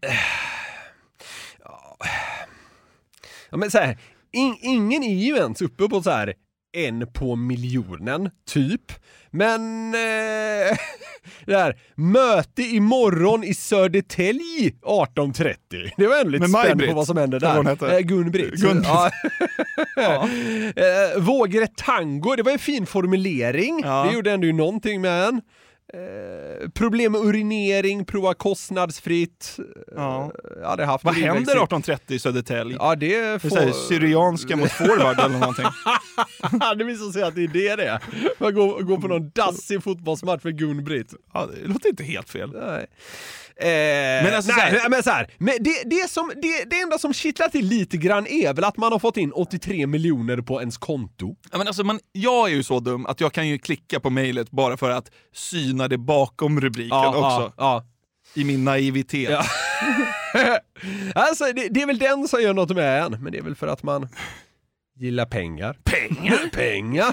Ja, 3.50 3.58
men 3.58 3.72
så 3.72 3.78
här, 3.78 3.98
in, 4.32 4.58
ingen 4.62 5.04
är 5.04 5.16
ju 5.16 5.36
ens 5.36 5.62
uppe 5.62 5.88
på 5.88 6.04
så 6.04 6.10
här 6.10 6.34
en 6.74 7.07
på 7.13 7.36
miljonen, 7.36 8.30
typ. 8.49 8.91
Men 9.32 9.61
eh, 9.93 10.78
det 11.45 11.55
här, 11.55 11.80
möte 11.95 12.61
imorgon 12.61 13.43
i 13.43 13.53
Södertälje 13.53 14.72
18.30. 14.86 15.55
Det 15.97 16.07
var 16.07 16.17
ändå 16.17 16.30
lite 16.30 16.47
spänd 16.47 16.51
Maj-Britt, 16.51 16.89
på 16.89 16.95
vad 16.95 17.07
som 17.07 17.17
händer 17.17 17.39
där. 17.39 17.57
Eh, 17.57 17.99
Gun-Britt. 17.99 18.53
Gun-Britt. 18.53 18.86
Ja. 19.95 20.30
Eh, 20.76 21.22
Vågrätt 21.22 21.76
tango, 21.78 22.36
det 22.36 22.43
var 22.43 22.51
en 22.51 22.59
fin 22.59 22.86
formulering. 22.86 23.82
Ja. 23.84 24.03
Det 24.03 24.13
gjorde 24.13 24.32
ändå 24.32 24.47
någonting 24.47 25.01
med 25.01 25.24
en. 25.28 25.41
Eh, 25.94 26.70
problem 26.70 27.12
med 27.12 27.22
urinering, 27.22 28.06
prova 28.06 28.34
kostnadsfritt. 28.34 29.58
Ja. 29.96 30.24
Eh, 30.24 30.62
Jag 30.62 30.70
hade 30.70 30.86
haft 30.86 31.04
Vad 31.04 31.14
händer 31.16 31.56
livväxling. 31.56 31.96
18.30 31.96 32.14
i 32.14 32.20
Södertälje? 32.20 32.78
Ja, 32.80 32.96
det 32.96 33.22
Det 33.22 33.40
får... 33.40 33.58
här, 33.58 33.72
Syrianska 33.72 34.56
mot 34.56 34.72
forward 34.72 35.20
eller 35.20 35.40
någonting. 35.40 35.66
det 36.78 36.84
visar 36.84 37.12
sig 37.12 37.24
att 37.24 37.36
det 37.36 37.44
är 37.44 37.48
det 37.48 37.76
det 37.76 37.86
är. 37.88 38.04
Man 38.40 38.54
går, 38.56 38.82
går 38.82 38.98
på 38.98 39.08
någon 39.08 39.30
dassig 39.30 39.84
fotbollsmatch 39.84 40.42
för 40.42 40.50
Gun-Britt. 40.52 41.14
Ja, 41.34 41.48
det 41.62 41.68
låter 41.68 41.90
inte 41.90 42.04
helt 42.04 42.30
fel. 42.30 42.52
Nej. 42.54 42.86
Eh, 43.62 43.66
Men 44.24 44.36
alltså 44.36 44.52
nej, 44.58 44.72
så 44.72 44.78
här- 44.80 44.90
men 44.90 45.04
så 45.04 45.10
här, 45.10 45.28
men 45.38 45.54
det, 45.60 45.84
det, 45.86 46.10
som, 46.10 46.32
det, 46.42 46.70
det 46.70 46.80
enda 46.80 46.98
som 46.98 47.14
kittlar 47.14 47.48
till 47.50 47.66
lite 47.66 47.98
grann 47.98 48.28
är 48.28 48.54
väl 48.54 48.64
att 48.64 48.78
man 48.78 48.92
har 48.92 49.00
fått 49.00 49.18
in 49.18 49.32
83 49.32 49.88
miljoner 49.88 50.38
på 50.42 50.60
ens 50.60 50.78
konto. 50.78 51.36
Ja, 51.52 51.58
men 51.58 51.68
alltså 51.68 51.84
man, 51.84 52.00
jag 52.12 52.50
är 52.50 52.54
ju 52.56 52.64
så 52.64 52.80
dum 52.80 53.06
att 53.06 53.22
jag 53.22 53.34
kan 53.34 53.48
ju 53.48 53.58
klicka 53.58 54.00
på 54.00 54.10
mejlet 54.10 54.52
bara 54.52 54.78
för 54.78 54.90
att 54.90 55.12
syna 55.34 55.79
det 55.88 55.98
bakom 55.98 56.62
rubriken 56.62 56.98
också. 56.98 57.20
ja, 57.20 57.54
ja. 57.58 57.86
I 58.34 58.44
min 58.44 58.66
naivitet. 58.66 59.30
Ja. 59.32 59.44
alltså, 61.16 61.44
det, 61.44 61.68
det 61.70 61.82
är 61.82 61.88
väl 61.88 61.98
den 61.98 62.28
som 62.28 62.42
gör 62.42 62.54
något 62.54 62.76
med 62.76 63.04
en, 63.04 63.12
men 63.24 63.32
det 63.32 63.38
är 63.38 63.42
väl 63.42 63.56
för 63.56 63.68
att 63.68 63.84
man 63.84 64.08
gillar 64.96 65.26
pengar. 65.26 65.78
Pengar? 65.84 66.50
pengar! 66.54 67.12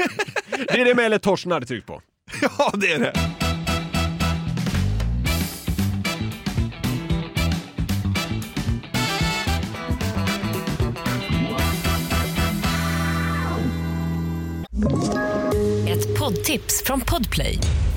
Det 0.51 0.81
är 0.81 0.85
det 0.85 0.95
mejlet 0.95 1.23
Torsten 1.23 1.53
hade 1.53 1.67
tryckt 1.67 1.87
på. 1.87 2.03
Ja, 2.59 2.73
det 2.75 2.93
är 2.93 2.99
det. 2.99 3.13
Ett 15.89 16.19
poddtips 16.19 16.83
från 16.85 17.01
Podplay. 17.01 17.59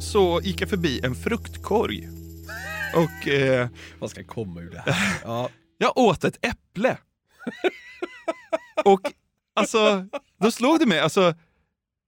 så 0.00 0.40
gick 0.44 0.60
jag 0.60 0.70
förbi 0.70 1.00
en 1.04 1.14
fruktkorg. 1.14 2.08
Och 2.94 3.28
eh, 3.28 3.68
Vad 3.98 4.10
ska 4.10 4.24
komma 4.24 4.60
ur 4.60 4.70
det 4.70 4.80
här? 4.80 5.20
Ja. 5.24 5.50
jag 5.78 5.98
åt 5.98 6.24
ett 6.24 6.38
äpple. 6.46 6.98
Och 8.84 9.00
alltså, 9.54 10.06
då 10.40 10.50
slog 10.50 10.78
det 10.78 10.86
mig, 10.86 11.00
alltså, 11.00 11.34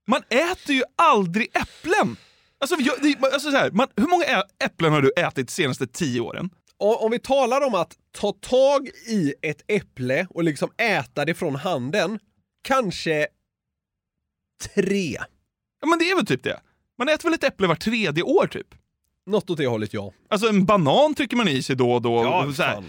man 0.07 0.23
äter 0.29 0.75
ju 0.75 0.83
aldrig 0.97 1.49
äpplen. 1.57 2.17
Alltså, 2.59 2.77
jag, 2.79 3.25
alltså 3.25 3.51
så 3.51 3.57
här, 3.57 3.71
man, 3.71 3.89
hur 3.97 4.07
många 4.07 4.25
äpplen 4.65 4.93
har 4.93 5.03
du 5.03 5.13
ätit 5.17 5.47
de 5.47 5.53
senaste 5.53 5.87
tio 5.87 6.21
åren? 6.21 6.51
Om 6.79 7.11
vi 7.11 7.19
talar 7.19 7.67
om 7.67 7.75
att 7.75 7.97
ta 8.13 8.33
tag 8.33 8.89
i 9.07 9.35
ett 9.43 9.63
äpple 9.67 10.27
och 10.31 10.45
liksom 10.45 10.71
äta 10.77 11.25
det 11.25 11.35
från 11.35 11.57
handen, 11.57 12.19
kanske 12.63 13.27
tre. 14.75 15.19
Ja 15.81 15.87
men 15.87 15.99
det 15.99 16.11
är 16.11 16.17
väl 16.17 16.27
typ 16.27 16.43
det. 16.43 16.61
Man 17.01 17.09
äter 17.09 17.25
väl 17.25 17.35
ett 17.35 17.45
äpple 17.45 17.67
var 17.67 17.75
tredje 17.75 18.23
år 18.23 18.47
typ? 18.47 18.67
Något 19.27 19.51
åt 19.51 19.59
det 19.59 19.67
hållet, 19.67 19.95
ja. 19.95 20.13
Alltså 20.31 20.49
en 20.49 20.65
banan 20.65 21.15
trycker 21.15 21.37
man 21.37 21.49
i 21.49 21.63
sig 21.63 21.77
då 21.77 21.93
och 21.93 22.03
då. 22.03 22.25
Ja, 22.25 22.53
så 22.57 22.63
här. 22.63 22.85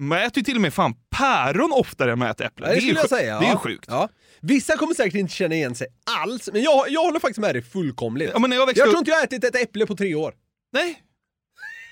Man 0.00 0.18
äter 0.18 0.38
ju 0.38 0.42
till 0.42 0.56
och 0.56 0.60
med 0.60 0.74
fan 0.74 0.94
päron 1.10 1.72
oftare 1.72 2.12
än 2.12 2.18
man 2.18 2.28
äter 2.28 2.46
äpplen. 2.46 2.68
Det 2.68 2.74
ju 2.74 2.80
skulle 2.80 3.00
jag 3.00 3.08
säga. 3.08 3.38
Det 3.38 3.44
är 3.44 3.48
ju 3.48 3.52
ja. 3.52 3.58
sjukt. 3.58 3.84
Ja. 3.88 4.08
Vissa 4.40 4.76
kommer 4.76 4.94
säkert 4.94 5.14
inte 5.14 5.34
känna 5.34 5.54
igen 5.54 5.74
sig 5.74 5.86
alls, 6.20 6.48
men 6.52 6.62
jag, 6.62 6.90
jag 6.90 7.00
håller 7.00 7.20
faktiskt 7.20 7.38
med 7.38 7.54
dig 7.54 7.62
fullkomligt. 7.62 8.30
Ja, 8.32 8.38
men 8.38 8.50
när 8.50 8.56
jag 8.56 8.66
växte 8.66 8.80
jag 8.80 8.86
upp- 8.86 8.92
tror 8.92 8.98
inte 8.98 9.10
jag 9.10 9.24
ätit 9.24 9.44
ett 9.44 9.56
äpple 9.62 9.86
på 9.86 9.96
tre 9.96 10.14
år. 10.14 10.34
Nej. 10.72 11.02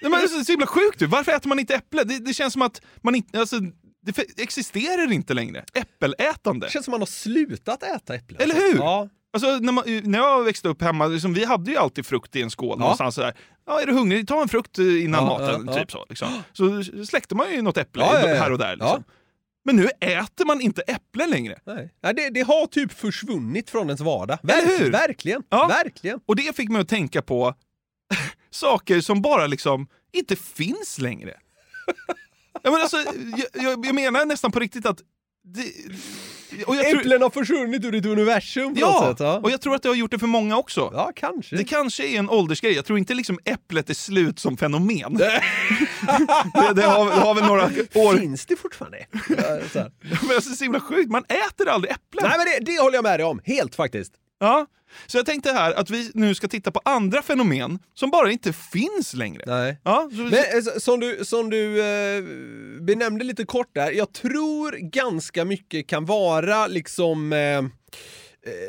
Nej 0.02 0.10
men 0.10 0.20
det 0.20 0.24
är 0.26 0.44
så, 0.44 0.52
himla 0.52 0.66
sjukt 0.66 1.02
ju. 1.02 1.06
Varför 1.06 1.32
äter 1.32 1.48
man 1.48 1.58
inte 1.58 1.74
äpple? 1.74 2.04
Det, 2.04 2.18
det 2.18 2.34
känns 2.34 2.52
som 2.52 2.62
att 2.62 2.82
man 3.02 3.14
inte, 3.14 3.40
alltså, 3.40 3.60
det 4.02 4.42
existerar 4.42 5.12
inte 5.12 5.34
längre. 5.34 5.64
Äppelätande. 5.74 6.66
Det 6.66 6.70
känns 6.70 6.84
som 6.84 6.92
man 6.92 7.00
har 7.00 7.06
slutat 7.06 7.82
äta 7.82 8.14
äpplen. 8.14 8.40
Eller 8.40 8.54
hur? 8.54 8.76
Ja. 8.76 9.08
Alltså, 9.34 9.58
när, 9.58 9.72
man, 9.72 9.84
när 10.04 10.18
jag 10.18 10.44
växte 10.44 10.68
upp 10.68 10.82
hemma, 10.82 11.06
liksom, 11.06 11.34
vi 11.34 11.44
hade 11.44 11.70
ju 11.70 11.76
alltid 11.76 12.06
frukt 12.06 12.36
i 12.36 12.42
en 12.42 12.50
skål 12.50 12.78
någonstans 12.78 13.14
sådär. 13.14 13.34
Ja, 13.66 13.80
är 13.80 13.86
du 13.86 13.92
hungrig? 13.92 14.28
Ta 14.28 14.42
en 14.42 14.48
frukt 14.48 14.78
eh, 14.78 15.04
innan 15.04 15.24
Ja, 15.24 15.38
maten. 15.38 15.64
ja, 15.66 15.72
ja. 15.72 15.78
typ 15.80 15.90
så, 15.90 16.06
liksom. 16.08 16.28
så 16.52 16.82
släckte 17.06 17.34
man 17.34 17.52
ju 17.52 17.62
något 17.62 17.76
äpple 17.78 18.02
Ja, 18.02 18.20
ja, 18.20 18.28
ja. 18.28 18.34
här 18.34 18.52
och 18.52 18.58
där. 18.58 18.70
Liksom. 18.76 19.04
Ja. 19.06 19.14
Men 19.64 19.76
nu 19.76 19.88
äter 20.00 20.44
man 20.46 20.60
inte 20.60 20.82
äpplen 20.82 21.30
längre. 21.30 21.58
Nej. 21.64 21.94
Nej, 22.02 22.14
det, 22.14 22.30
det 22.30 22.40
har 22.40 22.66
typ 22.66 22.92
försvunnit 22.92 23.70
från 23.70 23.86
ens 23.86 24.00
vardag. 24.00 24.38
Verkligen. 24.42 25.42
Ja. 25.48 25.66
Verkligen. 25.66 26.20
Och 26.26 26.36
det 26.36 26.56
fick 26.56 26.68
mig 26.68 26.80
att 26.80 26.88
tänka 26.88 27.22
på 27.22 27.54
saker 28.50 29.00
som 29.00 29.22
bara 29.22 29.46
liksom 29.46 29.86
inte 30.12 30.36
finns 30.36 30.98
längre. 30.98 31.34
ja, 32.62 32.70
men 32.70 32.80
alltså, 32.80 32.96
jag, 33.36 33.64
jag, 33.64 33.86
jag 33.86 33.94
menar 33.94 34.24
nästan 34.26 34.52
på 34.52 34.58
riktigt 34.60 34.86
att... 34.86 34.98
Det, 35.46 35.62
och 36.66 36.76
jag 36.76 36.90
tror, 36.90 37.00
Äpplen 37.00 37.22
har 37.22 37.30
försvunnit 37.30 37.84
ur 37.84 37.92
ditt 37.92 38.06
universum 38.06 38.74
på 38.74 38.80
ja, 38.80 38.86
något 38.86 39.18
sätt. 39.18 39.26
Ja. 39.26 39.38
och 39.38 39.50
jag 39.50 39.60
tror 39.60 39.74
att 39.74 39.82
det 39.82 39.88
har 39.88 39.96
gjort 39.96 40.10
det 40.10 40.18
för 40.18 40.26
många 40.26 40.56
också. 40.56 40.90
ja, 40.94 41.12
kanske. 41.16 41.56
Det 41.56 41.64
kanske 41.64 42.06
är 42.06 42.18
en 42.18 42.30
åldersgrej. 42.30 42.72
Jag 42.72 42.84
tror 42.84 42.98
inte 42.98 43.14
liksom 43.14 43.38
äpplet 43.44 43.90
är 43.90 43.94
slut 43.94 44.38
som 44.38 44.56
fenomen. 44.56 45.14
det, 45.18 45.42
det, 46.74 46.82
har, 46.82 47.06
det 47.06 47.20
har 47.20 47.34
väl 47.34 47.44
några 47.44 47.64
år... 47.94 48.16
Finns 48.16 48.46
det 48.46 48.56
fortfarande. 48.56 49.06
Men 49.28 49.38
alltså, 49.62 49.90
det 50.02 50.34
är 50.34 50.40
så 50.40 50.64
himla 50.64 50.80
sjukt. 50.80 51.10
Man 51.10 51.24
äter 51.24 51.68
aldrig 51.68 51.92
äpplen. 51.92 52.24
Nej 52.28 52.38
men 52.38 52.46
det, 52.46 52.72
det 52.72 52.82
håller 52.82 52.94
jag 52.94 53.02
med 53.02 53.20
dig 53.20 53.26
om, 53.26 53.40
helt 53.44 53.74
faktiskt. 53.74 54.12
Ja. 54.40 54.66
Så 55.06 55.18
jag 55.18 55.26
tänkte 55.26 55.52
här 55.52 55.72
att 55.72 55.90
vi 55.90 56.10
nu 56.14 56.34
ska 56.34 56.48
titta 56.48 56.70
på 56.70 56.80
andra 56.84 57.22
fenomen 57.22 57.78
som 57.94 58.10
bara 58.10 58.30
inte 58.30 58.52
finns 58.52 59.14
längre. 59.14 59.42
Nej. 59.46 59.80
Ja, 59.84 60.08
så, 60.10 60.16
Men 60.16 60.32
eh, 60.34 60.78
som 60.78 61.00
du, 61.00 61.24
som 61.24 61.50
du 61.50 61.80
eh, 61.80 62.22
benämnde 62.80 63.24
lite 63.24 63.44
kort 63.44 63.74
där, 63.74 63.90
jag 63.90 64.12
tror 64.12 64.72
ganska 64.72 65.44
mycket 65.44 65.86
kan 65.86 66.04
vara 66.04 66.66
liksom 66.66 67.32
eh, 67.32 67.38
eh, 67.38 67.62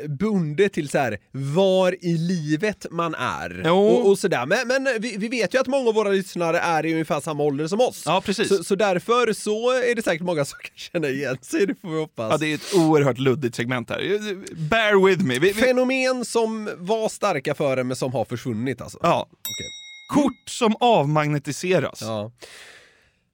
bundet 0.08 0.72
till 0.72 0.88
så 0.88 0.98
här 0.98 1.18
var 1.30 2.04
i 2.04 2.18
livet 2.18 2.86
man 2.90 3.14
är. 3.14 3.70
Och, 3.70 4.10
och 4.10 4.18
sådär. 4.18 4.46
Men, 4.46 4.68
men 4.68 4.88
vi, 4.98 5.16
vi 5.16 5.28
vet 5.28 5.54
ju 5.54 5.58
att 5.58 5.66
många 5.66 5.88
av 5.88 5.94
våra 5.94 6.08
lyssnare 6.08 6.58
är 6.58 6.86
i 6.86 6.92
ungefär 6.92 7.20
samma 7.20 7.42
ålder 7.42 7.66
som 7.66 7.80
oss. 7.80 8.02
Ja, 8.06 8.22
precis. 8.24 8.48
Så, 8.48 8.64
så 8.64 8.74
därför 8.74 9.32
så 9.32 9.70
är 9.70 9.94
det 9.94 10.02
säkert 10.02 10.22
många 10.22 10.44
som 10.44 10.58
kan 10.58 10.70
känna 10.76 11.08
igen 11.08 11.38
sig, 11.42 11.66
det 11.66 11.74
får 11.80 11.90
vi 11.90 11.98
hoppas. 11.98 12.30
Ja, 12.30 12.36
det 12.38 12.46
är 12.46 12.54
ett 12.54 12.74
oerhört 12.74 13.18
luddigt 13.18 13.54
segment 13.56 13.90
här. 13.90 14.20
Bear 14.68 15.06
with 15.06 15.24
me. 15.24 15.38
Vi, 15.38 15.52
vi, 15.52 15.54
Fenomen 15.54 16.24
som 16.24 16.70
var 16.76 17.08
starka 17.08 17.54
för 17.54 17.76
en 17.76 17.86
men 17.86 17.96
som 17.96 18.12
har 18.12 18.24
försvunnit 18.24 18.80
alltså. 18.80 18.98
ja. 19.02 19.28
Okej. 19.30 19.66
Kort 20.08 20.48
som 20.48 20.76
avmagnetiseras. 20.80 21.98
Ja. 22.02 22.32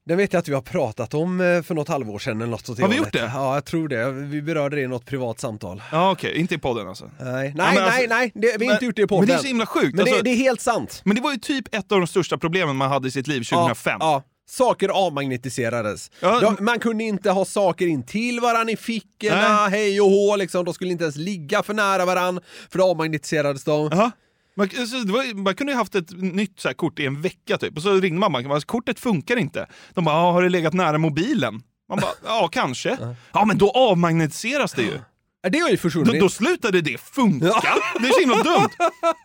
Den 0.05 0.17
vet 0.17 0.33
jag 0.33 0.41
att 0.41 0.49
vi 0.49 0.55
har 0.55 0.61
pratat 0.63 1.15
om 1.15 1.41
eh, 1.41 1.63
för 1.63 1.75
något 1.75 1.89
halvår 1.89 2.19
sedan 2.19 2.41
eller 2.41 2.51
något 2.51 2.69
åt 2.69 2.81
Har 2.81 2.89
vi 2.89 2.97
gjort 2.97 3.13
det? 3.13 3.31
Ja, 3.35 3.55
jag 3.55 3.65
tror 3.65 3.89
det. 3.89 4.11
Vi 4.11 4.43
berörde 4.43 4.77
det 4.77 4.83
i 4.83 4.87
något 4.87 5.07
privat 5.07 5.41
samtal. 5.41 5.83
Ja, 5.93 6.11
okej. 6.11 6.37
Inte 6.39 6.55
i 6.55 6.59
podden 6.59 6.89
alltså. 6.89 7.11
Nej, 7.21 7.33
nej, 7.33 7.53
men 7.75 7.85
alltså- 7.85 7.99
nej, 7.99 8.07
nej. 8.09 8.33
Det, 8.35 8.57
vi 8.59 8.67
har 8.67 8.73
inte 8.73 8.85
gjort 8.85 8.97
det 8.97 9.03
i 9.03 9.07
podden. 9.07 9.21
Men 9.21 9.29
det 9.29 9.35
är 9.35 9.39
så 9.39 9.47
himla 9.47 9.67
sjukt. 9.67 9.95
Men 9.95 10.01
Alltså, 10.01 10.17
det, 10.17 10.23
det 10.23 10.31
är 10.31 10.37
helt 10.37 10.61
sant. 10.61 11.03
Men 11.05 11.17
det 11.17 11.23
var 11.23 11.33
ju 11.33 11.39
typ 11.39 11.75
ett 11.75 11.93
av 11.93 11.99
de 11.99 12.07
största 12.07 12.39
problemen 12.39 12.77
man 12.77 12.91
hade 12.91 13.09
i 13.09 13.11
sitt 13.11 13.27
liv 13.27 13.43
2005. 13.45 13.97
Ja, 14.01 14.07
ja. 14.13 14.23
saker 14.49 14.89
avmagnetiserades. 14.89 16.11
Ja. 16.21 16.57
Man 16.61 16.79
kunde 16.79 17.05
inte 17.05 17.31
ha 17.31 17.45
saker 17.45 17.87
in 17.87 18.03
till 18.03 18.41
varandra 18.41 18.73
i 18.73 18.77
fickorna, 18.77 19.69
hej 19.69 20.01
och 20.01 20.11
hå, 20.11 20.37
liksom. 20.37 20.65
de 20.65 20.75
skulle 20.75 20.91
inte 20.91 21.05
ens 21.05 21.17
ligga 21.17 21.63
för 21.63 21.75
nära 21.75 22.05
varandra, 22.05 22.43
för 22.71 22.79
då 22.79 22.85
avmagnetiserades 22.85 23.65
de. 23.65 23.89
Jaha. 23.93 24.13
Man, 24.57 24.69
alltså, 24.81 24.97
var, 24.97 25.35
man 25.35 25.55
kunde 25.55 25.73
ju 25.73 25.77
haft 25.79 25.95
ett 25.95 26.11
nytt 26.23 26.61
så 26.61 26.75
kort 26.75 26.99
i 26.99 27.07
en 27.07 27.21
vecka 27.23 27.59
typ, 27.59 27.77
och 27.77 27.83
så 27.83 27.93
ringde 27.95 28.21
man 28.29 28.47
och 28.53 28.67
kortet 28.67 29.01
funkar 29.01 29.37
inte. 29.37 29.67
De 29.95 30.05
bara, 30.05 30.15
"Ja, 30.15 30.33
har 30.33 30.43
det 30.43 30.49
legat 30.49 30.73
nära 30.75 30.99
mobilen? 30.99 31.63
Man 31.89 31.99
bara, 32.01 32.13
ja 32.25 32.49
kanske. 32.53 32.99
Ja 33.33 33.45
men 33.45 33.59
då 33.59 33.71
avmagnetiseras 33.71 34.73
det 34.73 34.83
ju. 34.83 34.99
Ja, 35.43 35.49
Det 35.51 35.59
har 35.59 35.69
ju 35.69 35.77
Då, 35.77 35.81
försvunnit. 35.81 36.21
då 36.21 36.29
slutade 36.29 36.81
det 36.81 37.01
funka. 37.01 37.47
Det 38.01 38.09
är 38.09 38.13
så 38.13 38.21
himla 38.21 38.43
dumt. 38.43 38.69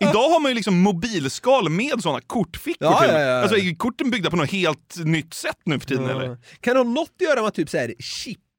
Idag 0.02 0.30
har 0.30 0.40
man 0.40 0.52
ju 0.52 0.56
liksom 0.56 0.80
mobilskal 0.80 1.70
med 1.70 2.02
såna 2.02 2.22
kortfickor 2.22 2.88
Ja, 2.88 3.06
ja, 3.08 3.20
ja. 3.20 3.42
Alltså, 3.42 3.58
är 3.58 3.76
korten 3.76 4.10
byggda 4.10 4.30
på 4.30 4.36
något 4.36 4.52
helt 4.52 4.96
nytt 5.06 5.34
sätt 5.34 5.58
nu 5.66 5.80
för 5.80 5.88
tiden 5.88 6.10
eller? 6.10 6.38
Kan 6.62 6.74
det 6.74 6.80
ha 6.80 6.84
något 6.90 7.10
att 7.16 7.22
göra 7.28 7.42
med 7.42 7.54
typ 7.54 7.70
så 7.70 7.78
här, 7.78 7.94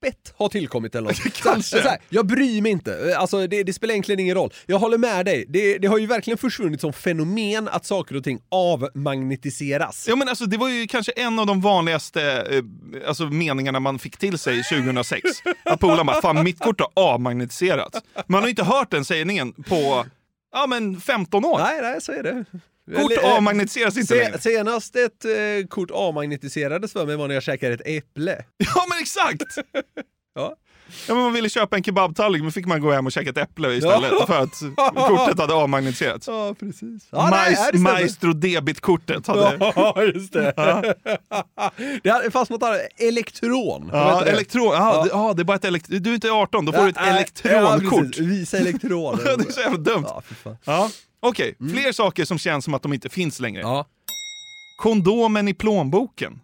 chippet 0.04 0.34
har 0.36 0.48
tillkommit 0.48 0.94
eller 0.94 1.08
något? 1.08 1.34
Kanske. 1.42 1.82
Så 1.82 1.88
här, 1.88 1.98
jag 2.08 2.26
bryr 2.26 2.62
mig 2.62 2.72
inte, 2.72 3.16
alltså, 3.18 3.46
det, 3.46 3.62
det 3.62 3.72
spelar 3.72 3.92
egentligen 3.92 4.20
ingen 4.20 4.34
roll. 4.34 4.52
Jag 4.66 4.78
håller 4.78 4.98
med 4.98 5.26
dig, 5.26 5.44
det, 5.48 5.78
det 5.78 5.88
har 5.88 5.98
ju 5.98 6.06
verkligen 6.06 6.38
försvunnit 6.38 6.80
som 6.80 6.92
fenomen 6.92 7.68
att 7.68 7.86
saker 7.86 8.16
och 8.16 8.24
ting 8.24 8.40
avmagnetiseras. 8.48 10.06
Ja, 10.08 10.16
men 10.16 10.28
alltså, 10.28 10.46
det 10.46 10.56
var 10.56 10.68
ju 10.68 10.86
kanske 10.86 11.12
en 11.12 11.38
av 11.38 11.46
de 11.46 11.60
vanligaste 11.60 12.22
eh, 12.50 13.08
alltså, 13.08 13.24
meningarna 13.24 13.80
man 13.80 13.98
fick 13.98 14.16
till 14.16 14.38
sig 14.38 14.62
2006. 14.62 15.22
Att 15.64 15.80
polaren 15.80 16.06
bara, 16.06 16.22
fan 16.22 16.44
mitt 16.44 16.58
kort 16.58 16.80
har 16.80 16.90
avmagnetiserats. 16.94 17.98
Man 18.26 18.42
har 18.42 18.48
inte 18.48 18.64
hört 18.64 18.90
den 18.90 19.04
sägningen 19.04 19.52
på 19.52 20.06
ja, 20.52 20.66
men 20.66 21.00
15 21.00 21.44
år. 21.44 21.58
Nej, 21.58 21.82
nej, 21.82 22.00
så 22.00 22.12
är 22.12 22.22
det. 22.22 22.44
Kort 22.96 23.24
avmagnetiseras 23.24 23.96
inte 23.96 24.06
Se, 24.14 24.22
längre. 24.24 24.38
senast 24.38 24.96
ett 24.96 25.24
eh, 25.24 25.66
kort 25.68 25.90
avmagnetiserades 25.90 26.92
för 26.92 27.06
mig 27.06 27.16
var 27.16 27.28
när 27.28 27.34
jag 27.34 27.42
käkade 27.42 27.74
ett 27.74 27.82
äpple. 27.84 28.44
Ja 28.74 28.86
men 28.88 28.98
exakt! 29.00 29.42
Ja. 30.34 30.56
Ja, 31.08 31.14
men 31.14 31.22
man 31.22 31.32
ville 31.32 31.48
köpa 31.48 31.76
en 31.76 31.82
kebabtallrik 31.84 32.42
men 32.42 32.52
fick 32.52 32.66
man 32.66 32.80
gå 32.80 32.92
hem 32.92 33.06
och 33.06 33.12
käka 33.12 33.30
ett 33.30 33.36
äpple 33.38 33.74
istället 33.74 34.12
Ja. 34.12 34.26
för 34.26 34.42
att 34.42 34.60
kortet 35.08 35.38
hade 35.38 35.54
avmagnetiserats. 35.54 36.26
Ja, 36.26 36.54
precis. 36.60 37.08
Ja, 37.10 37.28
nej, 37.30 37.54
här 37.54 37.68
stämmer. 37.68 37.92
Maestro 37.92 38.32
debitkortet 38.32 39.26
hade... 39.26 39.56
Ja, 39.60 40.02
just 40.14 40.32
det. 40.32 40.52
det 42.02 42.10
hade- 42.10 42.30
fanns 42.30 42.50
något 42.50 42.62
annat, 42.62 42.80
elektron. 42.96 43.90
Ja, 43.92 44.22
det? 44.24 44.30
elektron. 44.30 44.72
Ja, 44.74 45.02
det, 45.04 45.08
ja, 45.12 45.32
det 45.36 45.42
är 45.42 45.44
bara 45.44 45.56
ett 45.56 45.64
elekt- 45.64 45.86
Du 46.00 46.10
är 46.10 46.14
inte 46.14 46.30
18, 46.30 46.64
då 46.64 46.72
får 46.72 46.82
du 46.82 46.88
ett 46.88 46.96
Ja, 46.98 47.02
nej, 47.02 47.10
elektronkort. 47.14 48.16
Ja. 48.18 48.24
Visa 48.24 48.58
elektron. 48.58 49.18
Ja, 49.24 49.36
det 49.36 49.48
är 49.48 49.52
så 49.52 49.60
jävla 49.60 49.78
dumt. 49.78 50.06
Ja, 50.64 50.90
fy 51.22 51.26
fan. 51.26 51.26
Ja. 51.26 51.28
Okej, 51.28 51.56
fler 51.82 51.92
saker 51.92 52.24
som 52.24 52.38
känns 52.38 52.64
som 52.64 52.74
att 52.74 52.82
de 52.82 52.92
inte 52.92 53.08
finns 53.08 53.40
längre. 53.40 53.60
Ja. 53.60 53.86
Kondomen 54.82 55.48
i 55.48 55.54
plånboken. 55.54 56.40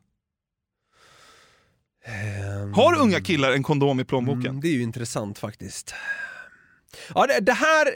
Har 2.75 2.99
unga 2.99 3.21
killar 3.21 3.53
en 3.53 3.63
kondom 3.63 4.01
i 4.01 4.05
plånboken? 4.05 4.47
Mm, 4.47 4.61
det 4.61 4.69
är 4.69 4.73
ju 4.73 4.83
intressant 4.83 5.39
faktiskt. 5.39 5.95
Ja, 7.15 7.27
det, 7.27 7.41
det 7.41 7.53
här... 7.53 7.87
eh, 7.87 7.93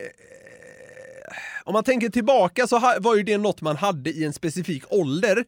Om 1.65 1.73
man 1.73 1.85
tänker 1.85 2.09
tillbaka 2.09 2.67
så 2.67 2.79
var 3.01 3.17
ju 3.17 3.23
det 3.23 3.39
något 3.39 3.61
man 3.61 3.77
hade 3.77 4.11
i 4.11 4.25
en 4.25 4.33
specifik 4.33 4.85
ålder. 4.93 5.45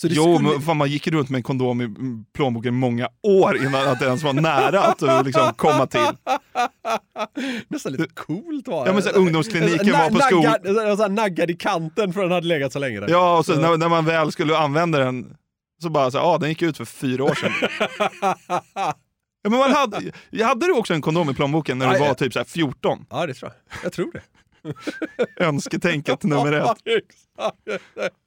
Så 0.00 0.08
det 0.08 0.14
jo, 0.14 0.22
skulle... 0.36 0.50
men 0.50 0.62
fan, 0.62 0.76
man 0.76 0.88
gick 0.88 1.06
runt 1.06 1.28
med 1.30 1.38
en 1.38 1.42
kondom 1.42 1.80
i 1.82 1.88
plånboken 2.34 2.74
många 2.74 3.08
år 3.22 3.56
innan 3.56 3.88
att 3.88 3.98
det 3.98 4.06
ens 4.06 4.22
var 4.22 4.32
nära 4.32 4.80
att 4.80 5.02
eh, 5.02 5.24
liksom, 5.24 5.54
komma 5.56 5.86
till. 5.86 6.00
Nästan 7.68 7.92
lite 7.92 8.14
coolt 8.14 8.68
var 8.68 8.84
det. 8.84 8.90
Ja, 8.90 8.94
men 8.94 9.02
så 9.02 9.10
ungdomskliniken 9.10 9.92
var 9.92 10.10
på 10.10 10.18
skol- 10.18 11.08
naggad, 11.08 11.50
i 11.50 11.56
kanten 11.56 12.12
för 12.12 12.22
den 12.22 12.32
hade 12.32 12.46
legat 12.46 12.72
så 12.72 12.78
länge. 12.78 13.00
där. 13.00 13.08
Ja, 13.08 13.38
och 13.38 13.46
så 13.46 13.60
när, 13.60 13.76
när 13.76 13.88
man 13.88 14.04
väl 14.04 14.32
skulle 14.32 14.58
använda 14.58 14.98
den 14.98 15.36
så 15.82 15.90
bara 15.90 16.10
så 16.10 16.18
här, 16.18 16.24
ah, 16.34 16.38
den 16.38 16.48
gick 16.48 16.62
ut 16.62 16.76
för 16.76 16.84
fyra 16.84 17.24
år 17.24 17.34
sedan. 17.34 17.52
ja, 19.42 19.50
men 19.50 19.58
man 19.58 19.72
hade, 19.72 20.12
hade 20.44 20.66
du 20.66 20.72
också 20.72 20.94
en 20.94 21.02
kondom 21.02 21.30
i 21.30 21.34
plånboken 21.34 21.78
när 21.78 21.86
du 21.86 21.92
Ja, 21.92 22.00
var 22.00 22.06
ja. 22.06 22.14
typ 22.14 22.32
så 22.32 22.38
här 22.38 22.46
14? 22.46 23.06
Ja, 23.10 23.26
det 23.26 23.34
tror 23.34 23.52
jag. 23.70 23.84
Jag 23.84 23.92
tror 23.92 24.12
det. 24.12 24.22
Önsketänket 25.36 26.22
nummer 26.22 26.52
ett. 26.52 26.76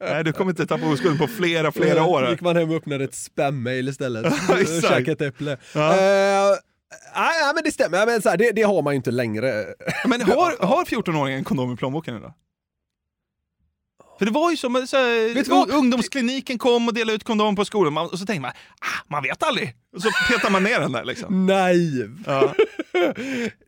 Nej, 0.00 0.24
du 0.24 0.32
kommer 0.32 0.50
inte 0.50 0.66
tappa 0.66 0.86
oskulden 0.86 1.18
på 1.18 1.26
flera, 1.26 1.72
flera 1.72 2.04
år. 2.04 2.30
gick 2.30 2.40
man 2.40 2.56
hem 2.56 2.70
och 2.70 2.76
öppnade 2.76 3.04
ett 3.04 3.14
spam-mail 3.14 3.88
istället. 3.88 4.26
Och 4.50 4.82
käkade 4.82 5.12
ett 5.12 5.20
äpple. 5.20 5.56
Ja. 5.74 5.92
Eh, 5.92 6.56
Nej, 7.14 7.54
men 7.54 7.64
det 7.64 7.72
stämmer. 7.72 8.06
Men 8.06 8.22
så 8.22 8.28
här, 8.28 8.36
det, 8.36 8.50
det 8.52 8.62
har 8.62 8.82
man 8.82 8.92
ju 8.92 8.96
inte 8.96 9.10
längre. 9.10 9.64
Men 10.06 10.20
har, 10.20 10.66
har 10.66 10.84
14-åringen 10.84 11.36
en 11.36 11.44
kondom 11.44 11.72
i 11.72 11.76
plånboken 11.76 12.16
idag? 12.16 12.34
För 14.22 14.26
det 14.26 14.32
var 14.32 14.50
ju 14.50 14.56
som 14.56 14.86
så 14.86 14.96
här, 14.96 15.72
ungdomskliniken 15.74 16.58
kom 16.58 16.88
och 16.88 16.94
delade 16.94 17.16
ut 17.16 17.24
kondom 17.24 17.56
på 17.56 17.64
skolan 17.64 17.98
och 17.98 18.18
så 18.18 18.26
tänkte 18.26 18.40
man, 18.40 18.50
ah, 18.80 19.04
man 19.10 19.22
vet 19.22 19.42
aldrig. 19.42 19.74
Och 19.96 20.02
så 20.02 20.10
petar 20.28 20.50
man 20.50 20.62
ner 20.62 20.80
den 20.80 20.92
där 20.92 21.04
liksom. 21.04 21.46
Naiv. 21.46 22.24
Ja. 22.26 22.54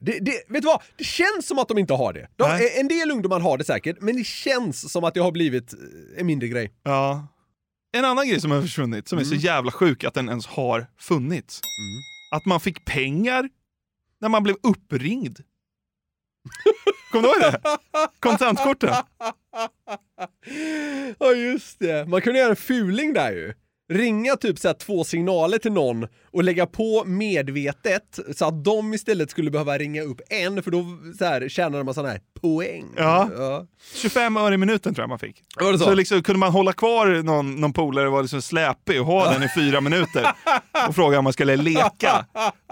Det, 0.01 0.19
det, 0.19 0.45
vet 0.49 0.63
du 0.63 0.67
vad? 0.67 0.83
Det 0.97 1.05
känns 1.05 1.47
som 1.47 1.59
att 1.59 1.69
de 1.69 1.79
inte 1.79 1.95
har 1.95 2.13
det. 2.13 2.29
De, 2.37 2.49
Nej. 2.49 2.81
en 2.81 2.89
del 2.89 3.11
ungdomar 3.11 3.41
har 3.41 3.59
det 3.59 3.65
säkert, 3.65 3.97
men 4.01 4.17
det 4.17 4.25
känns 4.25 4.93
som 4.93 5.05
att 5.05 5.15
det 5.15 5.21
har 5.21 5.33
blivit 5.33 5.73
eh, 5.73 5.79
en 6.21 6.27
mindre 6.27 6.49
grej. 6.49 6.73
Ja. 6.83 7.27
En 7.93 8.05
annan 8.05 8.29
grej 8.29 8.41
som 8.41 8.51
har 8.51 8.63
försvunnit, 8.63 9.09
som 9.09 9.19
är 9.19 9.25
så 9.25 9.35
jävla 9.35 9.71
sjuk 9.71 10.05
att 10.05 10.15
den 10.15 10.29
ens 10.29 10.47
har 10.47 10.87
funnits. 10.99 11.61
Att 12.31 12.47
man 12.47 12.61
fick 12.61 12.85
pengar 12.85 13.49
när 14.21 14.29
man 14.29 14.43
blev 14.43 14.57
uppringd. 14.63 15.39
Kommer 17.15 17.29
du 17.29 17.35
ihåg 17.35 17.53
det? 17.53 17.61
Kontantkorten. 18.21 18.95
Ja 21.19 21.33
just 21.33 21.79
det, 21.79 22.09
man 22.09 22.21
kunde 22.21 22.39
göra 22.39 22.51
en 22.51 22.57
fuling 22.57 23.13
där 23.13 23.33
ju. 23.33 23.53
Ringa 23.93 24.37
typ 24.37 24.59
så 24.59 24.69
här 24.69 24.75
två 24.75 25.05
signaler 25.05 25.59
till 25.59 25.73
någon 25.73 26.07
och 26.31 26.45
lägga 26.45 26.67
på 26.67 27.05
medvetet 27.05 28.19
så 28.37 28.45
att 28.45 28.65
de 28.65 28.95
istället 28.95 29.31
skulle 29.31 29.51
behöva 29.51 29.79
ringa 29.79 30.03
upp 30.03 30.21
en 30.31 30.63
för 30.63 30.71
då 30.71 30.85
så 31.19 31.25
här, 31.25 31.49
tjänade 31.49 31.85
man 31.85 31.95
sån 31.95 32.07
här 32.07 32.21
poäng. 32.45 32.87
Ja. 32.97 33.29
Ja. 33.39 33.67
25 33.95 34.37
öre 34.37 34.55
i 34.55 34.57
minuten 34.57 34.95
tror 34.95 35.03
jag 35.03 35.09
man 35.09 35.19
fick. 35.19 35.43
Var 35.61 35.73
det 35.73 35.79
så? 35.79 35.85
så 35.85 35.95
liksom, 35.95 36.23
kunde 36.23 36.39
man 36.39 36.53
hålla 36.53 36.73
kvar 36.73 37.23
någon, 37.23 37.55
någon 37.55 37.73
polare 37.73 38.09
vara 38.09 38.23
liksom 38.23 38.43
släpig 38.43 39.01
och 39.01 39.07
ha 39.07 39.33
den 39.33 39.43
i 39.43 39.49
fyra 39.55 39.81
minuter 39.81 40.33
och 40.89 40.95
fråga 40.95 41.19
om 41.19 41.25
man 41.25 41.33
skulle 41.33 41.57
leka. 41.57 42.27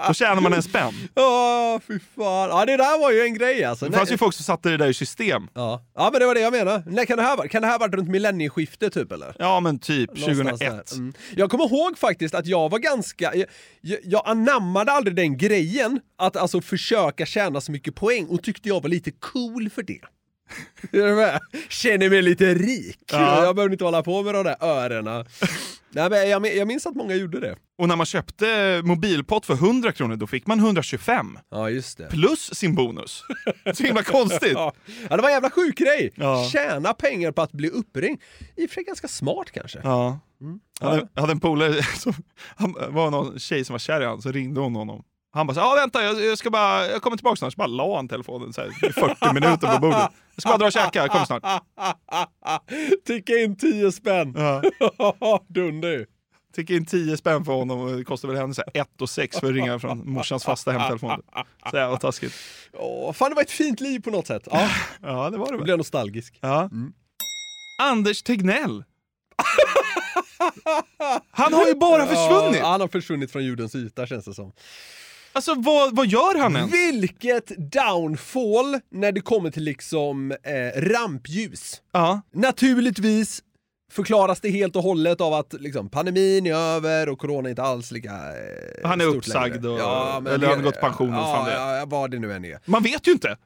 Då 0.09 0.15
tjänar 0.15 0.41
man 0.41 0.53
en 0.53 0.63
spänn. 0.63 0.95
Ja, 1.15 1.81
fy 1.87 1.99
fan. 2.17 2.49
Ja, 2.51 2.65
det 2.67 2.77
där 2.77 3.01
var 3.01 3.11
ju 3.13 3.21
en 3.21 3.35
grej 3.35 3.65
alltså. 3.65 3.87
Det 3.87 3.99
fanns 3.99 4.13
ju 4.13 4.19
folk 4.19 4.35
som 4.35 4.45
satte 4.45 4.69
det 4.69 4.77
där 4.77 4.89
i 4.89 4.95
system. 4.95 5.49
Ja. 5.55 5.83
ja, 5.95 6.09
men 6.13 6.21
det 6.21 6.27
var 6.27 6.35
det 6.35 6.41
jag 6.41 6.53
menade. 6.53 6.83
Nej, 6.87 7.07
kan 7.07 7.17
det 7.17 7.23
här 7.23 7.37
vara? 7.37 7.49
Kan 7.49 7.63
det 7.63 7.69
här 7.69 7.79
varit 7.79 7.95
runt 7.95 8.09
millennieskiftet 8.09 8.95
typ 8.95 9.13
eller? 9.13 9.37
Ja 9.39 9.61
men 9.61 9.79
typ 9.79 10.11
Någonstans 10.11 10.59
2001. 10.61 10.87
där. 10.91 10.97
Mm. 10.97 11.13
Jag 11.37 11.51
kommer 11.51 11.65
ihåg 11.65 11.99
faktiskt 11.99 12.35
att 12.35 12.47
jag 12.47 12.69
var 12.69 12.79
ganska, 12.79 13.35
jag, 13.35 13.47
jag, 13.81 13.99
jag 14.05 14.23
anammade 14.25 14.93
aldrig 14.93 15.17
den 15.17 15.37
grejen 15.39 16.01
att 16.19 16.37
alltså 16.37 16.61
försöka 16.61 17.27
tjäna 17.27 17.61
så 17.61 17.73
mycket 17.73 17.95
poäng 17.95 18.27
och 18.27 18.43
tyckte 18.43 18.69
jag 18.69 18.83
var 18.83 18.89
lite 18.89 19.11
cool 19.11 19.62
för 19.71 19.83
det. 19.83 20.01
Är 20.93 21.07
du 21.07 21.15
med? 21.15 21.41
Känner 21.69 22.11
mig 22.11 22.23
lite 22.23 22.55
rik. 22.55 22.99
Ja. 23.13 23.45
Jag 23.45 23.57
behöver 23.57 23.73
inte 23.73 23.85
hålla 23.85 24.03
på 24.03 24.23
med 24.23 24.35
de 24.35 24.45
där 24.45 24.57
öronen. 24.61 25.27
Nej, 25.95 26.11
men 26.11 26.29
jag, 26.29 26.57
jag 26.57 26.69
minns 26.69 26.87
att 26.87 26.97
många 26.97 27.15
gjorde 27.15 27.41
det. 27.41 27.57
Och 27.79 27.89
när 27.89 27.97
man 27.97 28.07
köpte 28.07 28.81
mobilpott 28.85 29.47
för 29.47 29.55
100 29.55 29.93
kronor 29.93 30.17
då 30.17 30.27
fick 30.27 30.47
man 30.47 30.59
125. 30.59 31.39
Ja, 31.51 31.71
just 31.71 31.99
det. 31.99 32.09
Plus 32.09 32.55
sin 32.55 32.75
bonus. 32.75 33.23
Så 33.75 33.85
himla 33.85 34.03
konstigt. 34.03 34.53
Ja. 34.53 34.73
ja, 35.11 35.17
det 35.17 35.23
var 35.23 35.29
en 35.29 35.35
jävla 35.35 35.51
sjuk 35.51 35.79
grej. 35.79 36.13
Ja. 36.15 36.49
Tjäna 36.53 36.93
pengar 36.93 37.33
på 37.33 37.43
att 37.43 37.53
bli 37.53 37.69
uppringd. 37.69 38.21
I 38.57 38.67
och 38.67 38.71
för 38.71 38.75
sig 38.75 38.85
ganska 38.85 39.09
smart 39.09 39.51
kanske. 39.51 39.81
Ja. 39.83 40.21
Mm. 40.41 40.61
Jag 40.81 40.89
hade, 40.89 41.09
jag 41.15 41.21
hade 41.21 41.33
en 41.33 41.41
polare, 41.41 41.83
som, 41.99 42.15
han 42.57 42.77
var 42.89 43.11
någon 43.11 43.39
tjej 43.39 43.65
som 43.65 43.75
var 43.75 43.79
kär 43.79 44.01
i 44.01 44.05
honom, 44.05 44.23
så 44.23 44.33
ringde 44.33 44.61
hon 44.61 44.75
honom. 44.75 45.05
Han 45.35 45.47
bara 45.47 45.57
ja 45.57 45.75
vänta 45.75 46.03
jag, 46.05 46.25
jag 46.25 46.39
ska 46.39 46.51
bara, 46.51 46.87
jag 46.87 47.03
kommer 47.03 47.17
tillbaka 47.17 47.37
snart. 47.37 47.53
Så 47.53 47.57
bara 47.57 47.67
la 47.67 47.97
han 47.97 48.09
telefonen 48.09 48.53
så 48.53 48.61
här, 48.61 48.69
i 48.89 48.93
40 48.93 49.33
minuter 49.35 49.75
på 49.75 49.79
bordet. 49.81 50.11
Jag 50.35 50.43
ska 50.43 50.49
bara 50.49 50.59
dra 50.59 50.67
och 50.67 50.73
käka, 50.73 50.99
jag 50.99 51.11
kommer 51.11 51.25
snart. 51.25 51.43
Ticka 53.07 53.33
in 53.33 53.57
10 53.57 53.93
spänn. 53.93 54.35
Ja. 54.37 54.63
Dunder 55.49 55.91
ju. 55.91 56.07
Fick 56.55 56.71
in 56.71 56.87
10 56.87 57.17
spänn 57.17 57.45
för 57.45 57.53
honom 57.53 57.81
och 57.81 57.97
det 57.97 58.05
kostade 58.05 58.33
väl 58.33 58.41
henne 58.41 58.55
så 58.55 58.63
här 58.75 58.83
1 58.83 59.03
och 59.03 59.11
6 59.11 59.41
för 59.41 59.47
att 59.47 59.53
ringa 59.53 59.79
från 59.79 60.11
morsans 60.13 60.45
fasta 60.45 60.73
hemtelefon. 60.73 61.23
Så 61.71 61.77
jävla 61.77 61.97
taskigt. 61.97 62.35
Åh, 62.73 63.13
fan, 63.13 63.31
det 63.31 63.35
var 63.35 63.43
ett 63.43 63.51
fint 63.51 63.81
liv 63.81 64.01
på 64.01 64.11
något 64.11 64.27
sätt. 64.27 64.49
Ja, 64.51 64.69
Ja 65.03 65.31
det 65.31 65.39
var 65.39 65.47
det 65.47 65.55
jag 65.55 65.65
blev 65.65 65.79
nostalgisk. 65.79 66.39
Ja. 66.41 66.71
Anders 67.83 68.23
Tegnell. 68.23 68.85
Han 71.31 71.53
har 71.53 71.67
ju 71.67 71.75
bara 71.75 72.07
försvunnit! 72.07 72.61
Ja, 72.61 72.67
han 72.71 72.81
har 72.81 72.89
försvunnit 72.89 73.33
från 73.33 73.45
jordens 73.45 73.75
yta 73.75 74.07
känns 74.07 74.25
det 74.25 74.35
som. 74.35 74.53
Alltså 75.33 75.55
vad, 75.57 75.97
vad 75.97 76.07
gör 76.07 76.39
han 76.39 76.57
ens? 76.57 76.73
Vilket 76.73 77.73
downfall 77.73 78.81
när 78.91 79.13
det 79.13 79.21
kommer 79.21 79.51
till 79.51 79.63
liksom 79.65 80.31
eh, 80.33 80.81
rampljus. 80.81 81.83
Ja. 81.93 82.21
Naturligtvis 82.35 83.43
förklaras 83.93 84.41
det 84.41 84.51
helt 84.51 84.77
och 84.77 84.83
hållet 84.83 85.21
av 85.21 85.35
att 85.35 85.53
liksom, 85.53 85.89
pandemin 85.89 86.47
är 86.47 86.55
över 86.55 87.09
och 87.09 87.19
corona 87.19 87.49
är 87.49 87.51
inte 87.51 87.63
alls 87.63 87.91
lika 87.91 88.11
eh, 88.11 88.89
Han 88.89 89.01
är 89.01 89.05
uppsagd 89.05 89.67
och- 89.67 89.79
eller 89.79 90.47
han 90.47 90.57
har 90.57 90.63
gått 90.63 90.81
pension 90.81 91.09
och 91.15 91.21
ja, 91.21 91.35
fan 91.37 91.45
det 91.47 91.53
ja, 91.55 91.77
ja, 91.77 91.85
vad 91.87 92.11
det 92.11 92.19
nu 92.19 92.33
än 92.33 92.45
är. 92.45 92.59
Man 92.65 92.83
vet 92.83 93.09
ju 93.09 93.13
inte. 93.13 93.37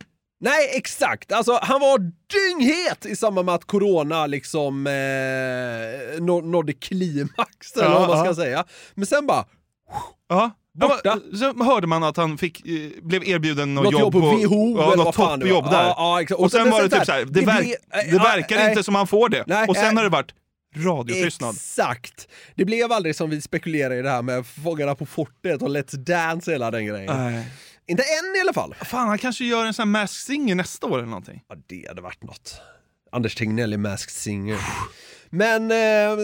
Nej, 0.40 0.70
exakt. 0.76 1.32
Alltså, 1.32 1.58
han 1.62 1.80
var 1.80 1.98
dynghet 1.98 3.06
i 3.06 3.16
samband 3.16 3.46
med 3.46 3.54
att 3.54 3.64
corona 3.64 4.26
liksom 4.26 4.86
eh, 4.86 6.20
nå- 6.22 6.40
nådde 6.40 6.72
klimax, 6.72 7.72
eller 7.76 7.84
Ja, 7.90 7.98
vad 7.98 8.08
man 8.08 8.18
ska 8.18 8.26
ja. 8.26 8.34
säga. 8.34 8.64
Men 8.94 9.06
sen 9.06 9.26
bara... 9.26 9.44
Ja. 10.28 10.50
Borta. 10.76 11.18
Så 11.38 11.64
hörde 11.64 11.86
man 11.86 12.02
att 12.02 12.16
han 12.16 12.38
fick, 12.38 12.66
eh, 12.66 12.90
blev 13.02 13.24
erbjuden 13.24 13.74
något, 13.74 13.84
Något 13.84 14.00
jobb 14.00 14.12
på 14.12 14.20
WHO 14.20 14.78
ja, 14.78 14.94
något 14.96 15.06
det 15.06 15.12
toppjobb 15.12 15.64
där. 15.64 15.82
Ja, 15.82 15.94
ja, 15.96 16.22
exakt. 16.22 16.40
och 16.40 16.50
sen 16.50 16.62
men 16.62 16.70
var 16.70 16.82
det 16.82 16.90
sen 16.90 16.98
typ 16.98 17.06
så 17.06 17.12
här, 17.12 17.20
såhär, 17.20 17.32
det, 17.32 17.40
det 17.40 17.46
verk, 17.46 17.74
det 18.10 18.18
verkar 18.18 18.56
nej. 18.56 18.68
inte 18.68 18.82
som 18.82 18.94
han 18.94 19.06
får 19.06 19.28
det. 19.28 19.44
Nej, 19.46 19.68
och 19.68 19.76
sen 19.76 19.84
nej. 19.84 19.94
har 19.94 20.02
det 20.02 20.08
varit 20.08 20.34
radiotystnad. 20.76 21.54
Exakt. 21.54 22.28
Det 22.54 22.64
blev 22.64 22.92
aldrig 22.92 23.16
som 23.16 23.30
vi 23.30 23.40
spekulerade 23.40 23.98
i 23.98 24.02
det 24.02 24.10
här 24.10 24.22
med 24.22 24.46
Fångarna 24.46 24.94
på 24.94 25.06
fortet 25.06 25.62
och 25.62 25.68
Let's 25.68 25.96
Dance 25.96 26.52
hela 26.52 26.70
den 26.70 26.86
grejen. 26.86 27.16
Nej. 27.16 27.44
Inte 27.86 28.02
än 28.02 28.36
i 28.36 28.40
alla 28.40 28.52
fall. 28.52 28.74
Fan, 28.74 29.08
han 29.08 29.18
kanske 29.18 29.44
gör 29.44 29.64
en 29.64 29.74
sån 29.74 29.82
här 29.82 30.00
Masked 30.00 30.36
Singer 30.36 30.54
nästa 30.54 30.86
år 30.86 30.98
eller 30.98 31.08
någonting. 31.08 31.42
Ja, 31.48 31.56
det 31.66 31.84
hade 31.88 32.02
varit 32.02 32.22
något. 32.22 32.60
Anders 33.12 33.34
Tegnell 33.34 33.72
i 33.72 33.76
Masked 33.76 34.10
Singer. 34.10 34.58
Men, 35.30 35.70
eh, 35.70 36.18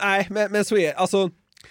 nej, 0.00 0.26
men, 0.30 0.52
men 0.52 0.64
så 0.64 0.76
är 0.76 0.92
Alltså, 0.92 1.30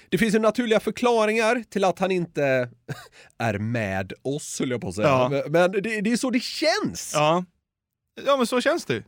det 0.10 0.18
finns 0.18 0.36
ju 0.36 0.39
naturliga 0.39 0.80
förklaringar 0.80 1.64
till 1.70 1.84
att 1.84 2.00
han 2.00 2.12
inte 2.12 2.70
är 3.38 3.58
med 3.58 4.14
oss, 4.22 4.60
höll 4.60 4.72
jag 4.72 4.82
på 4.82 4.88
att 4.88 4.96
säga. 4.96 5.08
Ja. 5.08 5.30
Men, 5.50 5.72
det, 5.72 6.02
det 6.02 6.12
är 6.12 6.18
så 6.18 6.30
det 6.30 6.44
känns. 6.44 7.12
Ja. 7.14 7.46
ja, 8.26 8.38
men 8.38 8.48
så 8.48 8.62
känns 8.62 8.86
det 8.86 8.94
ju. 8.94 9.04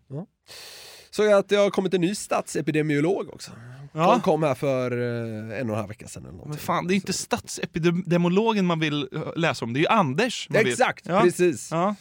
Så 1.11 1.35
att 1.35 1.49
det 1.49 1.55
har 1.55 1.69
kommit 1.69 1.93
en 1.93 2.01
ny 2.01 2.15
statsepidemiolog 2.15 3.29
också. 3.33 3.51
Ja. 3.93 4.01
Han 4.11 4.21
kom 4.21 4.43
här 4.43 4.55
för 4.55 4.91
eh, 4.91 5.59
en 5.59 5.69
och 5.69 5.75
en 5.75 5.79
halv 5.79 5.87
vecka 5.87 6.07
sedan. 6.07 6.25
Eller 6.25 6.45
Men 6.45 6.57
fan, 6.57 6.87
det 6.87 6.93
är 6.93 6.95
inte 6.95 7.13
statsepidemologen 7.13 8.65
man 8.65 8.79
vill 8.79 9.07
eh, 9.15 9.21
läsa 9.35 9.65
om, 9.65 9.73
det 9.73 9.77
är 9.79 9.81
ju 9.81 9.87
Anders 9.87 10.49
man 10.49 10.63
vill. 10.63 10.71
Exakt, 10.71 11.05
Ja. 11.07 11.21
precis. 11.21 11.71
Ja. 11.71 11.95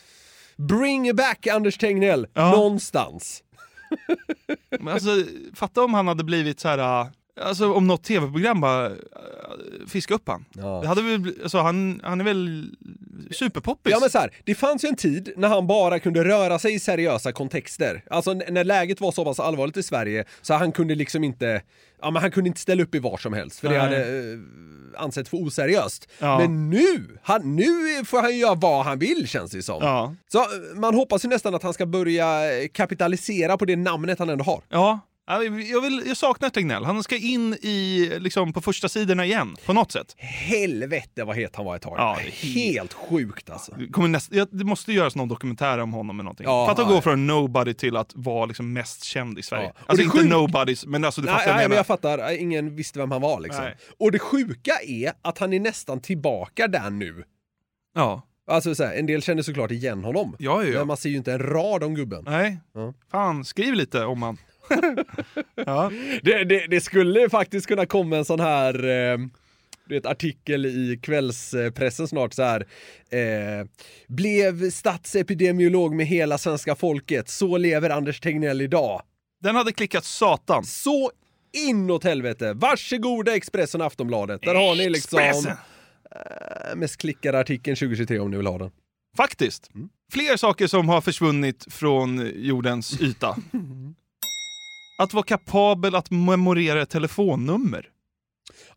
Bring 0.57 1.17
back 1.17 1.47
Anders 1.47 1.79
Tegnell, 1.79 2.27
Ja. 2.35 2.51
någonstans. 2.51 3.43
Men 4.81 4.89
alltså, 4.95 5.11
fatta 5.55 5.83
om 5.85 5.95
han 5.95 6.09
hade 6.09 6.25
blivit 6.25 6.61
så 6.61 6.69
här. 6.69 7.11
Alltså 7.41 7.73
om 7.73 7.87
något 7.87 8.05
tv-program 8.05 8.61
bara 8.61 8.87
äh, 8.87 8.93
fiskade 9.89 10.17
upp 10.17 10.29
han. 10.29 10.45
Det 10.53 10.89
hade 10.89 11.03
väl, 11.03 11.35
alltså, 11.43 11.59
han, 11.59 12.01
han 12.05 12.21
är 12.21 12.25
väl 12.25 12.71
superpoppis? 13.31 13.91
Ja 13.93 13.99
men 14.01 14.11
så 14.11 14.19
här, 14.19 14.31
det 14.45 14.55
fanns 14.55 14.85
ju 14.85 14.89
en 14.89 14.97
tid 14.97 15.33
när 15.37 15.49
han 15.49 15.67
bara 15.67 15.99
kunde 15.99 16.25
röra 16.25 16.59
sig 16.59 16.75
i 16.75 16.79
seriösa 16.79 17.33
kontexter. 17.33 18.05
Alltså 18.11 18.33
när 18.33 18.65
läget 18.65 19.01
var 19.01 19.13
så 19.13 19.25
pass 19.25 19.41
allvarligt 19.41 19.77
i 19.77 19.83
Sverige 19.83 20.25
så 20.43 20.55
han 20.55 20.73
kunde 20.73 20.95
liksom 20.95 21.25
inte, 21.25 21.63
ja 22.03 22.11
men 22.11 22.23
han 22.23 22.31
kunde 22.31 22.49
inte 22.49 22.61
ställa 22.61 22.83
upp 22.83 22.95
i 22.95 22.99
var 22.99 23.17
som 23.17 23.33
helst 23.33 23.61
för 23.61 23.69
det 23.69 23.79
Nej. 23.79 23.83
hade 23.83 24.33
eh, 24.33 24.39
ansetts 24.97 25.31
för 25.31 25.37
oseriöst. 25.37 26.09
Ja. 26.19 26.39
Men 26.39 26.71
nu, 26.71 27.19
han, 27.23 27.57
nu 27.57 28.05
får 28.05 28.23
han 28.23 28.39
göra 28.39 28.55
vad 28.55 28.85
han 28.85 28.99
vill 28.99 29.29
känns 29.29 29.51
det 29.51 29.63
som. 29.63 29.79
Ja. 29.83 30.15
Så 30.33 30.39
eh, 30.39 30.45
man 30.75 30.95
hoppas 30.95 31.25
ju 31.25 31.29
nästan 31.29 31.55
att 31.55 31.63
han 31.63 31.75
ska 31.75 31.87
börja 31.87 32.59
eh, 32.63 32.69
kapitalisera 32.69 33.57
på 33.57 33.65
det 33.65 33.77
namnet 33.77 34.19
han 34.19 34.31
ändå 34.31 34.45
har. 34.45 34.63
Ja. 34.69 35.01
Ja, 35.27 35.43
Jag, 35.45 35.81
vill, 35.81 36.03
jag 36.07 36.17
saknar 36.17 36.51
Tegnell. 36.51 36.85
Han 36.85 37.03
ska 37.03 37.17
in 37.17 37.55
i, 37.55 38.11
liksom, 38.19 38.53
på 38.53 38.61
första 38.61 38.89
sidorna 38.89 39.25
igen, 39.25 39.57
på 39.67 39.73
något 39.73 39.93
sätt. 39.93 40.15
Helvete 40.19 41.25
vad 41.25 41.37
het 41.37 41.57
han 41.57 41.65
var 41.65 41.77
ett 41.77 41.83
tag. 41.83 41.95
Ja, 41.99 42.19
Helt 42.55 42.93
sjukt 42.93 43.51
alltså. 43.51 43.73
Kommer 43.93 44.09
näst, 44.09 44.33
ja, 44.33 44.47
det 44.51 44.65
måste 44.65 44.93
göras 44.93 45.17
någon 45.17 45.29
dokumentär 45.29 45.79
om 45.79 45.93
honom 45.93 46.17
eller 46.17 46.25
någonting. 46.25 46.45
Ja, 46.47 46.67
Fatta 46.67 46.83
att 46.83 46.89
gå 46.89 47.01
från 47.01 47.27
nobody 47.27 47.75
till 47.75 47.97
att 47.97 48.13
vara 48.15 48.47
liksom 48.47 48.73
mest 48.73 49.05
känd 49.05 49.39
i 49.39 49.43
Sverige. 49.43 49.73
Ja. 49.77 49.83
Alltså 49.87 50.05
inte 50.05 50.19
sjuka- 50.19 50.29
nobodies, 50.29 50.87
men 50.87 51.05
alltså 51.05 51.21
du 51.21 51.27
Nej, 51.27 51.35
fattar 51.37 51.53
nej, 51.53 51.63
jag 51.63 51.69
men 51.69 51.77
jag 51.77 51.87
fattar. 51.87 52.33
Ingen 52.41 52.77
visste 52.77 52.99
vem 52.99 53.11
han 53.11 53.21
var 53.21 53.41
liksom. 53.41 53.65
Nej. 53.65 53.77
Och 53.99 54.13
det 54.13 54.19
sjuka 54.19 54.73
är 54.87 55.13
att 55.23 55.39
han 55.39 55.53
är 55.53 55.61
nästan 55.61 56.01
tillbaka 56.01 56.69
där 56.69 56.91
nu. 56.91 57.25
Ja. 57.95 58.29
Alltså 58.51 58.75
så 58.75 58.85
här, 58.85 58.95
en 58.95 59.07
del 59.07 59.23
känner 59.23 59.43
såklart 59.43 59.71
igen 59.71 60.05
honom. 60.05 60.37
Ja, 60.39 60.63
ja, 60.63 60.69
ja. 60.69 60.79
Men 60.79 60.87
man 60.87 60.97
ser 60.97 61.09
ju 61.11 61.17
inte 61.17 61.33
en 61.33 61.39
rad 61.39 61.85
om 61.85 61.95
gubben. 61.95 62.25
Nej. 62.27 62.59
Ja. 62.75 62.95
Fan, 63.11 63.45
skriv 63.45 63.75
lite 63.75 64.05
om 64.05 64.23
han. 64.23 64.39
ja. 65.67 65.91
Det, 66.23 66.45
det, 66.45 66.67
det 66.67 66.81
skulle 66.81 67.31
faktiskt 67.31 67.67
kunna 67.67 67.87
komma 67.87 68.17
en 68.17 68.25
sån 68.25 68.41
här 68.41 68.89
eh, 68.89 69.19
du 69.87 69.95
vet, 69.95 70.07
artikel 70.07 70.67
i 70.67 71.01
kvällspressen 71.03 72.09
snart 72.09 72.35
så 72.35 72.43
här. 72.43 72.67
Eh, 73.11 73.67
blev 74.09 74.71
statsepidemiolog 74.71 75.95
med 75.95 76.07
hela 76.07 76.39
svenska 76.39 76.75
folket, 76.75 77.29
så 77.29 77.57
lever 77.57 77.91
Anders 77.91 78.21
Tegnell 78.21 78.61
idag. 78.61 79.03
Den 79.43 79.57
hade 79.57 79.73
klickat 79.73 80.05
satan. 80.05 80.65
Så 80.65 81.11
inåt 81.53 82.05
helvete! 82.05 82.53
Varsågoda 82.53 83.37
Expressen 83.37 83.81
och 83.81 83.87
Aftonbladet. 83.87 84.43
Där 84.43 84.55
har 84.55 84.75
ni 84.75 84.91
liksom 84.91 85.21
eh, 85.21 86.77
mest 86.77 86.97
klickade 86.97 87.39
artikeln 87.39 87.77
2023 87.77 88.19
om 88.19 88.31
ni 88.31 88.37
vill 88.37 88.47
ha 88.47 88.59
den. 88.59 88.71
Faktiskt. 89.17 89.71
Mm. 89.75 89.89
Fler 90.13 90.37
saker 90.37 90.67
som 90.67 90.89
har 90.89 91.01
försvunnit 91.01 91.67
från 91.71 92.31
jordens 92.35 93.01
yta. 93.01 93.37
Att 94.99 95.13
vara 95.15 95.25
kapabel 95.25 95.95
att 95.95 96.11
memorera 96.11 96.83
ett 96.83 96.91
telefonnummer. 96.91 97.89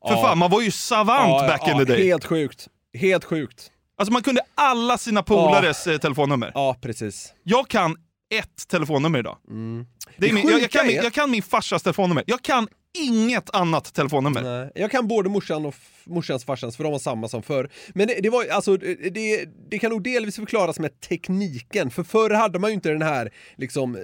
För 0.07 0.16
Ja. 0.16 0.22
fan, 0.22 0.38
man 0.38 0.51
var 0.51 0.61
ju 0.61 0.72
savant 0.72 1.30
Ja, 1.41 1.47
back 1.47 1.61
ja, 1.66 1.72
in 1.72 1.78
the 1.78 1.93
day. 1.93 2.07
Helt 2.07 2.26
sjukt. 2.26 2.68
Helt 2.97 3.24
sjukt. 3.24 3.72
Alltså 3.97 4.13
man 4.13 4.22
kunde 4.24 4.41
alla 4.55 4.97
sina 4.97 5.24
polares 5.24 5.88
eh, 5.88 5.97
telefonnummer. 5.97 6.51
Ja, 6.53 6.76
precis. 6.82 7.34
Jag 7.43 7.68
kan 7.68 7.97
ett 8.34 8.68
telefonnummer 8.68 9.20
idag. 9.20 9.38
Det 9.47 9.53
är 9.53 9.86
Det 10.18 10.34
min, 10.34 10.49
jag, 10.49 10.61
jag, 10.61 10.72
kan 10.72 10.89
är- 10.89 11.03
jag 11.03 11.13
kan 11.13 11.32
min 11.32 11.43
farsas 11.43 11.84
telefonnummer. 11.84 12.24
Jag 12.28 12.41
kan 12.41 12.68
inget 12.96 13.56
annat 13.56 13.93
telefonnummer. 13.93 14.41
Nej. 14.41 14.72
Jag 14.76 14.91
kan 14.91 15.08
både 15.08 15.30
morsan 15.30 15.66
och 15.66 15.76
morsans 16.04 16.46
farsans 16.46 16.78
för 16.78 16.84
de 16.84 16.91
var 16.91 17.00
samma 17.00 17.28
som 17.28 17.43
förr. 17.43 17.70
Men 17.93 18.08
det, 18.08 18.20
det 18.24 18.30
var 18.30 18.46
alltså, 18.52 18.78
det, 18.78 19.46
det 19.70 19.80
kan 19.80 19.91
nog 19.91 20.04
delvis 20.04 20.36
förklaras 20.36 20.80
med 20.80 21.00
tekniken. 21.00 21.89
För 21.91 22.04
förr 22.04 22.30
hade 22.30 22.60
man 22.60 22.70
ju 22.70 22.74
inte 22.74 22.89
den 22.89 23.02
här 23.02 23.32
liksom 23.58 23.96
eh, 23.96 24.02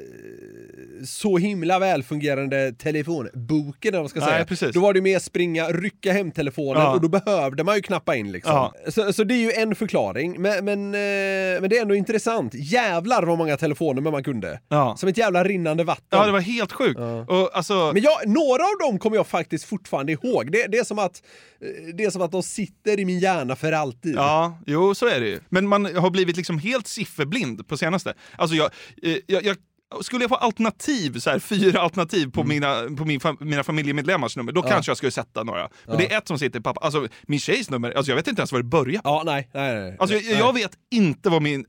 så 1.05 1.37
himla 1.37 1.79
välfungerande 1.79 2.73
telefonboken 2.73 3.89
eller 3.89 3.97
vad 3.97 4.01
man 4.03 4.09
ska 4.09 4.19
Nej, 4.19 4.29
säga. 4.29 4.45
precis. 4.45 4.71
Då 4.73 4.79
var 4.79 4.93
det 4.93 5.01
mer 5.01 5.19
springa, 5.19 5.65
rycka 5.67 6.13
hem 6.13 6.31
telefonen 6.31 6.81
Ja. 6.81 6.91
och 6.93 7.01
då 7.01 7.07
behövde 7.07 7.63
man 7.63 7.75
ju 7.75 7.81
knappa 7.81 8.15
in 8.15 8.31
liksom. 8.31 8.53
Ja. 8.53 8.73
Så, 8.91 9.13
så 9.13 9.23
det 9.23 9.33
är 9.33 9.37
ju 9.37 9.51
en 9.51 9.75
förklaring. 9.75 10.41
Men, 10.41 10.65
men, 10.65 10.79
eh, 10.85 11.61
men 11.61 11.69
det 11.69 11.77
är 11.77 11.81
ändå 11.81 11.95
intressant. 11.95 12.53
Jävlar 12.55 13.23
vad 13.23 13.37
många 13.37 13.57
telefonnummer 13.57 14.11
man 14.11 14.23
kunde. 14.23 14.59
Ja. 14.69 14.95
Som 14.97 15.09
ett 15.09 15.17
jävla 15.17 15.43
rinnande 15.43 15.83
vatten. 15.83 16.05
Ja, 16.09 16.25
det 16.25 16.31
var 16.31 16.39
helt 16.39 16.71
sjukt. 16.71 16.99
Och, 17.27 17.57
alltså, 17.57 17.91
Men 17.93 18.01
jag, 18.03 18.27
några 18.27 18.63
av 18.63 18.77
dem 18.81 18.99
kommer 18.99 19.17
jag 19.17 19.27
faktiskt 19.27 19.65
fortfarande 19.65 20.11
ihåg. 20.11 20.51
Det, 20.51 20.67
det, 20.67 20.77
är 20.77 20.83
som 20.83 20.99
att, 20.99 21.23
eh, 21.61 21.95
det 21.95 22.03
är 22.03 22.09
som 22.09 22.21
att 22.21 22.31
de 22.31 22.43
sitter 22.43 22.99
i 22.99 23.05
min 23.05 23.19
hjärna 23.19 23.55
för 23.55 23.71
alltid. 23.71 24.15
Ja, 24.15 24.57
jo 24.65 24.95
så 24.95 25.07
är 25.07 25.19
det 25.19 25.27
ju. 25.27 25.39
Men 25.49 25.67
man 25.67 25.95
har 25.95 26.09
blivit 26.09 26.37
liksom 26.37 26.59
helt 26.59 26.87
sifferblind 26.87 27.67
på 27.67 27.77
senaste. 27.77 28.13
Alltså 28.35 28.55
jag, 28.55 28.71
eh, 29.03 29.17
jag, 29.27 29.43
jag 29.45 29.57
skulle 30.01 30.23
jag 30.23 30.29
få 30.29 30.35
alternativ, 30.35 31.19
så 31.19 31.29
här, 31.29 31.39
fyra 31.39 31.81
alternativ 31.81 32.31
på, 32.31 32.43
mina, 32.43 32.75
på 32.97 33.05
min, 33.05 33.19
mina 33.39 33.63
familjemedlemmars 33.63 34.37
nummer, 34.37 34.51
då 34.51 34.59
Mm. 34.61 34.69
Ja. 34.69 34.73
kanske 34.75 34.89
jag 34.89 34.97
skulle 34.97 35.11
sätta 35.11 35.43
några. 35.43 35.59
Men 35.61 35.69
Ja. 35.87 35.95
det 35.97 36.13
är 36.13 36.17
ett 36.17 36.27
som 36.27 36.39
sitter 36.39 36.59
i 36.59 36.63
pappa. 36.63 36.79
Alltså 36.85 37.07
min 37.23 37.39
tjejs 37.39 37.69
nummer, 37.69 37.91
alltså 37.91 38.11
jag 38.11 38.15
vet 38.15 38.27
inte 38.27 38.39
ens 38.41 38.51
var 38.51 38.59
det 38.59 38.63
börjar. 38.63 39.01
Ja, 39.03 39.23
nej, 39.25 39.49
nej, 39.53 39.75
nej. 39.81 39.95
Alltså 39.99 40.15
jag, 40.15 40.39
jag 40.39 40.53
vet 40.53 40.71
inte 40.91 41.29
vad 41.29 41.41
min 41.41 41.65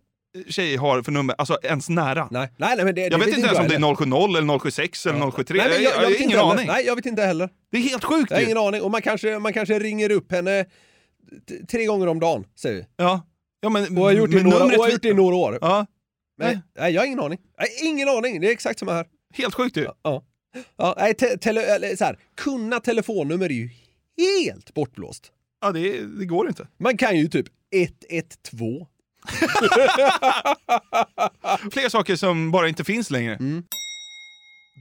tjej 0.49 0.77
har 0.77 1.03
för 1.03 1.13
nummer, 1.13 1.35
alltså 1.39 1.59
ens 1.63 1.89
nära. 1.89 2.29
Nej, 2.31 2.49
nej, 2.57 2.77
nej 2.77 2.85
men 2.85 2.95
det, 2.95 3.01
Jag 3.01 3.11
det 3.11 3.19
vet 3.19 3.29
inte 3.29 3.49
ens 3.49 3.59
om 3.59 3.69
det 3.69 3.75
är 3.75 3.95
070 3.95 4.39
eller 4.39 4.59
076 4.59 5.07
eller 5.07 5.31
073. 5.31 5.59
Nej, 5.59 5.69
men 5.69 5.83
jag, 5.83 5.93
jag, 5.93 6.01
har 6.01 6.11
inte 6.11 6.23
ingen 6.23 6.39
heller. 6.39 6.53
aning. 6.53 6.67
Nej, 6.67 6.87
jag 6.87 6.97
vet 6.97 7.07
inte 7.07 7.23
heller. 7.23 7.49
Det 7.71 7.79
är 7.79 7.83
helt 7.83 8.05
sjukt 8.05 8.31
Jag 8.31 8.39
har 8.39 8.45
ingen 8.45 8.59
aning. 8.59 8.83
Och 8.83 8.91
man 8.91 9.03
kanske, 9.03 9.39
man 9.39 9.53
kanske 9.53 9.79
ringer 9.79 10.11
upp 10.11 10.33
henne 10.33 10.65
tre 11.71 11.85
gånger 11.85 12.07
om 12.07 12.21
dagen, 12.21 12.45
säger 12.57 12.77
vi. 12.77 12.85
Ja. 12.97 13.27
Ja, 13.61 13.69
men, 13.69 13.99
Och 13.99 14.05
har 14.05 14.13
gjort 14.13 14.31
det, 14.31 14.37
i 14.37 14.43
men 14.43 14.51
några, 14.51 14.57
och 14.57 14.63
numret 14.63 14.81
har 14.81 14.91
gjort 14.91 15.03
det 15.03 15.09
i 15.09 15.15
några 15.15 15.37
år. 15.37 15.59
Ja, 15.61 15.87
Nej, 16.39 16.61
nej, 16.79 16.93
jag 16.93 17.01
har 17.01 17.07
ingen 17.07 17.21
aning. 17.21 17.39
Jag 17.57 17.65
har 17.65 17.89
ingen 17.89 18.09
aning. 18.09 18.41
Det 18.41 18.49
är 18.49 18.53
exakt 18.53 18.79
samma 18.79 18.93
här. 18.93 19.07
helt 19.35 19.55
sjukt 19.55 19.77
ju. 19.77 19.87
Ja. 20.03 20.25
Ja, 20.77 20.95
nej, 20.99 21.15
te, 21.15 21.39
tele, 21.39 21.97
så 21.97 22.05
här, 22.05 22.19
kunna 22.37 22.81
telefonnummer 22.81 23.47
är 23.47 23.51
ju 23.51 23.71
helt 24.19 24.75
bortblåst. 24.75 25.33
Ja, 25.61 25.73
det, 25.73 26.07
det 26.07 26.25
går 26.25 26.49
inte. 26.49 26.67
Man 26.79 26.97
kan 26.97 27.19
ju 27.19 27.29
typ 27.29 27.47
112. 28.11 28.87
Fler 31.73 31.89
saker 31.89 32.17
som 32.17 32.51
bara 32.51 32.69
inte 32.69 32.85
finns 32.85 33.11
längre. 33.11 33.35
Mm. 33.35 33.65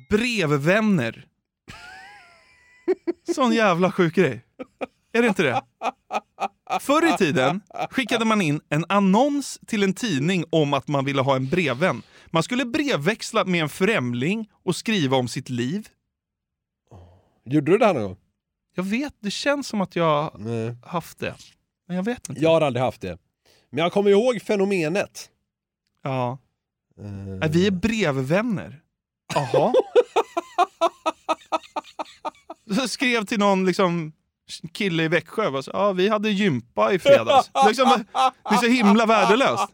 Brevvänner. 0.09 1.25
Sån 3.35 3.53
jävla 3.53 3.91
sjuk 3.91 4.15
grej. 4.15 4.45
Är 5.13 5.21
det 5.21 5.27
inte 5.27 5.43
det? 5.43 5.61
Förr 6.79 7.13
i 7.13 7.17
tiden 7.17 7.61
skickade 7.89 8.25
man 8.25 8.41
in 8.41 8.61
en 8.69 8.85
annons 8.89 9.59
till 9.67 9.83
en 9.83 9.93
tidning 9.93 10.45
om 10.49 10.73
att 10.73 10.87
man 10.87 11.05
ville 11.05 11.21
ha 11.21 11.35
en 11.35 11.49
brevvän. 11.49 12.01
Man 12.27 12.43
skulle 12.43 12.65
brevväxla 12.65 13.45
med 13.45 13.61
en 13.61 13.69
främling 13.69 14.49
och 14.63 14.75
skriva 14.75 15.17
om 15.17 15.27
sitt 15.27 15.49
liv. 15.49 15.87
Gjorde 17.45 17.71
du 17.71 17.77
det 17.77 17.85
här 17.85 17.93
någon 17.93 18.03
gång? 18.03 18.17
Jag 18.75 18.83
vet, 18.83 19.13
det 19.19 19.31
känns 19.31 19.67
som 19.67 19.81
att 19.81 19.95
jag 19.95 20.35
Nej. 20.39 20.75
haft 20.85 21.19
det. 21.19 21.35
Men 21.87 21.95
jag 21.97 22.03
vet 22.03 22.29
inte. 22.29 22.41
Jag 22.41 22.49
har 22.49 22.61
aldrig 22.61 22.83
haft 22.83 23.01
det. 23.01 23.17
Men 23.71 23.83
jag 23.83 23.91
kommer 23.93 24.09
ihåg 24.09 24.41
fenomenet. 24.41 25.29
Ja. 26.03 26.37
Nej, 27.39 27.49
vi 27.49 27.67
är 27.67 27.71
brevvänner. 27.71 28.81
Jaha. 29.33 29.73
Så 32.75 32.87
skrev 32.87 33.25
till 33.25 33.39
någon 33.39 33.65
liksom, 33.65 34.13
kille 34.73 35.03
i 35.03 35.07
Växjö. 35.07 35.61
Ja, 35.73 35.91
vi 35.91 36.09
hade 36.09 36.29
gympa 36.29 36.93
i 36.93 36.99
fredags. 36.99 37.51
liksom, 37.67 38.05
det 38.49 38.55
är 38.55 38.57
så 38.57 38.67
himla 38.67 39.05
värdelöst. 39.05 39.67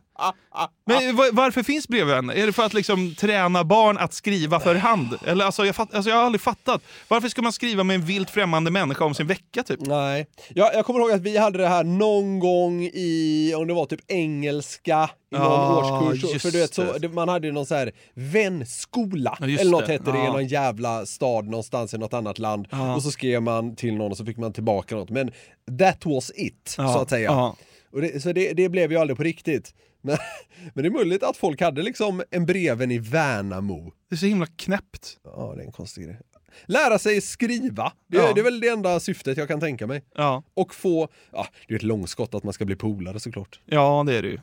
Men 0.86 1.16
va- 1.16 1.24
varför 1.32 1.64
finns 1.64 1.88
brevvänner? 1.88 2.34
Är 2.34 2.46
det 2.46 2.54
för 2.54 2.64
att 2.64 2.74
liksom 2.74 3.16
träna 3.16 3.64
barn 3.64 3.98
att 3.98 4.14
skriva 4.14 4.60
för 4.60 4.76
hand? 4.76 5.08
Eller 5.26 5.46
alltså, 5.46 5.66
jag, 5.66 5.76
fatt, 5.76 5.94
alltså, 5.94 6.10
jag 6.10 6.18
har 6.18 6.24
aldrig 6.24 6.42
fattat. 6.42 6.82
Varför 7.08 7.30
ska 7.30 7.42
man 7.42 7.54
skriva 7.54 7.84
med 7.84 7.96
en 7.96 8.02
vilt 8.06 8.30
främmande 8.30 8.72
människa 8.72 9.06
om 9.06 9.14
sin 9.16 9.28
vecka 9.28 9.64
typ? 9.64 9.80
Nej. 9.82 10.28
Jag, 10.50 10.74
jag 10.76 10.86
kommer 10.86 11.00
ihåg 11.00 11.12
att 11.12 11.22
vi 11.22 11.38
hade 11.38 11.58
det 11.58 11.68
här 11.68 11.84
någon 11.84 12.40
gång 12.40 12.84
i, 12.84 13.54
om 13.58 13.68
det 13.68 13.74
var 13.74 13.86
typ 13.86 14.00
engelska 14.08 15.10
i 15.32 15.36
någon 15.36 15.44
Ja, 15.46 16.02
årskurs. 16.12 16.42
För 16.42 16.52
du 16.52 16.60
vet, 16.60 16.74
så, 16.74 16.98
det. 16.98 17.10
man 17.10 17.30
hade 17.30 17.48
ju 17.48 17.54
någon 17.54 17.66
så 17.66 17.76
här 17.76 17.92
vänskola, 18.14 19.38
Ja, 19.40 19.46
eller 19.46 19.72
något 19.72 19.86
det. 19.86 19.92
hette 19.94 20.12
det, 20.12 20.18
i 20.18 20.22
Ja. 20.22 20.32
någon 20.34 20.48
jävla 20.48 21.06
stad 21.06 21.46
någonstans 21.46 21.94
i 21.94 21.98
något 21.98 22.14
annat 22.14 22.40
land. 22.40 22.68
Ja. 22.72 22.96
Och 22.96 23.04
så 23.04 23.12
skrev 23.12 23.42
man 23.42 23.76
till 23.76 23.94
någon 23.96 24.12
och 24.12 24.18
så 24.18 24.26
fick 24.26 24.38
man 24.38 24.54
tillbaka 24.54 24.96
något. 24.96 25.10
Men 25.10 25.32
that 25.80 26.06
was 26.06 26.32
it, 26.36 26.76
Ja, 26.78 26.94
så 26.94 27.00
att 27.00 27.10
säga. 27.10 27.30
ja. 27.32 27.56
Och 27.94 28.02
det, 28.02 28.24
så 28.24 28.32
det, 28.34 28.54
det 28.54 28.70
blev 28.70 28.92
ju 28.92 28.98
aldrig 28.98 29.18
på 29.18 29.24
riktigt. 29.24 29.74
Men, 30.08 30.18
men 30.74 30.84
det 30.84 30.88
är 30.88 30.92
möjligt 30.92 31.24
att 31.24 31.38
folk 31.38 31.62
hade 31.62 31.82
liksom 31.84 32.24
en 32.32 32.46
breven 32.46 32.92
i 32.92 32.98
Värnamo. 32.98 33.94
Det 34.10 34.16
är 34.16 34.18
så 34.18 34.26
himla 34.26 34.46
knäppt. 34.46 35.18
Ja, 35.24 35.54
det 35.56 35.62
är 35.62 35.66
en 35.66 35.72
konstig 35.72 36.04
grej. 36.06 36.20
Lära 36.66 37.00
sig 37.00 37.22
skriva, 37.22 37.92
det, 38.08 38.18
Ja. 38.18 38.34
det 38.34 38.40
är 38.42 38.44
väl 38.44 38.60
det 38.60 38.68
enda 38.70 39.00
syftet 39.00 39.38
jag 39.38 39.48
kan 39.48 39.60
tänka 39.60 39.88
mig. 39.88 40.04
Ja, 40.16 40.44
Och 40.54 40.76
få, 40.76 41.08
ja, 41.32 41.48
det 41.68 41.74
är 41.74 41.76
ett 41.78 41.84
långskott 41.84 42.34
att 42.34 42.44
man 42.44 42.54
ska 42.54 42.66
bli 42.66 42.76
polare 42.76 43.20
såklart. 43.20 43.60
ja 43.66 44.04
det 44.08 44.18
är 44.18 44.22
det 44.22 44.28
ju. 44.30 44.40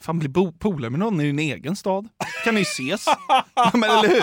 Fan, 0.00 0.18
bli 0.18 0.28
polare 0.58 0.90
med 0.90 1.00
någon 1.00 1.20
i 1.20 1.28
en 1.28 1.38
egen 1.38 1.76
stad. 1.76 2.08
Kan 2.44 2.54
ni 2.54 2.60
ses? 2.60 3.06
Men 3.74 3.82
eller 3.84 4.08
hur? 4.08 4.22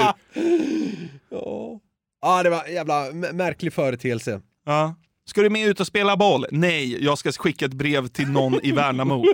Ja. 1.29 1.79
Ja, 2.21 2.43
det 2.43 2.49
var 2.49 2.63
en 2.63 2.73
jävla 2.73 3.11
märklig 3.33 3.73
företeelse. 3.73 4.41
Ja. 4.65 4.95
Ska 5.29 5.41
du 5.41 5.49
med 5.49 5.67
ut 5.67 5.79
och 5.79 5.87
spela 5.87 6.17
boll? 6.17 6.45
Nej, 6.51 7.03
jag 7.03 7.17
ska 7.17 7.31
skicka 7.31 7.65
ett 7.65 7.73
brev 7.73 8.07
till 8.07 8.29
någon 8.31 8.59
i 8.65 8.71
Värnamo. 8.71 9.25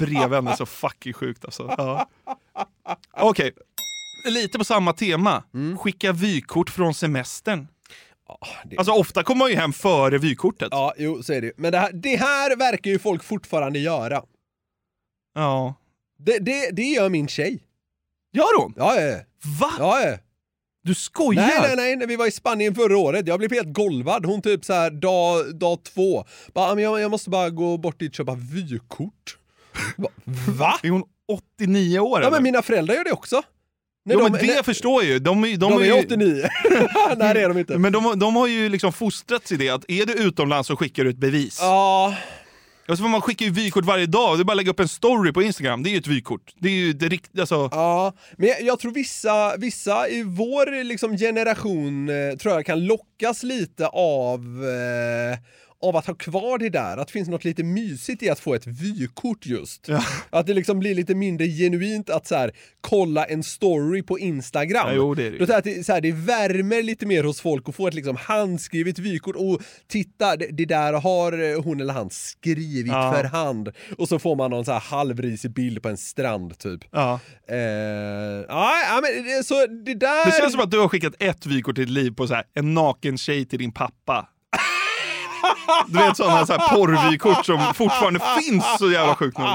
Breven 0.00 0.46
är 0.48 0.56
så 0.56 0.66
fucking 0.66 1.12
sjukt 1.12 1.44
alltså. 1.44 1.74
Ja. 1.78 2.08
Okej, 3.16 3.52
lite 4.30 4.58
på 4.58 4.64
samma 4.64 4.92
tema. 4.92 5.42
Skicka 5.80 6.12
vykort 6.12 6.70
från 6.70 6.94
semestern. 6.94 7.68
det- 8.64 8.76
Alltså 8.78 8.92
ofta 8.92 9.22
kommer 9.22 9.38
man 9.38 9.50
ju 9.50 9.56
hem 9.56 9.72
före 9.72 10.18
vykortet. 10.18 10.68
Ja, 10.70 10.94
jo, 10.98 11.22
så 11.22 11.32
är 11.32 11.40
det 11.40 11.46
ju. 11.46 11.52
Men 11.56 11.72
det 11.72 11.78
här, 11.78 11.92
det 11.92 12.16
här 12.16 12.56
verkar 12.56 12.90
ju 12.90 12.98
folk 12.98 13.24
fortfarande 13.24 13.78
göra. 13.78 14.22
Ja. 15.34 15.74
Det, 16.18 16.38
det, 16.38 16.70
det 16.70 16.82
gör 16.82 17.08
min 17.08 17.28
tjej. 17.28 17.62
Gör 18.32 18.60
hon? 18.62 18.74
Ja, 18.76 19.00
ja. 19.00 19.18
Va? 19.60 19.70
Ja, 19.78 20.00
ja. 20.00 20.16
Du 20.84 20.94
skojar? 20.94 21.42
Nej, 21.46 21.58
nej, 21.60 21.76
nej, 21.76 21.96
när 21.96 22.06
vi 22.06 22.16
var 22.16 22.26
i 22.26 22.30
Spanien 22.30 22.74
förra 22.74 22.98
året, 22.98 23.26
jag 23.28 23.38
blev 23.38 23.52
helt 23.52 23.72
golvad. 23.72 24.26
Hon 24.26 24.42
typ 24.42 24.64
så 24.64 24.72
här 24.72 24.90
dag, 24.90 25.54
dag 25.58 25.78
två, 25.82 26.24
bara, 26.54 26.72
"Ah, 26.72 26.80
jag, 26.80 27.00
jag 27.00 27.10
måste 27.10 27.30
bara 27.30 27.50
gå 27.50 27.76
bort 27.76 28.00
dit 28.00 28.10
och 28.10 28.14
köpa 28.16 28.34
vykort. 28.34 29.36
Va? 29.96 30.08
Va? 30.48 30.78
Är 30.82 30.90
hon 30.90 31.02
89 31.58 31.98
år 31.98 32.20
Ja, 32.20 32.26
eller? 32.26 32.30
men 32.36 32.42
mina 32.42 32.62
föräldrar 32.62 32.94
gör 32.94 33.04
det 33.04 33.12
också. 33.12 33.42
När 34.06 34.14
jo, 34.14 34.20
de- 34.20 34.32
men 34.32 34.46
det 34.46 34.54
när- 34.54 34.62
förstår 34.62 35.02
jag 35.02 35.12
ju. 35.12 35.18
De, 35.18 35.42
De, 35.42 35.56
de, 35.56 35.72
är 35.72 35.84
ju- 35.84 35.92
89. 35.92 36.48
Nej, 37.16 37.34
det 37.34 37.40
är 37.42 37.48
de 37.48 37.58
inte. 37.58 37.78
Men 37.78 37.92
de, 37.92 38.18
de 38.18 38.36
har 38.36 38.46
ju 38.46 38.68
liksom 38.68 38.92
fostrats 38.92 39.52
i 39.52 39.56
det 39.56 39.68
att 39.70 39.84
är 39.90 40.06
du 40.06 40.12
utomlands 40.12 40.66
så 40.68 40.76
skickar 40.76 41.04
du 41.04 41.10
ett 41.10 41.16
bevis. 41.16 41.58
Ja, 41.60 42.14
och 42.88 42.96
så 42.96 43.02
får 43.02 43.08
man 43.08 43.20
skicka 43.20 43.44
ju 43.44 43.50
vykort 43.50 43.84
varje 43.84 44.06
dag, 44.06 44.38
det 44.38 44.42
är 44.42 44.44
bara 44.44 44.52
att 44.52 44.56
lägga 44.56 44.70
upp 44.70 44.80
en 44.80 44.88
story 44.88 45.32
på 45.32 45.42
Instagram, 45.42 45.82
det 45.82 45.88
är 45.88 45.92
ju 45.92 45.98
ett 45.98 46.06
vykort. 46.06 46.54
Det 46.58 46.68
är 46.68 46.72
ju 46.72 46.92
det 46.92 47.08
rikt, 47.08 47.38
alltså, 47.38 47.68
Ja, 47.72 48.12
men 48.36 48.48
jag, 48.48 48.62
jag 48.62 48.78
tror 48.78 48.92
vissa, 48.92 49.56
vissa 49.56 50.08
i 50.08 50.22
vår 50.22 50.84
liksom, 50.84 51.18
generation 51.18 52.08
eh, 52.08 52.36
tror 52.36 52.54
jag 52.54 52.66
kan 52.66 52.86
lockas 52.86 53.42
lite 53.42 53.86
av, 53.86 54.40
eh, 54.64 55.38
av 55.88 55.96
att 55.96 56.06
ha 56.06 56.14
kvar 56.14 56.58
det 56.58 56.68
där. 56.68 56.96
Att 56.96 57.06
det 57.06 57.12
finns 57.12 57.28
något 57.28 57.44
lite 57.44 57.62
mysigt 57.62 58.22
i 58.22 58.30
att 58.30 58.40
få 58.40 58.54
ett 58.54 58.66
vykort 58.66 59.46
just. 59.46 59.88
Att 60.30 60.46
det 60.46 60.54
liksom 60.54 60.78
blir 60.78 60.94
lite 60.94 61.14
mindre 61.14 61.46
genuint 61.46 62.10
att 62.10 62.26
så 62.26 62.34
här, 62.34 62.52
kolla 62.80 63.24
en 63.24 63.42
story 63.42 64.02
på 64.02 64.18
Instagram. 64.18 64.86
Ja, 64.88 64.92
jo, 64.94 65.14
det 65.14 65.26
är 65.26 65.30
det 65.30 65.38
jag 65.38 65.50
att 65.50 65.64
det, 65.64 65.86
så 65.86 65.92
här, 65.92 66.00
det 66.00 66.12
värmer 66.12 66.82
lite 66.82 67.06
mer 67.06 67.24
hos 67.24 67.40
folk 67.40 67.68
att 67.68 67.74
få 67.74 67.88
ett 67.88 67.94
liksom, 67.94 68.16
handskrivet 68.16 68.98
vykort. 68.98 69.36
Och 69.36 69.62
titta, 69.88 70.36
det, 70.36 70.46
det 70.52 70.64
där 70.64 70.92
har 70.92 71.32
eh, 71.52 71.62
hon 71.62 71.80
eller 71.80 71.92
han 71.94 72.10
skrivit 72.10 72.92
Ja. 72.92 73.12
för 73.16 73.24
hand. 73.24 73.68
Och 73.98 74.08
så 74.08 74.18
får 74.18 74.36
man 74.36 74.50
någon 74.50 74.64
så 74.64 74.72
här 74.72 74.80
halvrisig 74.80 75.50
bild 75.50 75.82
på 75.82 75.88
en 75.88 75.96
strand 75.96 76.58
typ. 76.58 76.80
ja. 76.90 77.20
Eh, 77.48 77.58
ja, 78.48 78.72
ja, 78.88 79.00
men 79.02 79.44
så 79.44 79.66
det 79.66 79.94
där... 79.94 80.26
Det 80.26 80.32
känns 80.40 80.52
som 80.52 80.60
att 80.60 80.70
du 80.70 80.78
har 80.78 80.88
skickat 80.88 81.14
ett 81.18 81.46
vykort 81.46 81.78
i 81.78 81.80
ditt 81.80 81.90
liv 81.90 82.10
på 82.10 82.26
så 82.26 82.34
här, 82.34 82.44
en 82.54 82.74
naken 82.74 83.18
tjej 83.18 83.44
till 83.46 83.58
din 83.58 83.72
pappa. 83.72 84.28
Du 85.86 85.98
vet 85.98 86.16
sådana 86.16 86.46
så 86.46 86.52
här 86.52 86.76
porrvykort 86.76 87.46
som 87.46 87.74
fortfarande 87.74 88.20
finns 88.42 88.64
så 88.78 88.90
jävla 88.90 89.14
sjukt 89.16 89.38
nog. 89.38 89.48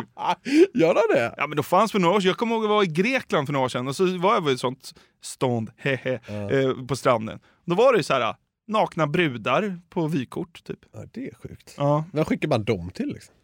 Gör 0.73 0.93
det 0.93 1.19
det? 1.19 1.33
Ja 1.37 1.47
men 1.47 1.57
då 1.57 1.63
fanns 1.63 1.91
för 1.91 1.99
några 1.99 2.15
år 2.15 2.19
sedan, 2.19 2.27
jag 2.27 2.37
kommer 2.37 2.55
ihåg 2.55 2.63
att 2.63 2.69
jag 2.69 2.75
var 2.75 2.83
i 2.83 2.87
Grekland 2.87 3.47
för 3.47 3.53
några 3.53 3.65
år 3.65 3.69
sedan 3.69 3.87
och 3.87 3.95
så 3.95 4.17
var 4.17 4.33
jag 4.33 4.45
vid 4.45 4.53
ett 4.53 4.59
sånt 4.59 4.93
stånd, 5.23 5.71
hehe, 5.77 6.19
eh, 6.27 6.85
på 6.87 6.95
stranden. 6.95 7.39
Då 7.65 7.75
var 7.75 7.93
det 7.93 7.97
ju 7.97 8.03
så 8.03 8.13
här 8.13 8.35
nakna 8.67 9.07
brudar 9.07 9.79
på 9.89 10.07
vykort 10.07 10.63
typ. 10.63 10.79
Ja, 10.93 10.99
det 11.13 11.27
är 11.27 11.35
sjukt. 11.35 11.73
Ja, 11.77 12.05
Vem 12.13 12.25
skickar 12.25 12.47
man 12.47 12.63
dem 12.63 12.89
till 12.93 13.07
liksom? 13.07 13.35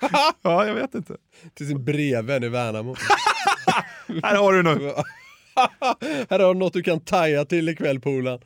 ja 0.42 0.66
jag 0.66 0.74
vet 0.74 0.94
inte. 0.94 1.16
Till 1.54 1.66
sin 1.68 1.84
brevvän 1.84 2.44
i 2.44 2.48
Värnamo. 2.48 2.96
Här 4.22 4.36
har 4.36 4.52
du 4.52 4.62
nu. 4.62 4.92
Här 6.30 6.38
har 6.38 6.54
du 6.54 6.60
något 6.60 6.72
du 6.72 6.82
kan 6.82 7.00
taja 7.00 7.44
till 7.44 7.68
ikväll 7.68 8.00
polaren. 8.00 8.40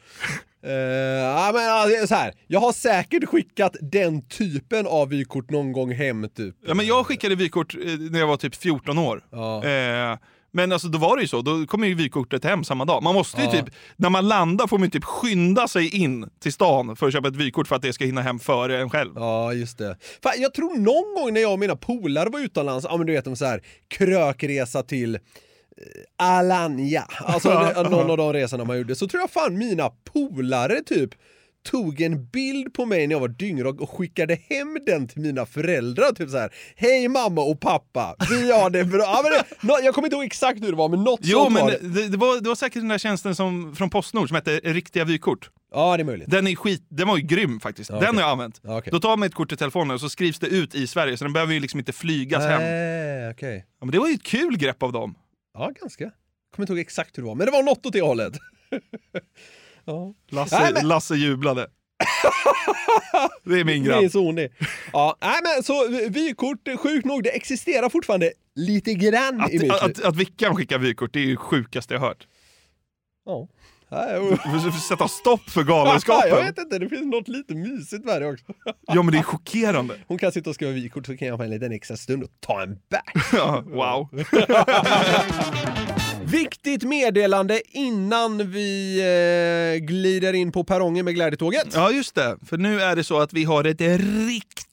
Uh, 0.67 0.73
ja, 0.73 1.51
men, 1.55 1.71
alltså, 1.71 2.07
så 2.07 2.15
här. 2.15 2.33
Jag 2.47 2.61
har 2.61 2.73
säkert 2.73 3.25
skickat 3.25 3.77
den 3.81 4.29
typen 4.29 4.87
av 4.87 5.09
vykort 5.09 5.51
någon 5.51 5.73
gång 5.73 5.93
hem 5.93 6.29
typ. 6.29 6.55
Ja, 6.67 6.75
men 6.75 6.87
jag 6.87 7.07
skickade 7.07 7.35
vykort 7.35 7.75
eh, 7.75 7.81
när 8.11 8.19
jag 8.19 8.27
var 8.27 8.37
typ 8.37 8.55
14 8.55 8.99
år. 8.99 9.25
Ja. 9.31 9.65
Eh, 9.65 10.19
men 10.53 10.73
alltså, 10.73 10.89
då 10.89 10.99
var 10.99 11.17
det 11.17 11.23
ju 11.23 11.29
så, 11.29 11.43
då 11.43 11.67
kommer 11.67 11.87
ju 11.87 11.95
vykortet 11.95 12.45
hem 12.45 12.65
samma 12.65 12.85
dag. 12.85 13.03
Man 13.03 13.15
måste 13.15 13.41
ju 13.41 13.47
Ja. 13.47 13.53
typ, 13.53 13.65
när 13.97 14.11
man 14.11 14.29
landar 14.29 14.67
får 14.67 14.79
man 14.79 14.87
ju 14.87 14.91
typ 14.91 15.05
skynda 15.05 15.69
sig 15.69 15.97
in 15.97 16.29
till 16.43 16.53
stan 16.53 16.97
för 16.97 17.07
att 17.07 17.13
köpa 17.13 17.29
ett 17.29 17.37
vykort 17.37 17.69
för 17.69 17.77
att 17.77 17.83
det 17.83 17.93
ska 17.93 18.05
hinna 18.05 18.23
hem 18.23 18.39
före 18.39 18.81
en 18.81 18.91
själv. 18.91 19.13
Ja, 19.17 19.53
just 19.53 19.79
det. 19.79 19.97
Fan, 20.23 20.33
jag 20.37 20.55
tror 20.55 20.79
någon 20.79 21.23
gång 21.25 21.35
när 21.35 21.41
jag 21.41 21.53
och 21.53 21.59
mina 21.59 21.77
polare 21.77 22.29
var 22.29 22.41
utomlands, 22.41 22.87
ja 22.91 22.97
men 22.97 23.07
du 23.07 23.13
vet 23.13 23.25
de 23.25 23.37
så 23.37 23.45
här 23.45 23.61
krökresa 23.89 24.83
till 24.83 25.19
Alanya, 26.17 27.05
alltså 27.19 27.49
någon 27.91 28.11
av 28.11 28.17
de 28.17 28.33
resorna 28.33 28.65
man 28.65 28.79
gjorde, 28.79 28.95
så 28.95 29.09
tror 29.09 29.21
jag 29.21 29.31
fan 29.31 29.59
mina 29.59 29.91
polare 30.13 30.81
typ 30.83 31.11
tog 31.71 32.01
en 32.01 32.27
bild 32.27 32.75
på 32.75 32.87
mig 32.87 33.07
när 33.07 33.15
jag 33.15 33.21
var 33.21 33.29
dyngrak 33.29 33.81
och 33.81 33.91
skickade 33.91 34.39
hem 34.49 34.79
den 34.87 35.09
till 35.09 35.21
mina 35.21 35.47
föräldrar. 35.47 36.13
Typ 36.13 36.31
så 36.31 36.39
här, 36.39 36.51
hej 36.77 37.09
mamma 37.09 37.41
och 37.43 37.61
pappa, 37.61 38.17
vi 38.31 38.53
har 38.53 38.71
det 38.71 38.85
bra. 38.85 39.01
Ja, 39.03 39.21
men 39.23 39.33
det, 39.69 39.85
jag 39.85 39.95
kommer 39.95 40.07
inte 40.07 40.17
ihåg 40.17 40.25
exakt 40.25 40.63
hur 40.63 40.71
det 40.71 40.77
var, 40.77 40.89
men 40.89 41.05
något 41.05 41.21
Jo, 41.23 41.39
sånt 41.39 41.53
men 41.53 41.63
var 41.63 41.71
det, 41.71 41.79
det. 41.89 42.09
det, 42.09 42.17
var, 42.17 42.41
det 42.41 42.49
var 42.49 42.57
säkert 42.57 42.83
den 42.83 42.89
där 42.89 42.99
tjänsten 42.99 43.35
som, 43.35 43.77
från 43.77 43.91
Postnord 43.91 44.29
som 44.29 44.35
hette 44.35 44.51
Riktiga 44.65 45.05
vykort. 45.05 45.51
Ja, 45.75 45.97
det 45.97 46.03
är 46.03 46.05
möjligt. 46.05 46.31
Den, 46.31 46.47
är 46.47 46.57
skit, 46.57 46.87
den 46.89 47.09
var 47.09 47.17
ju 47.17 47.23
grym 47.23 47.61
faktiskt. 47.61 47.91
Ja, 47.91 47.97
Den 47.97 48.09
okej. 48.09 48.15
har 48.15 48.23
jag 48.23 48.31
använt. 48.33 48.61
Ja, 48.63 48.79
okej. 48.79 48.91
Då 48.91 49.01
tar 49.01 49.17
man 49.17 49.27
ett 49.27 49.35
kort 49.35 49.53
i 49.53 49.57
telefonen 49.57 49.95
och 49.95 50.01
så 50.01 50.09
skrivs 50.09 50.39
det 50.39 50.47
ut 50.47 50.75
i 50.75 50.87
Sverige, 50.87 51.17
så 51.17 51.25
den 51.25 51.33
behöver 51.33 51.53
ju 51.55 51.61
liksom 51.61 51.81
inte 51.81 51.93
flygas 51.93 52.45
hem. 52.45 52.63
Nej, 52.63 53.31
okej. 53.31 53.65
Ja, 53.81 53.87
men 53.87 53.93
det 53.93 53.99
var 53.99 54.09
ju 54.09 54.15
ett 54.15 54.23
kul 54.23 54.57
grepp 54.57 54.83
av 54.83 54.93
dem. 54.93 55.15
Ja, 55.55 55.71
ganska. 55.81 56.05
Kommer 56.55 56.63
inte 56.65 56.73
ihåg 56.73 56.81
exakt 56.81 57.19
hur 57.19 57.23
det 57.23 57.27
var, 57.29 57.35
men 57.35 57.47
det 57.47 57.53
var 57.53 57.63
något 57.63 57.87
åt 57.87 57.93
det 57.93 58.01
hållet. 58.03 58.33
ja. 59.85 60.15
Lasse, 60.29 60.59
Nej, 60.61 60.73
men- 60.73 60.89
Lasse 60.89 61.15
jublade. 61.15 61.71
det 63.45 63.61
är 63.61 63.65
min 63.65 63.85
Det 63.85 63.91
är 63.93 64.01
grabb. 64.01 64.11
så 64.13 64.25
hon 64.25 64.39
är. 64.39 64.49
Ja, 64.93 65.17
nej 65.21 65.41
men 65.43 65.63
så 65.63 65.89
vykort, 66.09 66.69
sjukt 66.79 67.05
nog, 67.05 67.23
det 67.23 67.31
existerar 67.37 67.89
fortfarande 67.89 68.33
lite 68.55 68.95
grann 68.95 69.51
i 69.51 69.59
mitt 69.59 69.73
Att, 69.73 69.83
att, 69.83 70.05
att 70.05 70.17
Vickan 70.17 70.57
skickar 70.57 70.79
vykort, 70.79 71.13
det 71.13 71.19
är 71.19 71.25
ju 71.25 71.31
det 71.31 71.37
sjukaste 71.37 71.95
jag 71.95 72.01
hört. 72.01 72.27
Ja. 73.27 73.49
Får 73.95 74.81
Sätta 74.81 75.09
stopp 75.09 75.51
för 75.51 75.61
jag 75.61 75.67
galenskapen. 75.69 76.37
vet 76.47 76.59
inte, 76.59 76.79
det 76.79 76.89
finns 76.89 77.07
något 77.07 77.29
lite 77.29 77.55
mysigt 77.55 78.05
med 78.05 78.23
det 78.23 78.29
också. 78.29 78.45
Ja 78.87 79.03
men 79.03 79.13
det 79.13 79.19
är 79.19 79.23
chockerande. 79.23 79.95
Hon 80.09 80.19
kan 80.19 80.33
sitta 80.33 80.51
och 80.51 80.55
skriva 80.55 80.73
vykort 80.73 81.07
så 81.07 81.17
kan 81.17 81.29
jag 81.29 81.39
få 81.39 81.43
en 81.45 81.51
liten 81.51 81.73
extra 81.73 81.97
stund 81.97 82.23
och 82.23 82.31
ta 82.41 82.63
en 82.63 82.75
bärs. 82.91 83.25
Ja, 83.33 83.65
wow. 83.67 84.09
Viktigt 86.25 86.83
meddelande 86.83 87.61
innan 87.67 88.51
vi 88.51 88.99
eh, 89.01 89.85
glider 89.87 90.33
in 90.33 90.53
på 90.53 90.65
perrongen 90.65 91.05
med 91.05 91.15
glädjetåget. 91.15 91.67
Ja 91.75 91.91
just 91.91 92.15
det, 92.15 92.37
för 92.47 92.57
nu 92.59 92.81
är 92.81 92.97
det 92.97 93.05
så 93.05 93.19
att 93.21 93.33
vi 93.33 93.45
har 93.45 93.65
ett 93.65 93.81
riktigt 93.81 94.67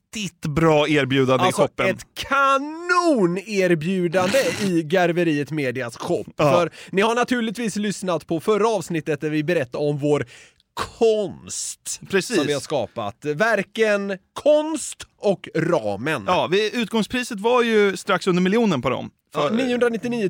bra 0.47 0.88
erbjudande 0.88 1.43
Alltså 1.45 1.62
i 1.62 1.64
shoppen. 1.68 1.86
ett 1.95 2.05
kanonerbjudande 2.14 4.38
i 4.64 4.84
Garveriet 4.84 5.51
Medias 5.51 5.97
shop. 5.97 6.26
Ja. 6.38 6.51
För 6.51 6.72
ni 6.91 7.01
har 7.01 7.16
naturligtvis 7.16 7.76
lyssnat 7.76 8.28
på 8.28 8.39
förra 8.39 8.68
avsnittet 8.70 9.22
där 9.22 9.30
vi 9.30 9.43
berättade 9.43 9.84
om 9.86 9.97
vår 9.97 10.26
konst 10.74 12.01
Precis. 12.09 12.36
som 12.38 12.47
vi 12.47 12.53
har 12.53 12.59
skapat. 12.62 13.26
Verken 13.26 14.18
Konst 14.34 14.97
och 15.20 15.49
Ramen. 15.55 16.24
Ja, 16.28 16.47
vi, 16.51 16.76
utgångspriset 16.82 17.39
var 17.39 17.64
ju 17.64 17.97
strax 17.97 18.28
under 18.28 18.41
miljonen 18.41 18.82
på 18.82 18.89
dem. 18.89 19.12
Ja, 19.34 19.47
För- 19.47 19.55
999 19.55 20.30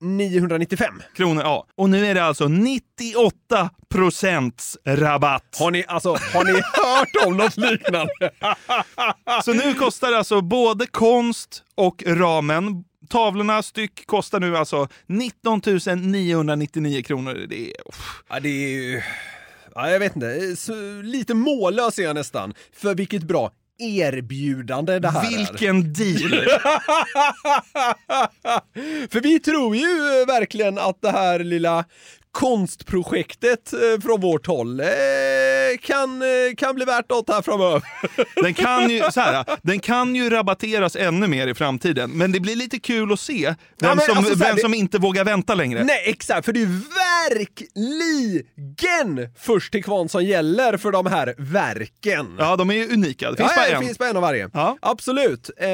995. 0.00 1.02
Kronor, 1.14 1.42
ja. 1.42 1.66
Och 1.74 1.90
nu 1.90 2.06
är 2.06 2.14
det 2.14 2.24
alltså 2.24 2.48
98 2.48 3.70
procents 3.88 4.78
rabatt. 4.84 5.56
Har 5.58 5.70
ni, 5.70 5.84
alltså, 5.88 6.16
har 6.34 6.44
ni 6.44 6.52
hört 6.52 7.26
om 7.26 7.36
något 7.36 7.56
liknande? 7.56 8.12
Så 9.44 9.52
nu 9.52 9.74
kostar 9.74 10.12
alltså 10.12 10.40
både 10.40 10.86
konst 10.86 11.62
och 11.74 12.02
ramen 12.06 12.84
Tavlorna 13.08 13.62
styck 13.62 14.06
kostar 14.06 14.40
nu 14.40 14.56
alltså 14.56 14.88
19 15.06 15.60
999 15.96 17.02
kronor. 17.02 17.46
Det 17.48 17.66
är, 17.66 17.72
ja, 18.28 18.40
det 18.40 18.48
är 18.48 18.68
ju... 18.68 19.02
Ja, 19.74 19.90
jag 19.90 19.98
vet 19.98 20.16
inte. 20.16 20.56
Så, 20.56 21.02
lite 21.02 21.34
mållös 21.34 21.98
är 21.98 22.02
jag 22.02 22.14
nästan. 22.14 22.54
För 22.72 22.94
vilket 22.94 23.22
bra 23.22 23.50
erbjudande 23.78 24.98
det 24.98 25.08
här 25.08 25.28
Vilken 25.30 25.78
är. 25.78 25.82
deal! 25.82 26.48
För 29.10 29.20
vi 29.20 29.40
tror 29.40 29.76
ju 29.76 30.24
verkligen 30.26 30.78
att 30.78 30.98
det 31.02 31.10
här 31.10 31.38
lilla 31.38 31.84
konstprojektet 32.32 33.72
eh, 33.72 34.00
från 34.02 34.20
vårt 34.20 34.46
håll 34.46 34.80
eh, 34.80 34.86
kan, 35.82 36.22
eh, 36.22 36.28
kan 36.56 36.74
bli 36.74 36.84
värt 36.84 37.10
något 37.10 37.28
här 37.30 37.42
framöver. 37.42 37.82
Den 38.42 38.54
kan, 38.54 38.90
ju, 38.90 39.02
så 39.12 39.20
här, 39.20 39.44
den 39.62 39.80
kan 39.80 40.14
ju 40.14 40.30
rabatteras 40.30 40.96
ännu 40.96 41.26
mer 41.26 41.46
i 41.46 41.54
framtiden, 41.54 42.10
men 42.10 42.32
det 42.32 42.40
blir 42.40 42.56
lite 42.56 42.78
kul 42.78 43.12
att 43.12 43.20
se 43.20 43.54
vem, 43.80 43.98
Ja, 43.98 44.04
som, 44.06 44.18
alltså, 44.18 44.32
så 44.36 44.38
här, 44.38 44.46
vem 44.46 44.56
det- 44.56 44.62
som 44.62 44.74
inte 44.74 44.98
vågar 44.98 45.24
vänta 45.24 45.54
längre. 45.54 45.84
Nej, 45.84 46.02
exakt, 46.06 46.44
för 46.44 46.52
det 46.52 46.60
är 46.62 46.66
verkligen 47.28 49.28
först 49.38 49.72
till 49.72 49.84
kvarn 49.84 50.08
som 50.08 50.24
gäller 50.24 50.76
för 50.76 50.92
de 50.92 51.06
här 51.06 51.34
verken. 51.38 52.36
Ja, 52.38 52.56
de 52.56 52.70
är 52.70 52.74
ju 52.74 52.92
unika. 52.92 53.30
Det 53.30 53.36
finns 53.36 53.50
ja, 53.50 53.56
bara 53.56 53.68
ja, 53.68 53.74
en. 53.74 53.80
Det 53.80 53.86
finns 53.86 53.98
bara 53.98 54.08
en 54.08 54.16
av 54.16 54.22
varje. 54.22 54.50
Ja. 54.52 54.78
Absolut. 54.82 55.50
Eh, 55.56 55.68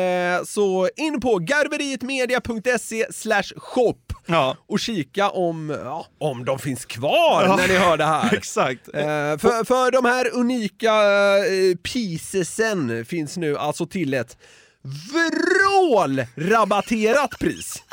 så 0.47 0.89
in 0.97 1.21
på 1.21 1.39
garverietmedia.se 1.39 3.07
slash 3.13 3.43
shop 3.57 3.95
Ja. 4.27 4.57
och 4.69 4.81
kika 4.81 5.31
om, 5.31 5.79
ja, 5.85 6.07
om 6.21 6.45
de 6.45 6.59
finns 6.59 6.85
kvar 6.85 7.43
Ja. 7.47 7.57
när 7.57 7.69
ni 7.69 7.75
hör 7.77 7.97
det 7.97 8.05
här. 8.05 8.35
Exakt. 8.35 8.89
Eh, 8.95 9.03
för, 9.39 9.65
för 9.65 9.91
de 9.91 10.05
här 10.05 10.37
unika 10.37 10.95
eh, 11.39 11.77
piecesen 11.83 13.05
finns 13.05 13.37
nu 13.37 13.59
alltså 13.59 13.87
till 13.87 14.15
ett 14.15 14.37
vrålrabatterat 15.13 17.39
pris. 17.39 17.83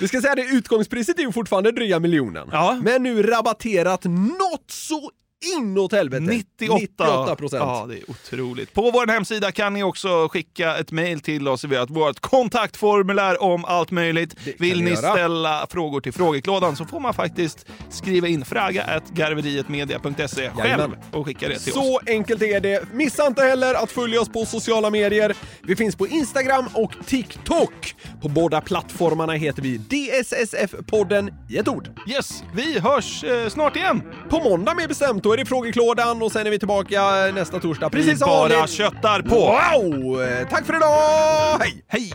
Vi 0.00 0.08
ska 0.08 0.20
säga 0.20 0.34
det, 0.34 0.42
utgångspriset 0.42 1.18
är 1.18 1.22
ju 1.22 1.32
fortfarande 1.32 1.72
dryga 1.72 1.98
miljonen. 1.98 2.48
Ja. 2.52 2.80
Men 2.82 3.02
nu 3.02 3.22
rabatterat 3.22 4.04
något 4.04 4.70
så 4.70 5.10
inåt 5.58 5.92
helvete. 5.92 6.22
98 6.22 6.78
98 7.04 7.36
procent. 7.36 7.62
Ja, 7.66 7.86
det 7.88 7.94
är 7.98 8.10
otroligt. 8.10 8.72
På 8.74 8.90
vår 8.90 9.06
hemsida 9.06 9.52
kan 9.52 9.72
ni 9.72 9.82
också 9.82 10.28
skicka 10.28 10.76
ett 10.76 10.92
mejl 10.92 11.20
till 11.20 11.48
oss. 11.48 11.64
Vi 11.64 11.76
har 11.76 11.84
ett- 11.84 11.90
vårt 11.90 12.20
kontaktformulär 12.20 13.42
om 13.42 13.64
allt 13.64 13.90
möjligt. 13.90 14.34
Vill 14.58 14.82
ni 14.82 14.90
göra. 14.90 15.12
ställa 15.12 15.66
frågor 15.70 16.00
till 16.00 16.12
frågeklådan 16.12 16.76
så 16.76 16.84
får 16.84 17.00
man 17.00 17.14
faktiskt 17.14 17.66
skriva 17.90 18.28
in 18.28 18.44
fraga 18.44 19.00
garverietmedia.se 19.12 20.50
själv 20.50 20.96
och 21.12 21.26
skicka 21.26 21.48
det 21.48 21.58
till 21.58 21.72
oss. 21.72 21.78
Så 21.78 22.00
enkelt 22.06 22.42
är 22.42 22.60
det. 22.60 22.92
Missa 22.92 23.26
inte 23.26 23.42
heller 23.42 23.74
att 23.74 23.90
följa 23.90 24.20
oss 24.20 24.28
på 24.28 24.46
sociala 24.46 24.90
medier. 24.90 25.34
Vi 25.62 25.76
finns 25.76 25.96
på 25.96 26.06
Instagram 26.06 26.68
och 26.74 26.92
TikTok. 27.06 27.94
På 28.22 28.28
båda 28.28 28.60
plattformarna 28.60 29.32
heter 29.32 29.62
vi 29.62 29.78
DSSF-podden 29.78 31.32
i 31.50 31.56
ett 31.58 31.68
ord. 31.68 31.88
Yes, 32.08 32.42
vi 32.54 32.78
hörs 32.78 33.24
eh, 33.24 33.48
snart 33.48 33.76
igen. 33.76 34.02
På 34.30 34.40
måndag 34.40 34.74
mer 34.74 34.88
bestämt, 34.88 35.26
då 35.28 35.32
är 35.32 35.36
det 35.36 35.44
frågeklådan 35.46 36.22
och 36.22 36.32
sen 36.32 36.46
är 36.46 36.50
vi 36.50 36.58
tillbaka 36.58 37.02
nästa 37.34 37.60
torsdag. 37.60 37.88
Vi 37.92 37.98
Precis 37.98 38.18
som 38.18 38.28
bara 38.28 38.48
vanligt. 38.48 38.70
köttar 38.70 39.22
på. 39.22 39.34
Wow! 39.36 40.18
Tack 40.50 40.66
för 40.66 40.76
idag! 40.76 41.58
Hej! 41.60 41.84
Hej! 41.88 42.12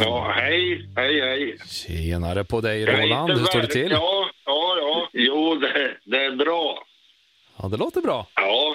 Ja, 0.00 0.32
hej, 0.36 0.88
hej, 0.96 1.20
hej. 1.20 1.56
Tjenare 1.68 2.44
på 2.44 2.60
dig 2.60 2.86
Roland, 2.86 3.32
hur 3.32 3.44
står 3.44 3.60
det 3.60 3.66
till? 3.66 3.90
Ja, 3.90 4.24
ja, 4.46 4.76
ja. 4.80 5.08
Jo, 5.12 5.54
det, 5.54 5.90
det 6.10 6.24
är 6.24 6.36
bra. 6.36 6.78
Ja, 7.62 7.68
det 7.68 7.76
låter 7.76 8.00
bra. 8.00 8.26
Ja. 8.34 8.74